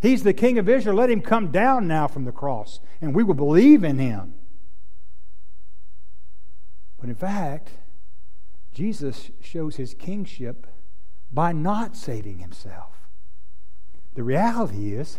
He's 0.00 0.22
the 0.22 0.32
king 0.32 0.58
of 0.58 0.68
Israel. 0.68 0.96
Let 0.96 1.10
him 1.10 1.20
come 1.20 1.50
down 1.50 1.88
now 1.88 2.06
from 2.06 2.24
the 2.24 2.32
cross, 2.32 2.80
and 3.00 3.14
we 3.14 3.24
will 3.24 3.34
believe 3.34 3.82
in 3.82 3.98
him. 3.98 4.34
But 7.00 7.08
in 7.08 7.16
fact, 7.16 7.70
Jesus 8.72 9.30
shows 9.40 9.76
his 9.76 9.94
kingship 9.94 10.66
by 11.32 11.52
not 11.52 11.96
saving 11.96 12.38
himself. 12.38 13.08
The 14.14 14.22
reality 14.22 14.94
is, 14.94 15.18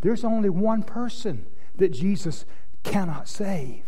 there's 0.00 0.24
only 0.24 0.50
one 0.50 0.82
person 0.82 1.46
that 1.76 1.92
Jesus 1.92 2.44
cannot 2.82 3.28
save. 3.28 3.84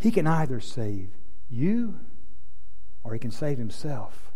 He 0.00 0.10
can 0.10 0.26
either 0.26 0.60
save 0.60 1.10
you 1.48 2.00
or 3.04 3.12
he 3.12 3.18
can 3.18 3.30
save 3.30 3.58
himself. 3.58 4.32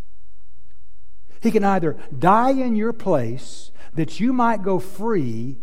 He 1.41 1.51
can 1.51 1.65
either 1.65 1.97
die 2.17 2.53
in 2.53 2.77
your 2.77 2.93
place 2.93 3.71
that 3.95 4.21
you 4.21 4.33
might 4.33 4.63
go 4.63 4.79
free, 4.79 5.59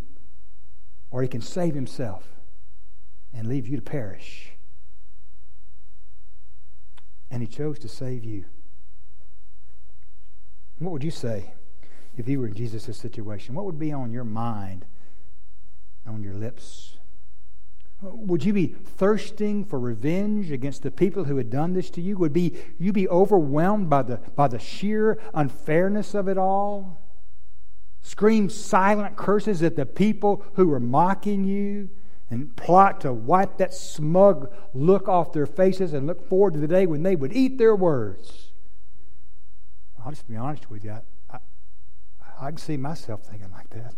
or 1.09 1.21
he 1.21 1.27
can 1.27 1.41
save 1.41 1.75
himself 1.75 2.27
and 3.33 3.47
leave 3.47 3.67
you 3.67 3.75
to 3.75 3.81
perish. 3.81 4.51
And 7.29 7.41
he 7.41 7.47
chose 7.47 7.79
to 7.79 7.87
save 7.87 8.23
you. 8.23 8.45
What 10.79 10.91
would 10.91 11.03
you 11.03 11.11
say 11.11 11.53
if 12.17 12.27
you 12.27 12.39
were 12.39 12.47
in 12.47 12.53
Jesus' 12.53 12.97
situation? 12.97 13.55
What 13.55 13.65
would 13.65 13.79
be 13.79 13.91
on 13.91 14.11
your 14.11 14.23
mind, 14.23 14.85
on 16.07 16.23
your 16.23 16.33
lips? 16.33 16.97
Would 18.01 18.43
you 18.43 18.53
be 18.53 18.67
thirsting 18.67 19.63
for 19.63 19.79
revenge 19.79 20.51
against 20.51 20.81
the 20.81 20.89
people 20.89 21.25
who 21.25 21.37
had 21.37 21.51
done 21.51 21.73
this 21.73 21.91
to 21.91 22.01
you? 22.01 22.17
Would 22.17 22.33
be, 22.33 22.55
you 22.79 22.91
be 22.91 23.07
overwhelmed 23.07 23.89
by 23.89 24.01
the, 24.01 24.17
by 24.35 24.47
the 24.47 24.57
sheer 24.57 25.19
unfairness 25.35 26.15
of 26.15 26.27
it 26.27 26.37
all? 26.37 26.99
Scream 28.01 28.49
silent 28.49 29.15
curses 29.15 29.61
at 29.61 29.75
the 29.75 29.85
people 29.85 30.43
who 30.55 30.67
were 30.67 30.79
mocking 30.79 31.43
you 31.43 31.89
and 32.31 32.55
plot 32.55 33.01
to 33.01 33.13
wipe 33.13 33.57
that 33.57 33.73
smug 33.73 34.51
look 34.73 35.07
off 35.07 35.33
their 35.33 35.45
faces 35.45 35.93
and 35.93 36.07
look 36.07 36.27
forward 36.27 36.53
to 36.53 36.59
the 36.59 36.67
day 36.67 36.87
when 36.87 37.03
they 37.03 37.15
would 37.15 37.33
eat 37.33 37.59
their 37.59 37.75
words. 37.75 38.51
I'll 40.03 40.11
just 40.11 40.27
be 40.27 40.35
honest 40.35 40.71
with 40.71 40.83
you. 40.83 40.91
I, 40.91 41.01
I, 41.35 41.37
I 42.41 42.49
can 42.49 42.57
see 42.57 42.77
myself 42.77 43.25
thinking 43.25 43.51
like 43.51 43.69
that. 43.69 43.93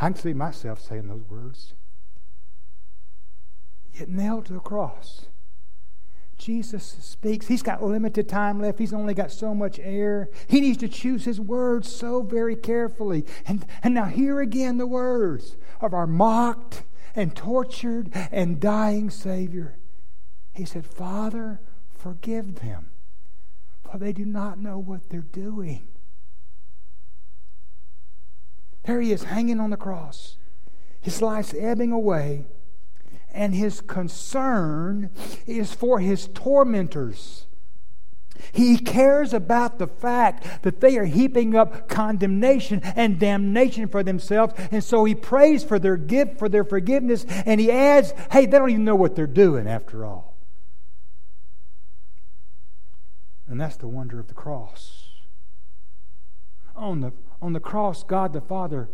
I 0.00 0.06
can 0.06 0.16
see 0.16 0.32
myself 0.32 0.80
saying 0.80 1.08
those 1.08 1.24
words. 1.28 1.74
Yet 3.94 4.08
nailed 4.08 4.46
to 4.46 4.52
the 4.52 4.60
cross. 4.60 5.26
Jesus 6.36 6.96
speaks. 7.00 7.46
He's 7.46 7.62
got 7.62 7.82
limited 7.82 8.28
time 8.28 8.60
left. 8.60 8.78
He's 8.78 8.92
only 8.92 9.14
got 9.14 9.30
so 9.30 9.54
much 9.54 9.78
air. 9.78 10.28
He 10.48 10.60
needs 10.60 10.78
to 10.78 10.88
choose 10.88 11.24
his 11.24 11.40
words 11.40 11.90
so 11.90 12.22
very 12.22 12.56
carefully. 12.56 13.24
And, 13.46 13.64
and 13.82 13.94
now, 13.94 14.06
here 14.06 14.40
again, 14.40 14.78
the 14.78 14.86
words 14.86 15.56
of 15.80 15.94
our 15.94 16.06
mocked 16.06 16.82
and 17.14 17.36
tortured 17.36 18.10
and 18.32 18.58
dying 18.60 19.10
Savior. 19.10 19.78
He 20.52 20.64
said, 20.64 20.84
Father, 20.84 21.60
forgive 21.96 22.56
them, 22.56 22.90
for 23.88 23.98
they 23.98 24.12
do 24.12 24.24
not 24.24 24.58
know 24.58 24.78
what 24.78 25.08
they're 25.08 25.20
doing. 25.20 25.86
There 28.84 29.00
he 29.00 29.12
is, 29.12 29.24
hanging 29.24 29.60
on 29.60 29.70
the 29.70 29.76
cross, 29.76 30.36
his 31.00 31.22
life's 31.22 31.54
ebbing 31.56 31.92
away 31.92 32.46
and 33.34 33.54
his 33.54 33.80
concern 33.80 35.10
is 35.46 35.72
for 35.72 35.98
his 35.98 36.28
tormentors. 36.28 37.46
He 38.52 38.78
cares 38.78 39.32
about 39.32 39.78
the 39.78 39.86
fact 39.86 40.62
that 40.62 40.80
they 40.80 40.96
are 40.96 41.04
heaping 41.04 41.54
up 41.54 41.88
condemnation 41.88 42.80
and 42.82 43.18
damnation 43.18 43.88
for 43.88 44.02
themselves, 44.02 44.54
and 44.70 44.82
so 44.82 45.04
he 45.04 45.14
prays 45.14 45.64
for 45.64 45.78
their 45.78 45.96
gift, 45.96 46.38
for 46.38 46.48
their 46.48 46.64
forgiveness, 46.64 47.24
and 47.46 47.60
he 47.60 47.70
adds, 47.70 48.12
hey, 48.30 48.46
they 48.46 48.58
don't 48.58 48.70
even 48.70 48.84
know 48.84 48.96
what 48.96 49.16
they're 49.16 49.26
doing 49.26 49.66
after 49.66 50.04
all. 50.04 50.34
And 53.46 53.60
that's 53.60 53.76
the 53.76 53.88
wonder 53.88 54.18
of 54.18 54.28
the 54.28 54.34
cross. 54.34 55.08
On 56.74 57.00
the, 57.00 57.12
on 57.40 57.52
the 57.52 57.60
cross, 57.60 58.02
God 58.02 58.32
the 58.32 58.40
Father 58.40 58.88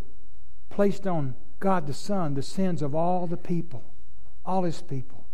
placed 0.70 1.07
on 1.07 1.34
God 1.61 1.86
the 1.86 1.95
Son 1.95 2.34
the 2.34 2.43
sins 2.43 2.82
of 2.82 2.95
all 2.95 3.26
the 3.26 3.36
people 3.36 3.84
all 4.45 4.64
his 4.64 4.82
people. 4.82 5.26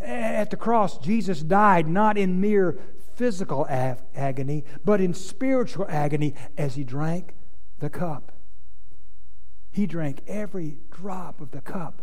At 0.00 0.50
the 0.50 0.56
cross, 0.56 0.98
Jesus 0.98 1.42
died 1.42 1.86
not 1.86 2.18
in 2.18 2.40
mere 2.40 2.78
physical 3.14 3.66
ag- 3.68 3.98
agony, 4.14 4.64
but 4.84 5.00
in 5.00 5.14
spiritual 5.14 5.86
agony 5.88 6.34
as 6.56 6.74
he 6.74 6.84
drank 6.84 7.34
the 7.78 7.90
cup. 7.90 8.32
He 9.70 9.86
drank 9.86 10.22
every 10.26 10.78
drop 10.90 11.40
of 11.40 11.50
the 11.50 11.60
cup 11.60 12.02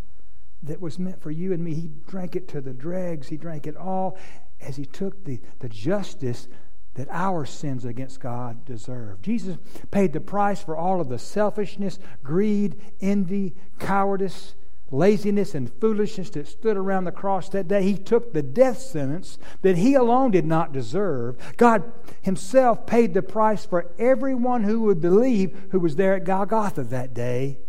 that 0.63 0.81
was 0.81 0.99
meant 0.99 1.21
for 1.21 1.31
you 1.31 1.53
and 1.53 1.63
me. 1.63 1.73
He 1.73 1.91
drank 2.07 2.35
it 2.35 2.47
to 2.49 2.61
the 2.61 2.73
dregs. 2.73 3.27
He 3.27 3.37
drank 3.37 3.67
it 3.67 3.77
all 3.77 4.17
as 4.59 4.75
he 4.75 4.85
took 4.85 5.23
the, 5.25 5.39
the 5.59 5.69
justice 5.69 6.47
that 6.95 7.07
our 7.11 7.45
sins 7.45 7.85
against 7.85 8.19
God 8.19 8.65
deserve. 8.65 9.21
Jesus 9.21 9.57
paid 9.91 10.11
the 10.11 10.19
price 10.19 10.61
for 10.61 10.75
all 10.75 10.99
of 10.99 11.07
the 11.07 11.19
selfishness, 11.19 11.99
greed, 12.23 12.75
envy, 12.99 13.55
cowardice, 13.77 14.55
laziness 14.91 15.55
and 15.55 15.71
foolishness 15.79 16.29
that 16.31 16.47
stood 16.47 16.77
around 16.77 17.03
the 17.03 17.11
cross 17.11 17.49
that 17.49 17.67
day. 17.67 17.83
He 17.83 17.97
took 17.97 18.33
the 18.33 18.41
death 18.41 18.79
sentence 18.79 19.37
that 19.61 19.77
he 19.77 19.93
alone 19.93 20.31
did 20.31 20.45
not 20.45 20.71
deserve. 20.71 21.37
God 21.57 21.91
himself 22.21 22.85
paid 22.85 23.13
the 23.13 23.21
price 23.21 23.65
for 23.65 23.91
everyone 23.99 24.63
who 24.63 24.81
would 24.81 25.01
believe 25.01 25.57
who 25.71 25.79
was 25.79 25.95
there 25.95 26.15
at 26.15 26.23
Golgotha 26.23 26.83
that 26.83 27.13
day 27.13 27.59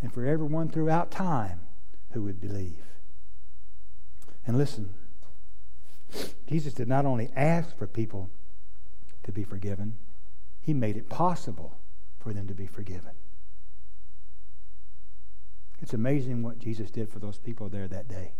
and 0.00 0.12
for 0.12 0.24
everyone 0.24 0.68
throughout 0.68 1.10
time 1.10 1.60
who 2.12 2.22
would 2.22 2.40
believe. 2.40 2.84
And 4.46 4.56
listen, 4.56 4.94
Jesus 6.48 6.74
did 6.74 6.88
not 6.88 7.06
only 7.06 7.30
ask 7.36 7.76
for 7.76 7.86
people 7.86 8.30
to 9.22 9.32
be 9.32 9.44
forgiven, 9.44 9.96
he 10.60 10.74
made 10.74 10.96
it 10.96 11.08
possible 11.08 11.78
for 12.18 12.32
them 12.32 12.46
to 12.48 12.54
be 12.54 12.66
forgiven. 12.66 13.12
It's 15.82 15.94
amazing 15.94 16.42
what 16.42 16.58
Jesus 16.58 16.90
did 16.90 17.08
for 17.08 17.18
those 17.18 17.38
people 17.38 17.68
there 17.68 17.88
that 17.88 18.08
day, 18.08 18.32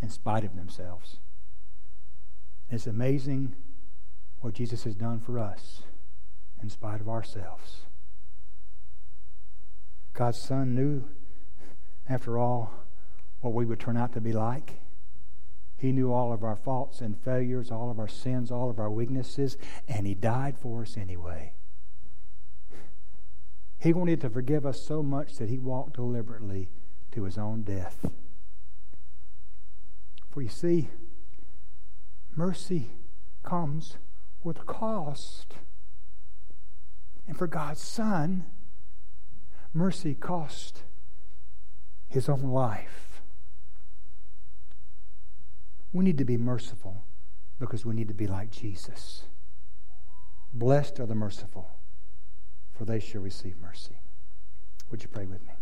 in 0.00 0.10
spite 0.10 0.44
of 0.44 0.56
themselves. 0.56 1.18
It's 2.70 2.86
amazing 2.86 3.54
what 4.40 4.54
Jesus 4.54 4.84
has 4.84 4.94
done 4.94 5.20
for 5.20 5.38
us, 5.38 5.82
in 6.62 6.70
spite 6.70 7.00
of 7.00 7.08
ourselves. 7.08 7.82
God's 10.14 10.38
Son 10.38 10.74
knew, 10.74 11.04
after 12.08 12.38
all, 12.38 12.72
what 13.40 13.54
we 13.54 13.64
would 13.64 13.80
turn 13.80 13.96
out 13.96 14.12
to 14.12 14.20
be 14.20 14.32
like. 14.32 14.80
He 15.76 15.90
knew 15.90 16.12
all 16.12 16.32
of 16.32 16.44
our 16.44 16.54
faults 16.54 17.00
and 17.00 17.18
failures, 17.18 17.70
all 17.70 17.90
of 17.90 17.98
our 17.98 18.08
sins, 18.08 18.52
all 18.52 18.70
of 18.70 18.78
our 18.78 18.90
weaknesses, 18.90 19.56
and 19.88 20.06
He 20.06 20.14
died 20.14 20.56
for 20.56 20.82
us 20.82 20.96
anyway. 20.96 21.54
He 23.82 23.92
wanted 23.92 24.20
to 24.20 24.30
forgive 24.30 24.64
us 24.64 24.80
so 24.80 25.02
much 25.02 25.38
that 25.38 25.48
he 25.48 25.58
walked 25.58 25.94
deliberately 25.94 26.68
to 27.10 27.24
his 27.24 27.36
own 27.36 27.62
death. 27.62 28.08
For 30.30 30.40
you 30.40 30.48
see, 30.48 30.90
mercy 32.36 32.90
comes 33.42 33.96
with 34.44 34.60
a 34.60 34.64
cost. 34.64 35.54
And 37.26 37.36
for 37.36 37.48
God's 37.48 37.80
Son, 37.80 38.46
mercy 39.74 40.14
cost 40.14 40.84
his 42.06 42.28
own 42.28 42.44
life. 42.44 43.20
We 45.92 46.04
need 46.04 46.18
to 46.18 46.24
be 46.24 46.36
merciful 46.36 47.02
because 47.58 47.84
we 47.84 47.96
need 47.96 48.06
to 48.06 48.14
be 48.14 48.28
like 48.28 48.52
Jesus. 48.52 49.24
Blessed 50.54 51.00
are 51.00 51.06
the 51.06 51.16
merciful 51.16 51.68
for 52.76 52.84
they 52.84 53.00
shall 53.00 53.22
receive 53.22 53.56
mercy. 53.60 53.96
Would 54.90 55.02
you 55.02 55.08
pray 55.08 55.26
with 55.26 55.40
me? 55.42 55.52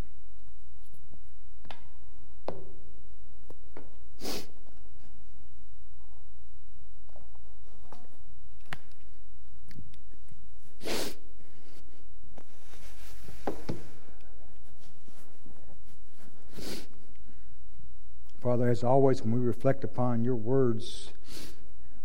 Father, 18.41 18.69
as 18.69 18.83
always, 18.83 19.23
when 19.23 19.33
we 19.33 19.39
reflect 19.39 19.85
upon 19.85 20.25
your 20.25 20.35
words, 20.35 21.11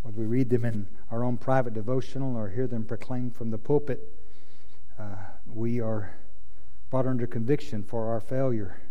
whether 0.03 0.19
we 0.19 0.27
read 0.27 0.49
them 0.49 0.63
in 0.63 0.85
our 1.09 1.23
own 1.23 1.37
private 1.37 1.73
devotional 1.73 2.35
or 2.35 2.49
hear 2.49 2.67
them 2.67 2.83
proclaimed 2.83 3.35
from 3.35 3.49
the 3.49 3.57
pulpit, 3.57 4.24
uh, 4.99 5.15
we 5.45 5.79
are 5.81 6.15
brought 6.89 7.07
under 7.07 7.27
conviction 7.27 7.83
for 7.83 8.07
our 8.09 8.21
failure, 8.21 8.81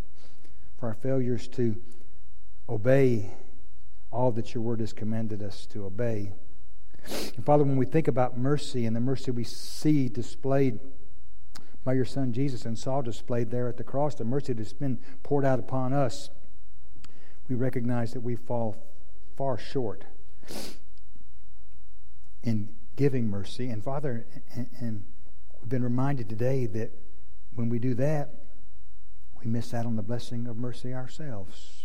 for 0.79 0.89
our 0.89 0.95
failures 0.95 1.49
to 1.49 1.77
obey 2.69 3.33
all 4.11 4.31
that 4.33 4.55
your 4.55 4.63
word 4.63 4.81
has 4.81 4.93
commanded 4.93 5.43
us 5.43 5.67
to 5.67 5.85
obey. 5.85 6.33
And 7.37 7.45
Father, 7.45 7.65
when 7.65 7.77
we 7.77 7.87
think 7.87 8.09
about 8.09 8.39
mercy 8.39 8.87
and 8.87 8.95
the 8.95 9.01
mercy 9.01 9.31
we 9.31 9.45
see 9.45 10.09
displayed 10.09 10.81
by 11.85 11.93
your 11.93 12.05
Son 12.05 12.33
Jesus 12.33 12.65
and 12.65 12.79
saw 12.79 13.03
displayed 13.03 13.51
there 13.51 13.69
at 13.69 13.77
the 13.77 13.85
cross, 13.85 14.15
the 14.15 14.25
mercy 14.25 14.53
that's 14.53 14.73
been 14.73 14.99
poured 15.23 15.45
out 15.45 15.59
upon 15.59 15.93
us, 15.93 16.31
we 17.49 17.55
recognize 17.55 18.13
that 18.13 18.21
we 18.21 18.37
fall 18.37 18.77
far 19.37 19.59
short 19.59 20.05
in 22.43 22.69
giving 22.97 23.29
mercy. 23.29 23.69
And 23.69 23.83
Father, 23.83 24.27
and, 24.55 24.69
and 24.81 25.05
we've 25.65 25.71
been 25.71 25.83
reminded 25.83 26.29
today 26.29 26.67
that 26.67 26.91
when 27.55 27.71
we 27.71 27.79
do 27.79 27.95
that, 27.95 28.29
we 29.43 29.51
miss 29.51 29.73
out 29.73 29.87
on 29.87 29.97
the 29.97 30.03
blessing 30.03 30.47
of 30.47 30.59
mercy 30.59 30.93
ourselves. 30.93 31.85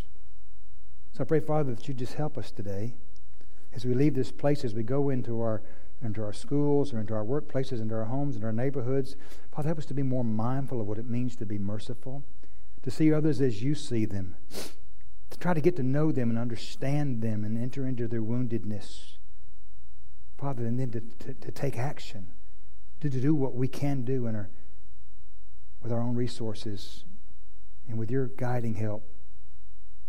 So 1.14 1.22
I 1.22 1.24
pray, 1.24 1.40
Father, 1.40 1.74
that 1.74 1.88
you 1.88 1.94
just 1.94 2.16
help 2.16 2.38
us 2.38 2.52
today 2.52 2.96
as 3.74 3.86
we 3.86 3.94
leave 3.94 4.16
this 4.16 4.34
place, 4.34 4.66
as 4.66 4.74
we 4.74 4.84
go 4.84 5.10
into 5.10 5.40
our 5.40 5.62
into 6.02 6.22
our 6.22 6.34
schools 6.34 6.94
or 6.94 7.00
into 7.00 7.14
our 7.14 7.24
workplaces, 7.24 7.82
into 7.82 7.96
our 7.96 8.06
homes, 8.06 8.36
into 8.36 8.48
our 8.48 8.54
neighborhoods. 8.54 9.16
Father, 9.54 9.70
help 9.70 9.80
us 9.80 9.86
to 9.86 9.94
be 9.94 10.04
more 10.04 10.24
mindful 10.26 10.82
of 10.82 10.88
what 10.88 10.98
it 10.98 11.10
means 11.10 11.36
to 11.38 11.46
be 11.46 11.58
merciful, 11.58 12.24
to 12.84 12.92
see 12.92 13.14
others 13.14 13.40
as 13.42 13.64
you 13.64 13.76
see 13.76 14.06
them, 14.06 14.36
to 15.30 15.40
try 15.40 15.54
to 15.54 15.60
get 15.62 15.76
to 15.78 15.84
know 15.84 16.12
them 16.12 16.30
and 16.30 16.40
understand 16.40 17.22
them 17.22 17.46
and 17.46 17.58
enter 17.58 17.86
into 17.86 18.08
their 18.10 18.22
woundedness. 18.22 19.18
Father, 20.38 20.66
and 20.66 20.80
then 20.80 20.92
to, 20.92 21.02
to, 21.26 21.34
to 21.34 21.52
take 21.52 21.78
action, 21.78 22.28
to 23.02 23.10
do 23.10 23.34
what 23.34 23.56
we 23.56 23.68
can 23.68 24.04
do 24.04 24.28
in 24.28 24.36
our, 24.36 24.50
with 25.82 25.92
our 25.92 26.02
own 26.02 26.16
resources 26.16 27.06
and 27.88 27.98
with 27.98 28.12
your 28.12 28.28
guiding 28.28 28.76
help 28.76 29.04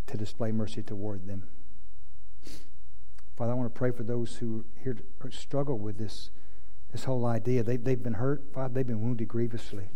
to 0.07 0.17
display 0.17 0.53
mercy 0.53 0.83
toward 0.83 1.27
them. 1.27 1.49
Father, 3.37 3.53
I 3.53 3.55
want 3.55 3.73
to 3.73 3.79
pray 3.79 3.91
for 3.91 4.03
those 4.03 4.37
who 4.37 4.65
here 4.83 4.97
struggle 5.31 5.79
with 5.79 5.99
this, 5.99 6.31
this 6.93 7.05
whole 7.05 7.25
idea. 7.25 7.63
They, 7.63 7.77
they've 7.77 8.03
been 8.03 8.15
hurt, 8.15 8.43
Father, 8.53 8.75
they've 8.75 8.87
been 8.87 9.01
wounded 9.01 9.29
grievously. 9.29 9.89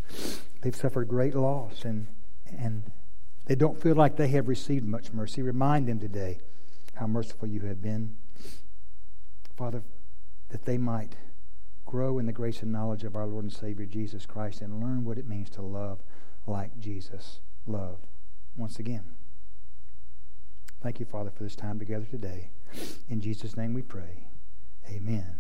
They've 0.63 0.75
suffered 0.75 1.09
great 1.09 1.35
loss, 1.35 1.85
and, 1.85 2.07
and 2.47 2.91
they 3.45 3.55
don't 3.55 3.79
feel 3.79 3.97
like 3.97 4.17
they 4.17 4.29
have 4.29 4.49
received 4.49 4.87
much 4.87 5.13
mercy. 5.13 5.43
Remind 5.43 5.89
them 5.89 5.99
today 5.99 6.39
how 6.95 7.07
merciful 7.07 7.49
you 7.49 7.61
have 7.63 7.83
been. 7.83 8.17
Father, 9.57 9.83
that 10.49 10.65
they 10.65 10.79
might 10.79 11.17
grow 11.85 12.19
in 12.19 12.27
the 12.27 12.33
grace 12.33 12.63
and 12.63 12.73
knowledge 12.73 13.05
of 13.05 13.17
our 13.17 13.27
Lord 13.27 13.45
and 13.45 13.53
Savior 13.53 13.87
Jesus 13.87 14.27
Christ 14.27 14.61
and 14.61 14.81
learn 14.81 15.05
what 15.05 15.19
it 15.19 15.29
means 15.29 15.51
to 15.51 15.63
love 15.63 16.01
like 16.47 16.79
Jesus 16.79 17.41
loved 17.67 18.07
once 18.57 18.79
again. 18.79 19.05
Thank 20.83 21.01
you, 21.01 21.07
Father, 21.07 21.31
for 21.31 21.45
this 21.45 21.57
time 21.57 21.79
together 21.79 22.05
today. 22.05 22.51
In 23.09 23.21
Jesus' 23.21 23.57
name 23.57 23.73
we 23.73 23.83
pray. 23.83 24.29
Amen. 24.89 25.37